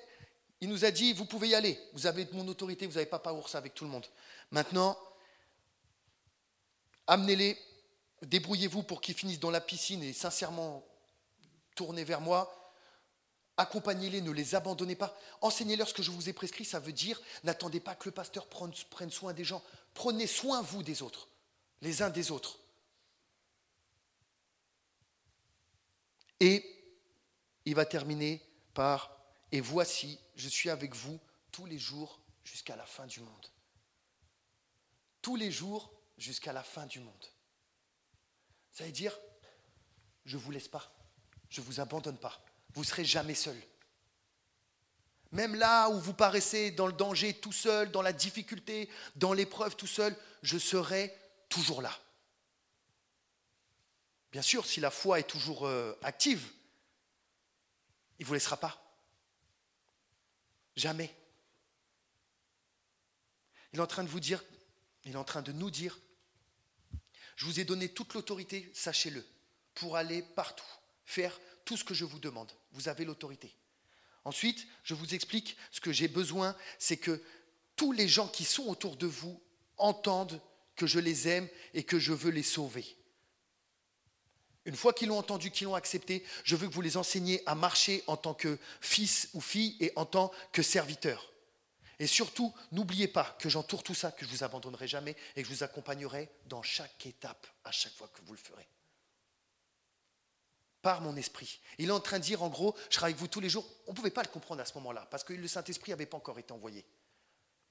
il 0.61 0.69
nous 0.69 0.85
a 0.85 0.91
dit, 0.91 1.13
vous 1.13 1.25
pouvez 1.25 1.49
y 1.49 1.55
aller, 1.55 1.79
vous 1.93 2.05
avez 2.05 2.27
mon 2.33 2.47
autorité, 2.47 2.85
vous 2.85 2.93
n'avez 2.93 3.05
papa 3.05 3.31
ours 3.31 3.55
avec 3.55 3.73
tout 3.73 3.85
le 3.85 3.91
monde. 3.91 4.05
Maintenant, 4.51 4.97
amenez-les 7.07 7.57
débrouillez-vous 8.21 8.83
pour 8.83 9.01
qu'ils 9.01 9.15
finissent 9.15 9.39
dans 9.39 9.51
la 9.51 9.61
piscine 9.61 10.03
et 10.03 10.13
sincèrement 10.13 10.85
tournez 11.75 12.03
vers 12.03 12.21
moi. 12.21 12.55
Accompagnez-les, 13.57 14.21
ne 14.21 14.31
les 14.31 14.55
abandonnez 14.55 14.95
pas. 14.95 15.17
Enseignez-leur 15.41 15.87
ce 15.87 15.93
que 15.93 16.03
je 16.03 16.11
vous 16.11 16.29
ai 16.29 16.33
prescrit. 16.33 16.65
Ça 16.65 16.79
veut 16.79 16.93
dire, 16.93 17.21
n'attendez 17.43 17.79
pas 17.79 17.95
que 17.95 18.07
le 18.07 18.13
pasteur 18.13 18.47
prenne 18.47 19.11
soin 19.11 19.33
des 19.33 19.43
gens. 19.43 19.61
Prenez 19.93 20.27
soin, 20.27 20.61
vous, 20.61 20.81
des 20.81 21.01
autres, 21.01 21.27
les 21.81 22.01
uns 22.01 22.09
des 22.09 22.31
autres. 22.31 22.59
Et 26.39 26.65
il 27.65 27.75
va 27.75 27.85
terminer 27.85 28.41
par, 28.73 29.11
et 29.51 29.59
voici, 29.59 30.19
je 30.39 30.47
suis 30.47 30.69
avec 30.69 30.95
vous 30.95 31.19
tous 31.51 31.65
les 31.65 31.77
jours 31.77 32.21
jusqu'à 32.45 32.77
la 32.77 32.85
fin 32.85 33.05
du 33.05 33.19
monde. 33.19 33.45
Tous 35.21 35.35
les 35.35 35.51
jours 35.51 35.91
jusqu'à 36.17 36.53
la 36.53 36.63
fin 36.63 36.85
du 36.85 37.01
monde. 37.01 37.25
Ça 38.71 38.85
veut 38.85 38.91
dire, 38.91 39.19
je 40.23 40.37
ne 40.37 40.41
vous 40.41 40.51
laisse 40.51 40.69
pas, 40.69 40.95
je 41.49 41.59
ne 41.59 41.65
vous 41.65 41.81
abandonne 41.81 42.17
pas, 42.17 42.41
vous 42.73 42.81
ne 42.81 42.87
serez 42.87 43.03
jamais 43.03 43.35
seul. 43.35 43.61
Même 45.31 45.55
là 45.55 45.89
où 45.89 45.99
vous 45.99 46.13
paraissez 46.13 46.71
dans 46.71 46.87
le 46.87 46.93
danger 46.93 47.33
tout 47.33 47.51
seul, 47.51 47.91
dans 47.91 48.01
la 48.01 48.13
difficulté, 48.13 48.89
dans 49.17 49.33
l'épreuve 49.33 49.75
tout 49.75 49.87
seul, 49.87 50.15
je 50.41 50.57
serai 50.57 51.13
toujours 51.49 51.81
là. 51.81 51.95
Bien 54.31 54.41
sûr, 54.41 54.65
si 54.65 54.79
la 54.79 54.89
foi 54.89 55.19
est 55.19 55.29
toujours 55.29 55.67
euh, 55.67 55.99
active, 56.01 56.49
il 58.19 58.23
ne 58.23 58.27
vous 58.27 58.33
laissera 58.33 58.57
pas. 58.57 58.88
Jamais. 60.75 61.15
Il 63.73 63.79
est 63.79 63.81
en 63.81 63.87
train 63.87 64.03
de 64.03 64.09
vous 64.09 64.19
dire, 64.19 64.43
il 65.05 65.13
est 65.13 65.17
en 65.17 65.23
train 65.23 65.41
de 65.41 65.51
nous 65.51 65.69
dire, 65.69 65.99
je 67.35 67.45
vous 67.45 67.59
ai 67.59 67.63
donné 67.63 67.89
toute 67.89 68.13
l'autorité, 68.13 68.69
sachez-le, 68.73 69.25
pour 69.75 69.95
aller 69.95 70.21
partout, 70.21 70.65
faire 71.05 71.39
tout 71.65 71.77
ce 71.77 71.83
que 71.83 71.93
je 71.93 72.05
vous 72.05 72.19
demande. 72.19 72.51
Vous 72.71 72.89
avez 72.89 73.05
l'autorité. 73.05 73.55
Ensuite, 74.25 74.67
je 74.83 74.93
vous 74.93 75.13
explique 75.13 75.55
ce 75.71 75.79
que 75.79 75.91
j'ai 75.91 76.07
besoin, 76.07 76.55
c'est 76.77 76.97
que 76.97 77.23
tous 77.75 77.91
les 77.91 78.07
gens 78.07 78.27
qui 78.27 78.43
sont 78.43 78.67
autour 78.67 78.97
de 78.97 79.07
vous 79.07 79.41
entendent 79.77 80.41
que 80.75 80.87
je 80.87 80.99
les 80.99 81.27
aime 81.27 81.47
et 81.73 81.83
que 81.83 81.99
je 81.99 82.13
veux 82.13 82.31
les 82.31 82.43
sauver. 82.43 82.98
Une 84.69 84.75
fois 84.75 84.93
qu'ils 84.93 85.07
l'ont 85.07 85.17
entendu, 85.17 85.49
qu'ils 85.49 85.65
l'ont 85.65 85.73
accepté, 85.73 86.23
je 86.43 86.55
veux 86.55 86.67
que 86.67 86.73
vous 86.75 86.81
les 86.81 86.95
enseigniez 86.95 87.41
à 87.47 87.55
marcher 87.55 88.03
en 88.05 88.15
tant 88.15 88.35
que 88.35 88.59
fils 88.81 89.27
ou 89.33 89.41
fille 89.41 89.75
et 89.79 89.91
en 89.95 90.05
tant 90.05 90.31
que 90.51 90.61
serviteur. 90.61 91.33
Et 91.97 92.05
surtout, 92.05 92.53
n'oubliez 92.71 93.07
pas 93.07 93.35
que 93.39 93.49
j'entoure 93.49 93.81
tout 93.81 93.95
ça, 93.95 94.11
que 94.11 94.23
je 94.23 94.29
ne 94.29 94.37
vous 94.37 94.43
abandonnerai 94.43 94.87
jamais 94.87 95.15
et 95.35 95.41
que 95.41 95.49
je 95.49 95.55
vous 95.55 95.63
accompagnerai 95.63 96.29
dans 96.45 96.61
chaque 96.61 97.03
étape, 97.07 97.47
à 97.63 97.71
chaque 97.71 97.93
fois 97.93 98.09
que 98.09 98.21
vous 98.27 98.33
le 98.33 98.37
ferez. 98.37 98.67
Par 100.83 101.01
mon 101.01 101.15
esprit. 101.15 101.59
Il 101.79 101.89
est 101.89 101.91
en 101.91 101.99
train 101.99 102.19
de 102.19 102.23
dire, 102.23 102.43
en 102.43 102.49
gros, 102.49 102.75
je 102.91 102.95
serai 102.95 103.05
avec 103.05 103.17
vous 103.17 103.27
tous 103.27 103.39
les 103.39 103.49
jours. 103.49 103.67
On 103.87 103.93
ne 103.93 103.95
pouvait 103.95 104.11
pas 104.11 104.21
le 104.21 104.29
comprendre 104.29 104.61
à 104.61 104.65
ce 104.65 104.75
moment-là, 104.75 105.07
parce 105.09 105.23
que 105.23 105.33
le 105.33 105.47
Saint-Esprit 105.47 105.93
n'avait 105.93 106.05
pas 106.05 106.17
encore 106.17 106.37
été 106.37 106.53
envoyé. 106.53 106.85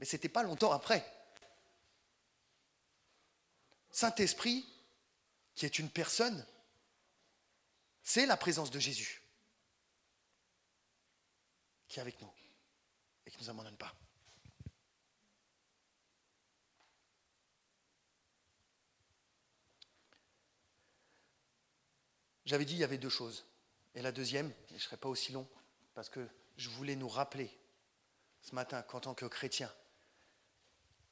Mais 0.00 0.04
ce 0.04 0.16
n'était 0.16 0.28
pas 0.28 0.42
longtemps 0.42 0.72
après. 0.72 1.08
Saint-Esprit, 3.92 4.66
qui 5.54 5.64
est 5.64 5.78
une 5.78 5.90
personne, 5.90 6.44
c'est 8.08 8.24
la 8.24 8.38
présence 8.38 8.70
de 8.70 8.78
Jésus 8.78 9.22
qui 11.88 11.98
est 11.98 12.00
avec 12.00 12.18
nous 12.22 12.32
et 13.26 13.30
qui 13.30 13.36
ne 13.36 13.42
nous 13.42 13.50
abandonne 13.50 13.76
pas. 13.76 13.94
J'avais 22.46 22.64
dit 22.64 22.72
il 22.72 22.78
y 22.78 22.84
avait 22.84 22.96
deux 22.96 23.10
choses. 23.10 23.44
Et 23.94 24.00
la 24.00 24.10
deuxième, 24.10 24.48
et 24.48 24.54
je 24.70 24.74
ne 24.74 24.78
serai 24.78 24.96
pas 24.96 25.10
aussi 25.10 25.32
long, 25.32 25.46
parce 25.92 26.08
que 26.08 26.26
je 26.56 26.70
voulais 26.70 26.96
nous 26.96 27.10
rappeler 27.10 27.50
ce 28.40 28.54
matin 28.54 28.80
qu'en 28.80 29.00
tant 29.00 29.12
que 29.12 29.26
chrétien, 29.26 29.70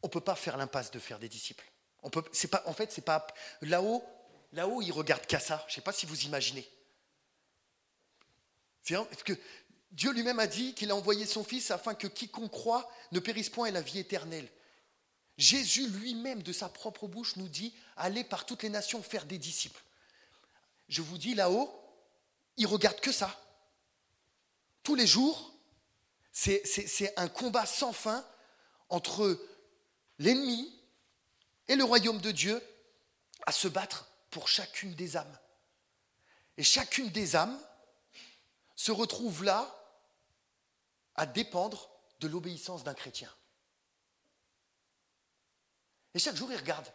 on 0.02 0.06
ne 0.06 0.12
peut 0.12 0.22
pas 0.22 0.34
faire 0.34 0.56
l'impasse 0.56 0.90
de 0.90 0.98
faire 0.98 1.18
des 1.18 1.28
disciples. 1.28 1.70
On 2.02 2.08
pas, 2.08 2.22
en 2.64 2.72
fait, 2.72 2.90
c'est 2.90 3.04
pas 3.04 3.26
là-haut. 3.60 4.02
Là-haut, 4.52 4.80
ils 4.80 4.92
regardent 4.92 5.26
qu'à 5.26 5.40
ça. 5.40 5.62
Je 5.66 5.72
ne 5.72 5.74
sais 5.74 5.80
pas 5.82 5.92
si 5.92 6.06
vous 6.06 6.22
imaginez. 6.22 6.66
Parce 8.94 9.22
que 9.22 9.32
Dieu 9.90 10.12
lui-même 10.12 10.38
a 10.38 10.46
dit 10.46 10.74
qu'il 10.74 10.90
a 10.90 10.96
envoyé 10.96 11.26
son 11.26 11.42
Fils 11.42 11.70
afin 11.70 11.94
que 11.94 12.06
quiconque 12.06 12.50
croit 12.50 12.90
ne 13.12 13.18
périsse 13.18 13.50
point 13.50 13.66
et 13.66 13.72
la 13.72 13.80
vie 13.80 13.98
éternelle. 13.98 14.48
Jésus 15.36 15.88
lui-même, 15.88 16.42
de 16.42 16.52
sa 16.52 16.68
propre 16.68 17.06
bouche, 17.06 17.36
nous 17.36 17.48
dit 17.48 17.74
allez 17.96 18.24
par 18.24 18.46
toutes 18.46 18.62
les 18.62 18.68
nations 18.68 19.02
faire 19.02 19.26
des 19.26 19.38
disciples. 19.38 19.82
Je 20.88 21.02
vous 21.02 21.18
dis 21.18 21.34
là-haut, 21.34 21.72
ils 22.56 22.66
regardent 22.66 23.00
que 23.00 23.12
ça. 23.12 23.38
Tous 24.82 24.94
les 24.94 25.06
jours, 25.06 25.52
c'est 26.32 27.12
un 27.16 27.28
combat 27.28 27.66
sans 27.66 27.92
fin 27.92 28.24
entre 28.88 29.38
l'ennemi 30.18 30.72
et 31.68 31.74
le 31.74 31.84
royaume 31.84 32.20
de 32.20 32.30
Dieu 32.30 32.62
à 33.46 33.52
se 33.52 33.68
battre 33.68 34.08
pour 34.30 34.48
chacune 34.48 34.94
des 34.94 35.16
âmes. 35.16 35.38
Et 36.56 36.62
chacune 36.62 37.10
des 37.10 37.36
âmes 37.36 37.58
se 38.76 38.92
retrouve 38.92 39.42
là 39.42 39.74
à 41.14 41.26
dépendre 41.26 41.90
de 42.20 42.28
l'obéissance 42.28 42.84
d'un 42.84 42.94
chrétien. 42.94 43.34
Et 46.14 46.18
chaque 46.18 46.36
jour, 46.36 46.50
il 46.52 46.56
regarde. 46.56 46.86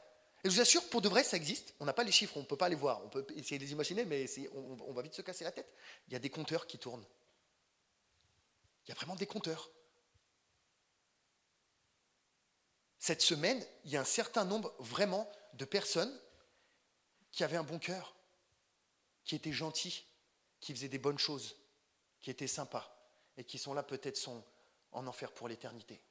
Et 0.44 0.50
je 0.50 0.56
vous 0.56 0.62
assure, 0.62 0.88
pour 0.90 1.02
de 1.02 1.10
vrai, 1.10 1.24
ça 1.24 1.38
existe. 1.38 1.76
On 1.80 1.86
n'a 1.86 1.94
pas 1.94 2.04
les 2.04 2.12
chiffres, 2.12 2.38
on 2.38 2.42
ne 2.42 2.46
peut 2.46 2.58
pas 2.58 2.70
les 2.70 2.76
voir. 2.76 3.04
On 3.04 3.10
peut 3.10 3.26
essayer 3.36 3.60
de 3.60 3.64
les 3.64 3.72
imaginer, 3.72 4.06
mais 4.06 4.26
on, 4.54 4.78
on 4.82 4.94
va 4.94 5.02
vite 5.02 5.14
se 5.14 5.22
casser 5.22 5.44
la 5.44 5.52
tête. 5.52 5.72
Il 6.08 6.14
y 6.14 6.16
a 6.16 6.20
des 6.20 6.30
compteurs 6.30 6.66
qui 6.66 6.80
tournent. 6.80 7.06
Il 8.86 8.90
y 8.90 8.92
a 8.92 8.96
vraiment 8.96 9.16
des 9.16 9.28
compteurs. 9.28 9.70
Cette 12.98 13.22
semaine, 13.22 13.64
il 13.86 13.92
y 13.92 13.98
a 13.98 14.02
un 14.02 14.06
certain 14.06 14.46
nombre 14.46 14.74
vraiment 14.80 15.32
de 15.54 15.66
personnes 15.66 16.20
qui 17.32 17.44
avaient 17.44 17.58
un 17.58 17.64
bon 17.64 17.80
cœur, 17.80 18.16
qui 19.24 19.36
étaient 19.36 19.52
gentils, 19.52 20.06
qui 20.60 20.74
faisaient 20.74 20.90
des 20.90 21.00
bonnes 21.00 21.20
choses, 21.20 21.56
qui 22.22 22.30
étaient 22.30 22.48
sympas, 22.48 22.96
et 23.38 23.44
qui 23.44 23.58
sont 23.58 23.74
là 23.74 23.84
peut-être 23.84 24.18
sont 24.18 24.44
en 24.92 25.08
enfer 25.08 25.32
pour 25.32 25.48
l'éternité. 25.48 26.02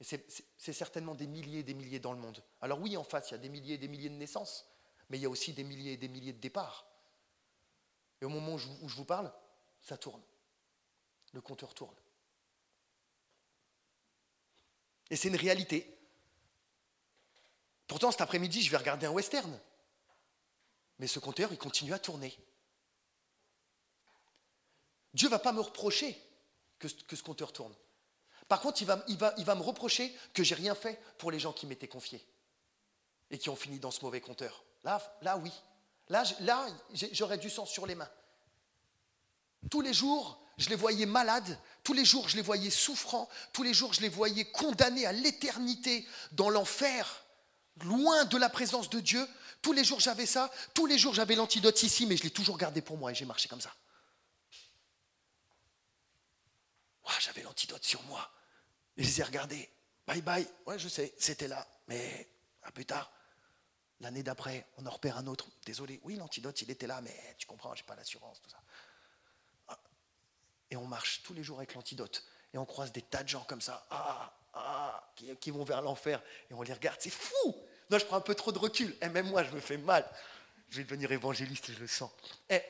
Et 0.00 0.04
c'est 0.04 0.72
certainement 0.72 1.14
des 1.14 1.26
milliers 1.26 1.58
et 1.58 1.62
des 1.62 1.74
milliers 1.74 1.98
dans 1.98 2.12
le 2.12 2.18
monde. 2.18 2.42
Alors 2.62 2.80
oui, 2.80 2.96
en 2.96 3.04
face, 3.04 3.30
il 3.30 3.32
y 3.32 3.34
a 3.34 3.38
des 3.38 3.50
milliers 3.50 3.74
et 3.74 3.78
des 3.78 3.88
milliers 3.88 4.08
de 4.08 4.14
naissances, 4.14 4.66
mais 5.10 5.18
il 5.18 5.20
y 5.20 5.26
a 5.26 5.30
aussi 5.30 5.52
des 5.52 5.64
milliers 5.64 5.92
et 5.92 5.96
des 5.98 6.08
milliers 6.08 6.32
de 6.32 6.40
départs. 6.40 6.86
Et 8.22 8.24
au 8.24 8.30
moment 8.30 8.54
où 8.54 8.88
je 8.88 8.96
vous 8.96 9.04
parle, 9.04 9.32
ça 9.80 9.96
tourne. 9.96 10.22
Le 11.32 11.40
compteur 11.40 11.74
tourne. 11.74 11.94
Et 15.10 15.16
c'est 15.16 15.28
une 15.28 15.36
réalité. 15.36 15.98
Pourtant, 17.86 18.10
cet 18.10 18.20
après-midi, 18.20 18.62
je 18.62 18.70
vais 18.70 18.76
regarder 18.76 19.06
un 19.06 19.10
western. 19.10 19.58
Mais 20.98 21.06
ce 21.06 21.18
compteur, 21.18 21.52
il 21.52 21.58
continue 21.58 21.92
à 21.92 21.98
tourner. 21.98 22.38
Dieu 25.14 25.28
ne 25.28 25.30
va 25.30 25.38
pas 25.38 25.52
me 25.52 25.60
reprocher 25.60 26.20
que, 26.78 26.88
ce 26.88 27.22
compteur 27.22 27.52
tourne. 27.52 27.74
Par 28.48 28.60
contre, 28.60 28.82
il 28.82 29.16
va 29.16 29.54
me 29.54 29.62
reprocher 29.62 30.14
que 30.34 30.42
j'ai 30.42 30.54
rien 30.54 30.74
fait 30.74 31.00
pour 31.18 31.30
les 31.30 31.38
gens 31.38 31.52
qui 31.52 31.66
m'étaient 31.66 31.88
confiés 31.88 32.24
et 33.30 33.38
qui 33.38 33.48
ont 33.48 33.56
fini 33.56 33.78
dans 33.78 33.90
ce 33.90 34.02
mauvais 34.02 34.20
compteur. 34.20 34.64
Là, 34.84 35.00
là 35.22 35.36
oui. 35.38 35.52
Là, 36.08 36.24
là 36.40 36.66
j'aurais 37.12 37.38
du 37.38 37.50
sang 37.50 37.66
sur 37.66 37.86
les 37.86 37.94
mains. 37.94 38.10
Tous 39.70 39.80
les 39.80 39.92
jours, 39.92 40.40
je 40.56 40.68
les 40.68 40.76
voyais 40.76 41.06
malades, 41.06 41.58
tous 41.84 41.92
les 41.92 42.04
jours, 42.04 42.28
je 42.28 42.36
les 42.36 42.42
voyais 42.42 42.70
souffrants, 42.70 43.28
tous 43.52 43.62
les 43.62 43.74
jours, 43.74 43.92
je 43.92 44.00
les 44.00 44.08
voyais 44.08 44.44
condamnés 44.44 45.06
à 45.06 45.12
l'éternité 45.12 46.06
dans 46.32 46.50
l'enfer, 46.50 47.24
loin 47.84 48.24
de 48.24 48.36
la 48.36 48.48
présence 48.48 48.90
de 48.90 49.00
Dieu. 49.00 49.26
Tous 49.62 49.72
les 49.72 49.84
jours, 49.84 50.00
j'avais 50.00 50.26
ça. 50.26 50.50
Tous 50.74 50.86
les 50.86 50.98
jours, 50.98 51.14
j'avais 51.14 51.34
l'antidote 51.34 51.82
ici, 51.82 52.06
mais 52.06 52.16
je 52.16 52.22
l'ai 52.24 52.30
toujours 52.30 52.58
gardé 52.58 52.80
pour 52.80 52.96
moi 52.96 53.12
et 53.12 53.14
j'ai 53.14 53.26
marché 53.26 53.48
comme 53.48 53.60
ça. 53.60 53.72
J'avais 57.18 57.42
l'antidote 57.42 57.84
sur 57.84 58.02
moi. 58.04 58.30
Et 58.96 59.02
je 59.02 59.08
les 59.08 59.20
ai 59.20 59.24
regardés. 59.24 59.68
Bye 60.06 60.22
bye. 60.22 60.46
Ouais, 60.66 60.78
je 60.78 60.88
sais, 60.88 61.14
c'était 61.18 61.48
là. 61.48 61.66
Mais 61.88 62.28
un 62.62 62.70
plus 62.70 62.86
tard, 62.86 63.10
l'année 64.00 64.22
d'après, 64.22 64.66
on 64.78 64.86
en 64.86 64.90
repère 64.90 65.16
un 65.16 65.26
autre. 65.26 65.48
Désolé. 65.64 66.00
Oui, 66.02 66.16
l'antidote, 66.16 66.60
il 66.62 66.70
était 66.70 66.86
là, 66.86 67.00
mais 67.00 67.14
tu 67.38 67.46
comprends, 67.46 67.74
j'ai 67.74 67.84
pas 67.84 67.94
l'assurance, 67.94 68.40
tout 68.40 68.50
ça. 68.50 68.62
Ah. 69.68 69.78
Et 70.70 70.76
on 70.76 70.86
marche 70.86 71.22
tous 71.22 71.34
les 71.34 71.42
jours 71.42 71.58
avec 71.58 71.74
l'antidote. 71.74 72.24
Et 72.52 72.58
on 72.58 72.66
croise 72.66 72.92
des 72.92 73.02
tas 73.02 73.22
de 73.22 73.28
gens 73.28 73.44
comme 73.44 73.60
ça, 73.60 73.86
ah, 73.90 74.32
ah, 74.54 75.12
qui, 75.40 75.50
vont 75.50 75.64
vers 75.64 75.82
l'enfer. 75.82 76.22
Et 76.50 76.54
on 76.54 76.62
les 76.62 76.72
regarde. 76.72 76.98
C'est 77.00 77.10
fou. 77.10 77.56
Non, 77.90 77.98
je 77.98 78.06
prends 78.06 78.16
un 78.16 78.22
peu 78.22 78.34
trop 78.34 78.52
de 78.52 78.58
recul. 78.58 78.96
Et 79.00 79.08
même 79.08 79.28
moi, 79.28 79.44
je 79.44 79.50
me 79.50 79.60
fais 79.60 79.76
mal. 79.76 80.04
Je 80.68 80.78
vais 80.78 80.84
devenir 80.84 81.12
évangéliste, 81.12 81.72
je 81.72 81.78
le 81.78 81.86
sens. 81.86 82.10
Et 82.48 82.62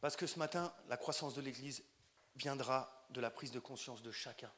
Parce 0.00 0.16
que 0.16 0.26
ce 0.26 0.38
matin, 0.38 0.74
la 0.88 0.96
croissance 0.96 1.34
de 1.34 1.40
l'Église 1.40 1.84
viendra 2.34 3.06
de 3.10 3.20
la 3.20 3.30
prise 3.30 3.50
de 3.50 3.60
conscience 3.60 4.02
de 4.02 4.10
chacun, 4.10 4.52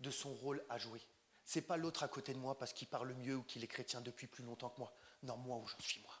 de 0.00 0.10
son 0.10 0.34
rôle 0.34 0.64
à 0.68 0.78
jouer. 0.78 1.00
Ce 1.44 1.58
n'est 1.58 1.64
pas 1.64 1.78
l'autre 1.78 2.02
à 2.02 2.08
côté 2.08 2.34
de 2.34 2.38
moi 2.38 2.58
parce 2.58 2.74
qu'il 2.74 2.88
parle 2.88 3.14
mieux 3.14 3.36
ou 3.36 3.42
qu'il 3.42 3.64
est 3.64 3.68
chrétien 3.68 4.02
depuis 4.02 4.26
plus 4.26 4.44
longtemps 4.44 4.68
que 4.68 4.80
moi. 4.80 4.94
Non, 5.22 5.36
moi 5.38 5.56
où 5.56 5.66
j'en 5.66 5.80
suis, 5.80 6.00
moi. 6.02 6.14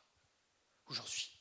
Où 0.88 0.94
j'en 0.94 1.06
suis. 1.06 1.38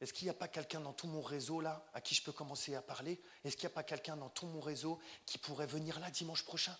Est-ce 0.00 0.12
qu'il 0.12 0.26
n'y 0.26 0.30
a 0.30 0.34
pas 0.34 0.46
quelqu'un 0.46 0.80
dans 0.80 0.92
tout 0.92 1.08
mon 1.08 1.22
réseau 1.22 1.60
là 1.60 1.84
à 1.92 2.00
qui 2.00 2.14
je 2.14 2.22
peux 2.22 2.32
commencer 2.32 2.74
à 2.74 2.82
parler? 2.82 3.20
Est-ce 3.42 3.56
qu'il 3.56 3.66
n'y 3.66 3.72
a 3.72 3.74
pas 3.74 3.82
quelqu'un 3.82 4.16
dans 4.16 4.28
tout 4.28 4.46
mon 4.46 4.60
réseau 4.60 5.00
qui 5.24 5.38
pourrait 5.38 5.66
venir 5.66 5.98
là 5.98 6.10
dimanche 6.10 6.44
prochain? 6.44 6.78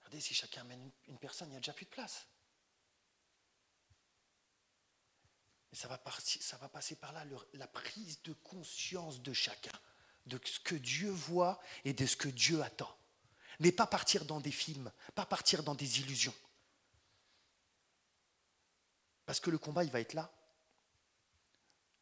Regardez, 0.00 0.20
si 0.20 0.34
chacun 0.34 0.62
amène 0.62 0.90
une 1.06 1.18
personne, 1.18 1.48
il 1.48 1.52
n'y 1.52 1.56
a 1.56 1.60
déjà 1.60 1.72
plus 1.72 1.86
de 1.86 1.90
place. 1.90 2.26
Mais 5.70 5.78
ça 5.78 5.88
va, 5.88 6.00
ça 6.20 6.56
va 6.56 6.68
passer 6.68 6.96
par 6.96 7.12
là, 7.12 7.24
la 7.54 7.66
prise 7.66 8.22
de 8.22 8.32
conscience 8.32 9.20
de 9.20 9.32
chacun, 9.32 9.78
de 10.26 10.40
ce 10.44 10.60
que 10.60 10.74
Dieu 10.74 11.10
voit 11.10 11.60
et 11.84 11.92
de 11.92 12.06
ce 12.06 12.16
que 12.16 12.28
Dieu 12.28 12.62
attend. 12.62 12.94
Mais 13.60 13.72
pas 13.72 13.86
partir 13.86 14.24
dans 14.24 14.40
des 14.40 14.52
films, 14.52 14.90
pas 15.14 15.26
partir 15.26 15.62
dans 15.62 15.74
des 15.74 16.00
illusions. 16.00 16.34
Parce 19.26 19.40
que 19.40 19.50
le 19.50 19.58
combat, 19.58 19.84
il 19.84 19.90
va 19.90 20.00
être 20.00 20.14
là. 20.14 20.32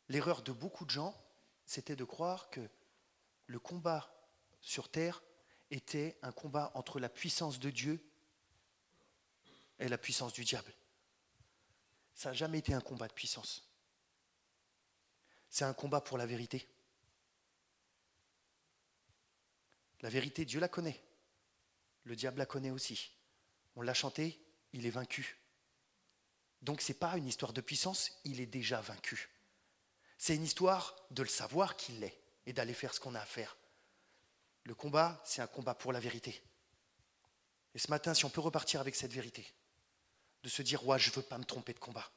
L'erreur 0.09 0.43
de 0.43 0.53
beaucoup 0.53 0.85
de 0.85 0.91
gens, 0.91 1.21
c'était 1.65 1.97
de 1.97 2.05
croire 2.05 2.51
que 2.51 2.61
le 3.47 3.59
combat 3.59 4.13
sur 4.61 4.89
terre 4.89 5.23
était 5.71 6.19
un 6.23 6.31
combat 6.31 6.71
entre 6.75 7.01
la 7.01 7.09
puissance 7.09 7.59
de 7.59 7.71
Dieu 7.71 8.05
et 9.79 9.89
la 9.89 9.99
puissance 9.99 10.33
du 10.33 10.45
diable. 10.45 10.73
Ça 12.17 12.31
n'a 12.31 12.35
jamais 12.35 12.59
été 12.59 12.73
un 12.73 12.81
combat 12.81 13.07
de 13.07 13.13
puissance. 13.13 13.71
C'est 15.51 15.65
un 15.65 15.75
combat 15.75 16.01
pour 16.01 16.19
la 16.19 16.27
vérité. 16.27 16.67
La 20.01 20.09
vérité, 20.09 20.45
Dieu 20.45 20.59
la 20.59 20.69
connaît. 20.69 21.01
Le 22.05 22.17
diable 22.17 22.39
la 22.39 22.47
connaît 22.47 22.71
aussi. 22.71 23.13
On 23.77 23.83
l'a 23.83 23.95
chanté, 23.95 24.41
il 24.73 24.87
est 24.87 24.91
vaincu. 24.91 25.39
Donc 26.63 26.81
ce 26.81 26.93
n'est 26.93 26.99
pas 26.99 27.19
une 27.19 27.29
histoire 27.29 27.53
de 27.53 27.61
puissance, 27.61 28.11
il 28.25 28.41
est 28.41 28.47
déjà 28.47 28.81
vaincu. 28.81 29.29
C'est 30.17 30.35
une 30.35 30.45
histoire 30.45 30.97
de 31.11 31.23
le 31.23 31.29
savoir 31.29 31.77
qu'il 31.77 32.01
l'est 32.01 32.19
et 32.47 32.55
d'aller 32.55 32.75
faire 32.75 32.95
ce 32.95 33.01
qu'on 33.01 33.15
a 33.15 33.21
à 33.21 33.27
faire. 33.27 33.57
Le 34.65 34.75
combat, 34.75 35.23
c'est 35.27 35.43
un 35.43 35.47
combat 35.47 35.75
pour 35.75 35.93
la 35.93 36.01
vérité. 36.01 36.43
Et 37.75 37.79
ce 37.79 37.91
matin, 37.91 38.15
si 38.15 38.25
on 38.25 38.31
peut 38.31 38.41
repartir 38.41 38.81
avec 38.81 38.97
cette 38.97 39.13
vérité, 39.13 39.47
de 40.47 40.51
se 40.51 40.63
dire, 40.63 40.87
ouais, 40.87 40.97
je 40.97 41.11
ne 41.11 41.15
veux 41.17 41.23
pas 41.23 41.39
me 41.39 41.45
tromper 41.45 41.73
de 41.73 41.81
combat. 41.81 42.09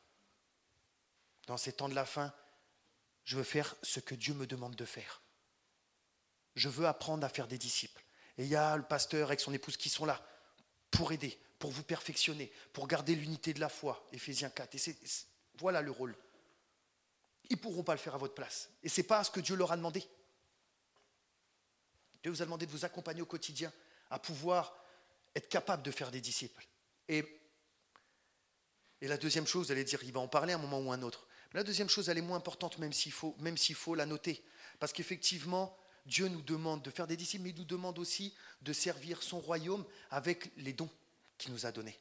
Dans 1.48 1.58
ces 1.58 1.74
temps 1.74 1.90
de 1.90 1.96
la 1.96 2.06
fin, 2.06 2.32
je 3.24 3.36
veux 3.38 3.44
faire 3.44 3.76
ce 3.82 4.00
que 4.00 4.14
Dieu 4.14 4.36
me 4.36 4.46
demande 4.46 4.76
de 4.76 4.86
faire. 4.86 5.24
Je 6.54 6.70
veux 6.70 6.86
apprendre 6.86 7.26
à 7.26 7.30
faire 7.30 7.48
des 7.48 7.58
disciples. 7.58 8.04
Et 8.38 8.44
il 8.44 8.48
y 8.48 8.56
a 8.56 8.78
le 8.78 8.84
pasteur 8.84 9.30
avec 9.30 9.40
son 9.40 9.52
épouse 9.52 9.78
qui 9.78 9.90
sont 9.90 10.06
là 10.06 10.24
pour 10.92 11.12
aider, 11.12 11.40
pour 11.58 11.72
vous 11.72 11.82
perfectionner, 11.82 12.54
pour 12.72 12.88
garder 12.88 13.16
l'unité 13.16 13.52
de 13.52 13.60
la 13.60 13.68
foi, 13.68 14.08
Éphésiens 14.12 14.52
4. 14.52 14.76
Et 14.76 14.96
voilà 15.56 15.82
le 15.82 15.90
rôle. 15.90 16.16
Ils 17.50 17.56
ne 17.56 17.62
pourront 17.62 17.84
pas 17.84 17.94
le 17.94 18.00
faire 18.00 18.14
à 18.14 18.20
votre 18.20 18.36
place. 18.36 18.70
Et 18.84 18.90
ce 18.90 19.02
n'est 19.02 19.08
pas 19.08 19.24
ce 19.24 19.32
que 19.32 19.40
Dieu 19.40 19.56
leur 19.56 19.72
a 19.72 19.78
demandé. 19.78 20.08
Dieu 22.22 22.32
vous 22.32 22.44
a 22.44 22.46
demandé 22.46 22.68
de 22.68 22.72
vous 22.72 22.86
accompagner 22.86 23.24
au 23.24 23.26
quotidien, 23.26 23.74
à 24.12 24.20
pouvoir 24.20 24.78
être 25.34 25.50
capable 25.50 25.82
de 25.82 25.90
faire 25.90 26.12
des 26.12 26.22
disciples. 26.22 26.68
Et 29.02 29.08
la 29.08 29.18
deuxième 29.18 29.48
chose, 29.48 29.68
vous 29.68 29.72
allez 29.72 29.84
dire, 29.84 30.04
il 30.04 30.12
va 30.12 30.20
en 30.20 30.28
parler 30.28 30.54
un 30.54 30.58
moment 30.58 30.80
ou 30.80 30.92
un 30.92 31.02
autre. 31.02 31.28
la 31.54 31.64
deuxième 31.64 31.90
chose, 31.90 32.10
elle 32.10 32.18
est 32.18 32.22
moins 32.22 32.38
importante, 32.38 32.78
même 32.78 32.94
s'il 32.94 33.12
faut, 33.12 33.36
même 33.40 33.58
s'il 33.58 33.76
faut 33.76 33.96
la 33.96 34.06
noter. 34.06 34.44
Parce 34.80 34.94
qu'effectivement, 34.94 35.78
Dieu 36.06 36.28
nous 36.28 36.42
demande 36.42 36.82
de 36.82 36.92
faire 36.92 37.08
des 37.08 37.18
disciples, 37.18 37.44
mais 37.44 37.50
il 37.52 37.56
nous 37.56 37.66
demande 37.66 37.98
aussi 37.98 38.34
de 38.62 38.74
servir 38.74 39.24
son 39.24 39.40
royaume 39.40 39.86
avec 40.10 40.52
les 40.58 40.74
dons 40.74 40.90
qu'il 41.38 41.54
nous 41.54 41.66
a 41.66 41.72
donnés. 41.72 41.98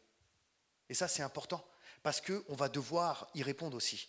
Et 0.88 0.94
ça, 0.94 1.08
c'est 1.08 1.22
important, 1.22 1.64
parce 2.02 2.20
qu'on 2.20 2.54
va 2.54 2.68
devoir 2.68 3.28
y 3.34 3.42
répondre 3.42 3.76
aussi. 3.76 4.08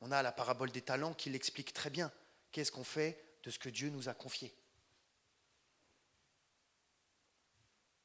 On 0.00 0.12
a 0.12 0.22
la 0.22 0.32
parabole 0.32 0.70
des 0.70 0.82
talents 0.82 1.14
qui 1.14 1.30
l'explique 1.30 1.72
très 1.72 1.90
bien. 1.90 2.12
Qu'est-ce 2.52 2.70
qu'on 2.70 2.84
fait 2.84 3.18
de 3.42 3.50
ce 3.50 3.58
que 3.58 3.68
Dieu 3.68 3.88
nous 3.88 4.08
a 4.08 4.14
confié? 4.14 4.54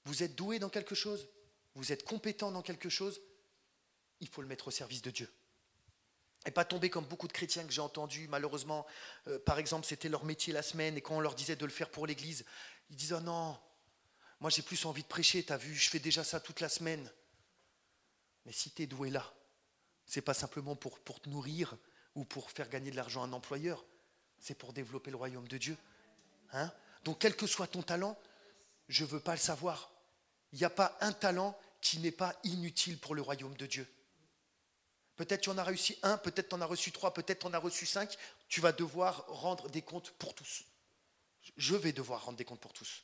Vous 0.06 0.24
êtes 0.24 0.36
doué 0.36 0.58
dans 0.58 0.70
quelque 0.70 0.96
chose? 0.96 1.28
Vous 1.76 1.92
êtes 1.92 2.04
compétent 2.04 2.52
dans 2.52 2.62
quelque 2.62 2.90
chose? 2.90 3.22
Il 4.22 4.28
faut 4.28 4.42
le 4.42 4.48
mettre 4.48 4.68
au 4.68 4.72
service 4.72 5.02
de 5.02 5.12
Dieu. 5.12 5.30
Et 6.46 6.52
pas 6.52 6.66
tomber 6.66 6.90
comme 6.90 7.06
beaucoup 7.06 7.28
de 7.28 7.34
chrétiens 7.34 7.66
que 7.66 7.72
j'ai 7.72 7.82
entendus, 7.82 8.28
malheureusement, 8.30 8.86
euh, 9.28 9.40
par 9.40 9.60
exemple, 9.60 9.86
c'était 9.86 10.10
leur 10.10 10.24
métier 10.24 10.54
la 10.54 10.64
semaine, 10.64 10.98
et 10.98 11.02
quand 11.02 11.18
on 11.18 11.20
leur 11.20 11.36
disait 11.36 11.56
de 11.56 11.66
le 11.66 11.72
faire 11.72 11.90
pour 11.90 12.08
l'Église, 12.08 12.46
ils 12.90 12.96
disaient 12.96 13.16
oh 13.16 13.22
non, 13.22 13.60
moi 14.40 14.50
j'ai 14.50 14.62
plus 14.62 14.86
envie 14.86 15.04
de 15.04 15.08
prêcher, 15.08 15.44
t'as 15.44 15.58
vu, 15.58 15.76
je 15.76 15.90
fais 15.90 16.00
déjà 16.00 16.24
ça 16.24 16.40
toute 16.40 16.62
la 16.62 16.70
semaine. 16.70 17.12
Mais 18.46 18.54
si 18.54 18.72
tu 18.72 18.84
es 18.84 18.88
doué 18.88 19.10
là, 19.10 19.34
c'est 20.06 20.22
pas 20.22 20.34
simplement 20.34 20.76
pour, 20.76 21.00
pour 21.00 21.20
te 21.20 21.30
nourrir 21.30 21.78
ou 22.16 22.24
pour 22.26 22.50
faire 22.52 22.70
gagner 22.70 22.90
de 22.90 22.96
l'argent 22.96 23.22
à 23.22 23.26
un 23.26 23.34
employeur, 23.34 23.86
c'est 24.40 24.56
pour 24.56 24.74
développer 24.74 25.12
le 25.12 25.18
royaume 25.18 25.48
de 25.48 25.58
Dieu. 25.58 25.78
Hein? 26.54 26.72
Donc 27.04 27.20
quel 27.20 27.36
que 27.36 27.48
soit 27.48 27.68
ton 27.68 27.84
talent, 27.84 28.18
je 28.88 29.04
ne 29.04 29.10
veux 29.10 29.20
pas 29.20 29.34
le 29.34 29.40
savoir. 29.40 29.92
Il 30.52 30.60
n'y 30.60 30.66
a 30.66 30.70
pas 30.70 30.98
un 31.02 31.12
talent 31.12 31.58
qui 31.82 32.00
n'est 32.00 32.12
pas 32.12 32.36
inutile 32.44 32.98
pour 32.98 33.14
le 33.14 33.22
royaume 33.22 33.56
de 33.56 33.66
Dieu. 33.66 33.88
Peut-être 35.20 35.42
tu 35.42 35.50
en 35.50 35.58
as 35.58 35.66
réussi 35.66 36.00
un, 36.02 36.18
peut-être 36.18 36.48
tu 36.48 36.56
en 36.56 36.62
as 36.62 36.66
reçu 36.66 36.94
trois, 36.94 37.14
peut-être 37.14 37.40
tu 37.40 37.48
en 37.48 37.54
as 37.54 37.60
reçu 37.60 37.86
cinq. 37.86 38.18
Tu 38.48 38.62
vas 38.62 38.72
devoir 38.72 39.26
rendre 39.28 39.68
des 39.68 39.82
comptes 39.82 40.12
pour 40.12 40.34
tous. 40.34 40.64
Je 41.58 41.76
vais 41.76 41.92
devoir 41.92 42.24
rendre 42.24 42.38
des 42.38 42.46
comptes 42.46 42.62
pour 42.62 42.72
tous. 42.72 43.04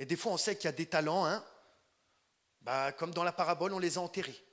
Et 0.00 0.04
des 0.04 0.16
fois, 0.16 0.32
on 0.32 0.36
sait 0.36 0.56
qu'il 0.56 0.64
y 0.64 0.68
a 0.68 0.72
des 0.72 0.86
talents, 0.86 1.24
hein, 1.24 1.46
bah, 2.62 2.90
comme 2.90 3.14
dans 3.14 3.22
la 3.22 3.30
parabole, 3.30 3.72
on 3.72 3.78
les 3.78 3.98
a 3.98 4.00
enterrés. 4.00 4.44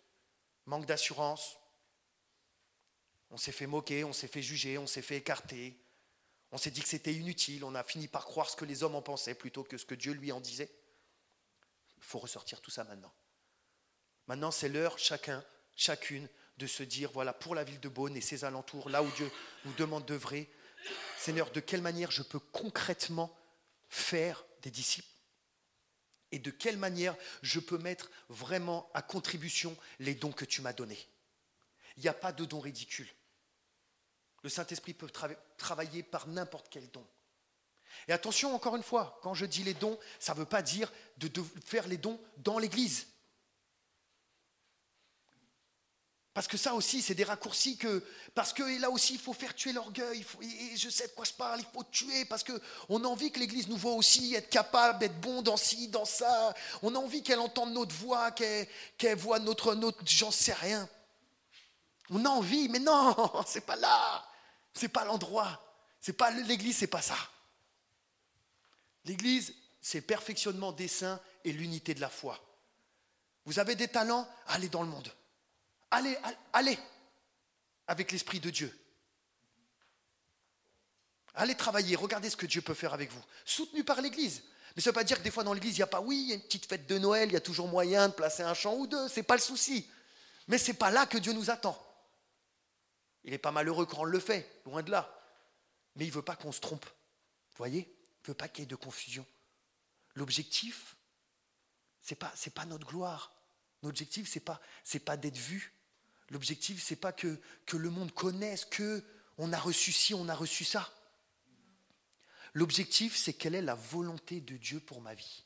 Manque 0.67 0.85
d'assurance, 0.85 1.57
on 3.31 3.37
s'est 3.37 3.51
fait 3.51 3.65
moquer, 3.65 4.03
on 4.03 4.13
s'est 4.13 4.27
fait 4.27 4.43
juger, 4.43 4.77
on 4.77 4.85
s'est 4.85 5.01
fait 5.01 5.17
écarter, 5.17 5.75
on 6.51 6.59
s'est 6.59 6.69
dit 6.69 6.83
que 6.83 6.87
c'était 6.87 7.15
inutile, 7.15 7.63
on 7.63 7.73
a 7.73 7.83
fini 7.83 8.07
par 8.07 8.25
croire 8.25 8.47
ce 8.47 8.55
que 8.55 8.65
les 8.65 8.83
hommes 8.83 8.93
en 8.93 9.01
pensaient 9.01 9.33
plutôt 9.33 9.63
que 9.63 9.79
ce 9.79 9.87
que 9.87 9.95
Dieu 9.95 10.13
lui 10.13 10.31
en 10.31 10.39
disait. 10.39 10.69
Il 11.97 12.03
faut 12.03 12.19
ressortir 12.19 12.61
tout 12.61 12.69
ça 12.69 12.83
maintenant. 12.83 13.11
Maintenant, 14.27 14.51
c'est 14.51 14.69
l'heure, 14.69 14.99
chacun, 14.99 15.43
chacune, 15.75 16.29
de 16.59 16.67
se 16.67 16.83
dire, 16.83 17.09
voilà, 17.11 17.33
pour 17.33 17.55
la 17.55 17.63
ville 17.63 17.79
de 17.79 17.89
Beaune 17.89 18.15
et 18.15 18.21
ses 18.21 18.43
alentours, 18.43 18.89
là 18.89 19.01
où 19.01 19.09
Dieu 19.11 19.31
nous 19.65 19.73
demande 19.73 20.05
d'œuvrer, 20.05 20.47
Seigneur, 21.17 21.49
de 21.51 21.59
quelle 21.59 21.81
manière 21.81 22.11
je 22.11 22.21
peux 22.21 22.39
concrètement 22.39 23.35
faire 23.87 24.45
des 24.61 24.69
disciples 24.69 25.07
et 26.31 26.39
de 26.39 26.51
quelle 26.51 26.77
manière 26.77 27.15
je 27.41 27.59
peux 27.59 27.77
mettre 27.77 28.11
vraiment 28.27 28.89
à 28.93 29.01
contribution 29.01 29.75
les 29.99 30.13
dons 30.13 30.31
que 30.31 30.45
tu 30.45 30.61
m'as 30.61 30.73
donnés. 30.73 31.07
Il 31.97 32.03
n'y 32.03 32.09
a 32.09 32.13
pas 32.13 32.31
de 32.31 32.45
dons 32.45 32.59
ridicules. 32.59 33.11
Le 34.43 34.49
Saint-Esprit 34.49 34.93
peut 34.93 35.09
travailler 35.57 36.03
par 36.03 36.27
n'importe 36.27 36.67
quel 36.69 36.89
don. 36.91 37.05
Et 38.07 38.13
attention, 38.13 38.53
encore 38.53 38.75
une 38.75 38.83
fois, 38.83 39.19
quand 39.23 39.33
je 39.33 39.45
dis 39.45 39.63
les 39.63 39.73
dons, 39.73 39.99
ça 40.19 40.33
ne 40.33 40.39
veut 40.39 40.45
pas 40.45 40.61
dire 40.61 40.91
de, 41.17 41.29
faire 41.65 41.87
les 41.87 41.97
dons 41.97 42.19
dans 42.37 42.59
l'Église. 42.59 43.07
Parce 46.39 46.47
que 46.47 46.55
ça 46.55 46.73
aussi, 46.73 47.01
c'est 47.01 47.15
des 47.15 47.25
raccourcis 47.25 47.75
que. 47.75 48.01
Parce 48.33 48.53
que 48.53 48.63
là 48.79 48.89
aussi, 48.89 49.15
il 49.15 49.19
faut 49.19 49.33
faire 49.33 49.53
tuer 49.53 49.73
l'orgueil. 49.73 50.25
Je 50.73 50.89
sais 50.89 51.07
de 51.07 51.11
quoi 51.11 51.25
je 51.25 51.33
parle, 51.33 51.59
il 51.59 51.65
faut 51.65 51.83
tuer. 51.83 52.23
Parce 52.23 52.45
qu'on 52.45 53.03
a 53.03 53.07
envie 53.09 53.29
que 53.29 53.39
l'Église 53.41 53.67
nous 53.67 53.75
voit 53.75 53.91
aussi 53.91 54.35
être 54.35 54.49
capable 54.49 54.99
d'être 54.99 55.19
bon 55.19 55.41
dans 55.41 55.57
ci, 55.57 55.89
dans 55.89 56.05
ça. 56.05 56.53
On 56.81 56.95
a 56.95 56.97
envie 56.97 57.23
qu'elle 57.23 57.41
entende 57.41 57.73
notre 57.73 57.93
voix, 57.93 58.31
qu'elle 58.31 59.17
voit 59.17 59.39
notre. 59.39 59.75
notre 59.75 59.97
J'en 60.05 60.31
sais 60.31 60.53
rien. 60.53 60.87
On 62.09 62.23
a 62.23 62.29
envie, 62.29 62.69
mais 62.69 62.79
non, 62.79 63.43
c'est 63.45 63.65
pas 63.65 63.75
là. 63.75 64.25
C'est 64.73 64.87
pas 64.87 65.03
l'endroit. 65.03 65.61
C'est 65.99 66.13
pas 66.13 66.31
l'Église, 66.31 66.77
c'est 66.77 66.87
pas 66.87 67.01
ça. 67.01 67.17
L'Église, 69.03 69.53
c'est 69.81 69.99
perfectionnement 69.99 70.71
des 70.71 70.87
saints 70.87 71.19
et 71.43 71.51
l'unité 71.51 71.93
de 71.93 71.99
la 71.99 72.09
foi. 72.09 72.39
Vous 73.43 73.59
avez 73.59 73.75
des 73.75 73.89
talents, 73.89 74.25
allez 74.47 74.69
dans 74.69 74.83
le 74.83 74.87
monde. 74.87 75.11
Allez, 75.91 76.17
allez, 76.53 76.79
avec 77.87 78.11
l'Esprit 78.11 78.39
de 78.39 78.49
Dieu. 78.49 78.77
Allez 81.35 81.55
travailler, 81.55 81.95
regardez 81.95 82.29
ce 82.29 82.37
que 82.37 82.45
Dieu 82.45 82.61
peut 82.61 82.73
faire 82.73 82.93
avec 82.93 83.11
vous. 83.11 83.23
Soutenu 83.45 83.83
par 83.83 84.01
l'Église. 84.01 84.43
Mais 84.75 84.81
ça 84.81 84.89
ne 84.89 84.91
veut 84.91 84.99
pas 84.99 85.03
dire 85.03 85.17
que 85.17 85.23
des 85.23 85.31
fois 85.31 85.43
dans 85.43 85.53
l'Église, 85.53 85.75
il 85.75 85.79
n'y 85.79 85.83
a 85.83 85.87
pas, 85.87 86.01
oui, 86.01 86.21
il 86.21 86.29
y 86.29 86.31
a 86.31 86.35
une 86.35 86.41
petite 86.41 86.65
fête 86.65 86.85
de 86.85 86.97
Noël, 86.97 87.29
il 87.29 87.33
y 87.33 87.37
a 87.37 87.41
toujours 87.41 87.67
moyen 87.67 88.09
de 88.09 88.13
placer 88.13 88.43
un 88.43 88.53
chant 88.53 88.75
ou 88.75 88.87
deux, 88.87 89.07
ce 89.07 89.17
n'est 89.17 89.23
pas 89.23 89.35
le 89.35 89.41
souci. 89.41 89.89
Mais 90.47 90.57
ce 90.57 90.67
n'est 90.67 90.77
pas 90.77 90.91
là 90.91 91.05
que 91.05 91.17
Dieu 91.17 91.33
nous 91.33 91.49
attend. 91.49 91.77
Il 93.23 93.31
n'est 93.31 93.37
pas 93.37 93.51
malheureux 93.51 93.85
quand 93.85 93.99
on 93.99 94.03
le 94.03 94.19
fait, 94.19 94.61
loin 94.65 94.83
de 94.83 94.91
là. 94.91 95.15
Mais 95.95 96.05
il 96.05 96.09
ne 96.09 96.13
veut 96.13 96.21
pas 96.21 96.35
qu'on 96.35 96.51
se 96.51 96.61
trompe. 96.61 96.85
Vous 96.85 97.57
voyez? 97.57 97.81
Il 97.81 98.23
ne 98.23 98.27
veut 98.27 98.33
pas 98.33 98.47
qu'il 98.47 98.63
y 98.63 98.63
ait 98.63 98.67
de 98.67 98.75
confusion. 98.75 99.25
L'objectif, 100.15 100.95
ce 102.01 102.13
n'est 102.13 102.51
pas, 102.53 102.65
notre 102.65 102.87
gloire. 102.87 103.33
L'objectif, 103.83 104.29
ce 104.31 104.39
n'est 104.39 104.99
pas 104.99 105.17
d'être 105.17 105.37
vu. 105.37 105.73
L'objectif, 106.29 106.83
ce 106.83 106.93
n'est 106.93 106.99
pas 106.99 107.11
que, 107.11 107.39
que 107.65 107.77
le 107.77 107.89
monde 107.89 108.13
connaisse 108.13 108.65
que 108.65 109.03
on 109.37 109.53
a 109.53 109.59
reçu 109.59 109.91
ci, 109.91 110.13
on 110.13 110.27
a 110.27 110.35
reçu 110.35 110.65
ça. 110.65 110.93
L'objectif, 112.53 113.15
c'est 113.15 113.33
quelle 113.33 113.55
est 113.55 113.61
la 113.61 113.75
volonté 113.75 114.41
de 114.41 114.57
Dieu 114.57 114.79
pour 114.79 115.01
ma 115.01 115.13
vie. 115.13 115.45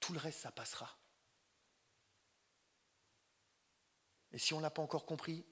Tout 0.00 0.12
le 0.12 0.18
reste, 0.18 0.40
ça 0.40 0.50
passera. 0.50 0.96
Et 4.32 4.38
si 4.38 4.54
on 4.54 4.58
ne 4.58 4.62
l'a 4.62 4.70
pas 4.70 4.82
encore 4.82 5.06
compris, 5.06 5.44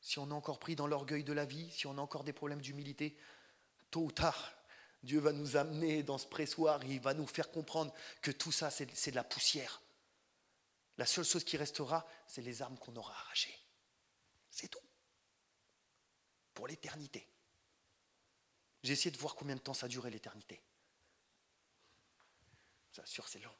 si 0.00 0.18
on 0.18 0.30
est 0.30 0.34
encore 0.34 0.58
pris 0.58 0.76
dans 0.76 0.86
l'orgueil 0.86 1.24
de 1.24 1.32
la 1.32 1.44
vie, 1.44 1.70
si 1.70 1.86
on 1.86 1.98
a 1.98 2.00
encore 2.00 2.24
des 2.24 2.32
problèmes 2.32 2.60
d'humilité, 2.60 3.16
tôt 3.90 4.04
ou 4.04 4.12
tard, 4.12 4.52
Dieu 5.02 5.18
va 5.18 5.32
nous 5.32 5.56
amener 5.56 6.02
dans 6.02 6.18
ce 6.18 6.26
pressoir, 6.26 6.84
il 6.84 7.00
va 7.00 7.14
nous 7.14 7.26
faire 7.26 7.50
comprendre 7.50 7.92
que 8.22 8.30
tout 8.30 8.52
ça, 8.52 8.70
c'est 8.70 9.10
de 9.10 9.16
la 9.16 9.24
poussière. 9.24 9.80
La 11.00 11.06
seule 11.06 11.24
chose 11.24 11.44
qui 11.44 11.56
restera, 11.56 12.06
c'est 12.26 12.42
les 12.42 12.60
armes 12.60 12.76
qu'on 12.76 12.94
aura 12.94 13.14
arrachées. 13.14 13.58
C'est 14.50 14.68
tout. 14.68 14.82
Pour 16.52 16.66
l'éternité. 16.68 17.26
J'ai 18.82 18.92
essayé 18.92 19.10
de 19.10 19.16
voir 19.16 19.34
combien 19.34 19.54
de 19.54 19.62
temps 19.62 19.72
ça 19.72 19.88
durait 19.88 20.10
l'éternité. 20.10 20.60
Ça 22.92 23.06
sûr, 23.06 23.26
c'est 23.28 23.38
long. 23.38 23.54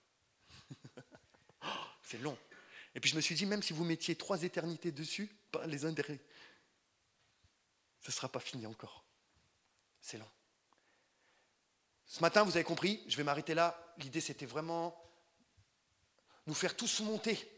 c'est 2.02 2.18
long. 2.18 2.36
Et 2.94 3.00
puis 3.00 3.08
je 3.08 3.16
me 3.16 3.22
suis 3.22 3.34
dit, 3.34 3.46
même 3.46 3.62
si 3.62 3.72
vous 3.72 3.84
mettiez 3.84 4.16
trois 4.16 4.42
éternités 4.42 4.92
dessus, 4.92 5.34
pas 5.50 5.66
les 5.66 5.90
derrière, 5.94 6.18
ce 8.02 8.08
ne 8.08 8.12
sera 8.12 8.28
pas 8.28 8.40
fini 8.40 8.66
encore. 8.66 9.06
C'est 10.02 10.18
long. 10.18 10.30
Ce 12.04 12.20
matin, 12.20 12.42
vous 12.42 12.54
avez 12.54 12.64
compris, 12.64 13.02
je 13.08 13.16
vais 13.16 13.24
m'arrêter 13.24 13.54
là. 13.54 13.94
L'idée, 13.96 14.20
c'était 14.20 14.44
vraiment 14.44 15.09
nous 16.50 16.54
faire 16.54 16.76
tous 16.76 16.98
monter 16.98 17.48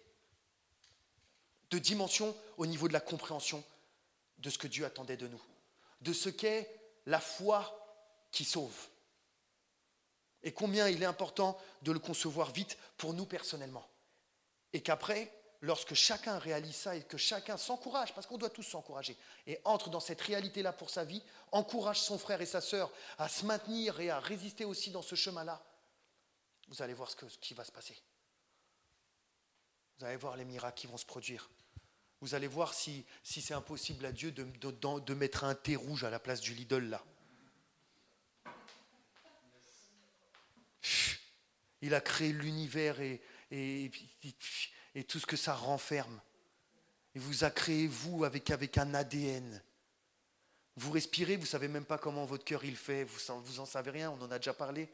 de 1.71 1.79
dimension 1.79 2.37
au 2.59 2.67
niveau 2.67 2.89
de 2.89 2.93
la 2.93 3.01
compréhension 3.01 3.65
de 4.37 4.51
ce 4.51 4.59
que 4.59 4.67
Dieu 4.67 4.85
attendait 4.85 5.17
de 5.17 5.29
nous, 5.29 5.41
de 6.03 6.13
ce 6.13 6.29
qu'est 6.29 6.71
la 7.07 7.19
foi 7.19 7.75
qui 8.31 8.45
sauve. 8.45 8.89
Et 10.43 10.53
combien 10.53 10.91
il 10.91 11.03
est 11.03 11.07
important 11.07 11.59
de 11.81 11.91
le 11.91 12.01
concevoir 12.01 12.53
vite 12.53 12.77
pour 12.99 13.15
nous 13.15 13.25
personnellement. 13.25 13.89
Et 14.75 14.83
qu'après, 14.83 15.33
lorsque 15.63 15.95
chacun 15.95 16.39
réalise 16.39 16.77
ça 16.77 16.95
et 16.95 17.03
que 17.03 17.17
chacun 17.17 17.57
s'encourage, 17.57 18.13
parce 18.13 18.27
qu'on 18.27 18.37
doit 18.37 18.51
tous 18.51 18.63
s'encourager, 18.63 19.17
et 19.47 19.59
entre 19.65 19.89
dans 19.89 20.01
cette 20.01 20.21
réalité-là 20.21 20.75
pour 20.75 20.91
sa 20.91 21.05
vie, 21.05 21.23
encourage 21.51 22.03
son 22.03 22.19
frère 22.19 22.43
et 22.43 22.47
sa 22.47 22.61
sœur 22.61 22.93
à 23.17 23.31
se 23.31 23.47
maintenir 23.47 24.01
et 24.01 24.11
à 24.11 24.21
résister 24.21 24.67
aussi 24.67 24.91
dans 24.91 25.01
ce 25.01 25.15
chemin-là, 25.15 25.65
vous 26.69 26.83
allez 26.83 26.93
voir 26.93 27.11
ce, 27.11 27.17
qui 27.39 27.55
va 27.55 27.65
se 27.65 27.73
passer. 27.73 27.97
Vous 30.03 30.09
allez 30.09 30.17
voir 30.17 30.37
les 30.37 30.45
miracles 30.45 30.81
qui 30.81 30.89
vont 30.89 30.97
se 30.97 31.07
produire. 31.07 31.49
Vous 32.21 32.35
allez 32.35 32.49
voir 32.49 32.75
si, 32.75 33.05
si 33.23 33.41
c'est 33.41 33.55
impossible 33.55 34.05
à 34.05 34.11
Dieu 34.11 34.33
de, 34.33 34.43
de, 34.43 35.15
mettre 35.15 35.45
un 35.45 35.55
thé 35.55 35.77
rouge 35.77 36.03
à 36.03 36.11
la 36.11 36.19
place 36.19 36.41
du 36.41 36.55
Lidl 36.55 36.91
là. 36.91 37.05
Il 41.83 41.95
a 41.95 42.01
créé 42.01 42.33
l'univers 42.33 43.01
et, 43.01 43.23
et, 43.53 43.93
et 44.97 45.05
tout 45.05 45.21
ce 45.21 45.27
que 45.27 45.37
ça 45.37 45.55
renferme. 45.55 46.21
Il 47.15 47.21
vous 47.21 47.45
a 47.45 47.53
créé, 47.53 47.87
vous, 47.87 48.25
avec, 48.25 48.51
avec 48.51 48.79
un 48.79 48.95
ADN. 48.95 49.63
Vous 50.75 50.91
respirez, 50.91 51.37
vous 51.37 51.43
ne 51.43 51.47
savez 51.47 51.69
même 51.69 51.85
pas 51.85 51.99
comment 51.99 52.25
votre 52.25 52.45
cœur 52.45 52.65
il 52.65 52.77
fait, 52.77 53.05
vous 53.05 53.21
n'en 53.29 53.39
vous 53.39 53.67
savez 53.67 53.93
rien, 53.93 54.11
on 54.11 54.21
en 54.21 54.33
a 54.33 54.39
déjà 54.41 54.53
parlé. 54.53 54.91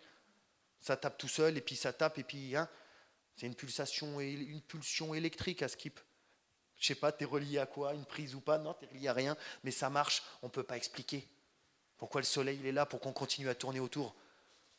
Ça 0.82 0.98
tape 0.98 1.16
tout 1.16 1.28
seul, 1.28 1.56
et 1.56 1.62
puis 1.62 1.76
ça 1.76 1.94
tape, 1.94 2.18
et 2.18 2.24
puis 2.24 2.54
hein, 2.54 2.68
c'est 3.38 3.46
une 3.46 3.54
pulsation, 3.54 4.18
une 4.20 4.60
pulsion 4.62 5.14
électrique 5.14 5.62
à 5.62 5.68
skip. 5.68 6.00
Je 6.76 6.88
sais 6.88 6.96
pas, 6.96 7.12
tu 7.12 7.22
es 7.22 7.26
relié 7.26 7.58
à 7.58 7.66
quoi, 7.66 7.94
une 7.94 8.04
prise 8.04 8.34
ou 8.34 8.40
pas 8.40 8.58
Non, 8.58 8.74
tu 8.74 8.84
relié 8.86 9.06
à 9.06 9.12
rien, 9.12 9.36
mais 9.62 9.70
ça 9.70 9.88
marche, 9.90 10.24
on 10.42 10.46
ne 10.46 10.50
peut 10.50 10.64
pas 10.64 10.76
expliquer. 10.76 11.24
Pourquoi 11.98 12.20
le 12.20 12.24
soleil 12.24 12.58
il 12.60 12.66
est 12.66 12.72
là 12.72 12.84
Pour 12.84 12.98
qu'on 12.98 13.12
continue 13.12 13.48
à 13.48 13.54
tourner 13.54 13.78
autour 13.78 14.16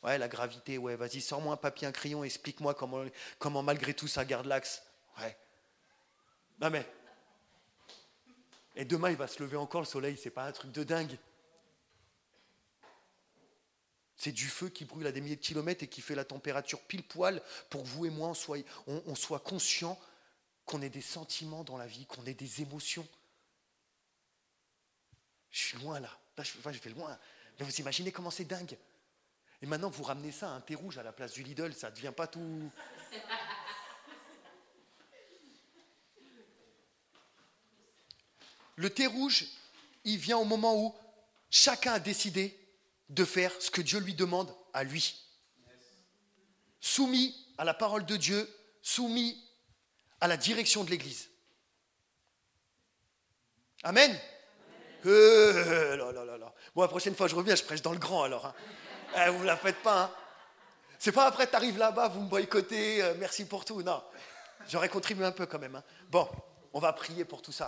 Ouais, 0.04 0.18
la 0.18 0.28
gravité, 0.28 0.78
ouais, 0.78 0.98
vas-y, 0.98 1.22
sors-moi 1.22 1.54
un 1.54 1.58
papier, 1.58 1.88
un 1.88 1.94
crayon, 1.94 2.24
explique-moi 2.24 2.74
comment, 2.74 3.06
comment 3.38 3.64
malgré 3.64 3.94
tout 3.94 4.08
ça 4.08 4.26
garde 4.26 4.46
l'axe. 4.46 4.84
Ouais. 5.20 5.38
Non 6.60 6.70
mais. 6.70 6.86
Et 8.76 8.84
demain, 8.84 9.10
il 9.10 9.18
va 9.18 9.28
se 9.28 9.42
lever 9.42 9.58
encore 9.58 9.82
le 9.82 9.88
soleil, 9.88 10.18
c'est 10.18 10.30
pas 10.30 10.44
un 10.44 10.52
truc 10.52 10.72
de 10.74 10.84
dingue. 10.84 11.18
C'est 14.20 14.34
du 14.34 14.50
feu 14.50 14.68
qui 14.68 14.84
brûle 14.84 15.08
à 15.08 15.14
des 15.14 15.22
milliers 15.22 15.38
de 15.38 15.42
kilomètres 15.42 15.82
et 15.82 15.88
qui 15.88 16.02
fait 16.02 16.14
la 16.14 16.26
température 16.26 16.82
pile 16.82 17.04
poil 17.04 17.42
pour 17.70 17.84
que 17.84 17.88
vous 17.88 18.06
et 18.06 18.10
moi, 18.10 18.28
on 18.28 18.34
soit, 18.34 18.60
on, 18.86 19.16
soit 19.16 19.40
conscients 19.40 19.98
qu'on 20.66 20.82
ait 20.82 20.90
des 20.90 21.02
sentiments 21.02 21.64
dans 21.64 21.78
la 21.78 21.88
vie, 21.88 22.06
qu'on 22.06 22.26
ait 22.26 22.34
des 22.34 22.62
émotions. 22.62 23.08
Je 25.52 25.60
suis 25.60 25.78
loin 25.78 26.02
là. 26.02 26.10
Là, 26.38 26.44
je, 26.44 26.52
enfin, 26.60 26.74
je 26.74 26.80
vais 26.80 26.90
loin. 26.90 27.18
Mais 27.58 27.66
vous 27.66 27.80
imaginez 27.80 28.12
comment 28.12 28.30
c'est 28.30 28.44
dingue. 28.44 28.78
Et 29.62 29.66
maintenant, 29.66 29.90
vous 29.90 30.04
ramenez 30.04 30.34
ça 30.34 30.50
à 30.50 30.52
un 30.52 30.60
thé 30.60 30.76
rouge 30.76 30.98
à 30.98 31.04
la 31.04 31.14
place 31.14 31.32
du 31.32 31.42
Lidl, 31.42 31.74
ça 31.74 31.90
ne 31.90 31.96
devient 31.96 32.14
pas 32.14 32.28
tout. 32.28 32.70
Le 38.76 38.90
thé 38.90 39.08
rouge, 39.08 39.46
il 40.04 40.18
vient 40.18 40.38
au 40.38 40.46
moment 40.46 40.76
où 40.76 40.94
chacun 41.50 41.94
a 41.94 42.00
décidé 42.00 42.58
de 43.10 43.26
faire 43.26 43.52
ce 43.60 43.72
que 43.72 43.82
Dieu 43.82 44.00
lui 44.00 44.14
demande 44.14 44.54
à 44.74 44.84
lui. 44.84 45.16
Soumis 46.80 47.36
à 47.58 47.66
la 47.66 47.74
parole 47.74 48.06
de 48.06 48.16
Dieu, 48.16 48.50
soumis 48.82 49.44
à 50.22 50.28
la 50.28 50.38
direction 50.38 50.84
de 50.84 50.90
l'Église. 50.90 51.30
Amen. 53.84 54.18
Euh, 55.06 55.98
Bon, 56.76 56.84
la 56.84 56.88
prochaine 56.88 57.16
fois 57.16 57.28
je 57.28 57.36
reviens, 57.36 57.56
je 57.56 57.64
prêche 57.64 57.82
dans 57.82 57.92
le 57.92 57.98
grand 57.98 58.24
alors. 58.24 58.46
Hein. 58.46 58.54
Eh, 59.18 59.30
vous 59.32 59.40
ne 59.40 59.46
la 59.46 59.58
faites 59.58 59.82
pas. 59.82 60.04
Hein. 60.04 60.12
C'est 61.00 61.12
pas 61.12 61.26
après, 61.26 61.48
tu 61.48 61.56
arrives 61.56 61.78
là-bas, 61.78 62.10
vous 62.10 62.22
me 62.22 62.30
boycottez, 62.30 63.02
euh, 63.02 63.14
merci 63.18 63.46
pour 63.46 63.66
tout. 63.66 63.82
Non, 63.82 64.04
j'aurais 64.68 64.90
contribué 64.90 65.26
un 65.26 65.32
peu 65.32 65.46
quand 65.46 65.60
même. 65.60 65.76
Hein. 65.76 65.84
Bon, 66.10 66.28
on 66.74 66.80
va 66.80 66.94
prier 66.94 67.26
pour 67.26 67.42
tout 67.42 67.52
ça. 67.54 67.68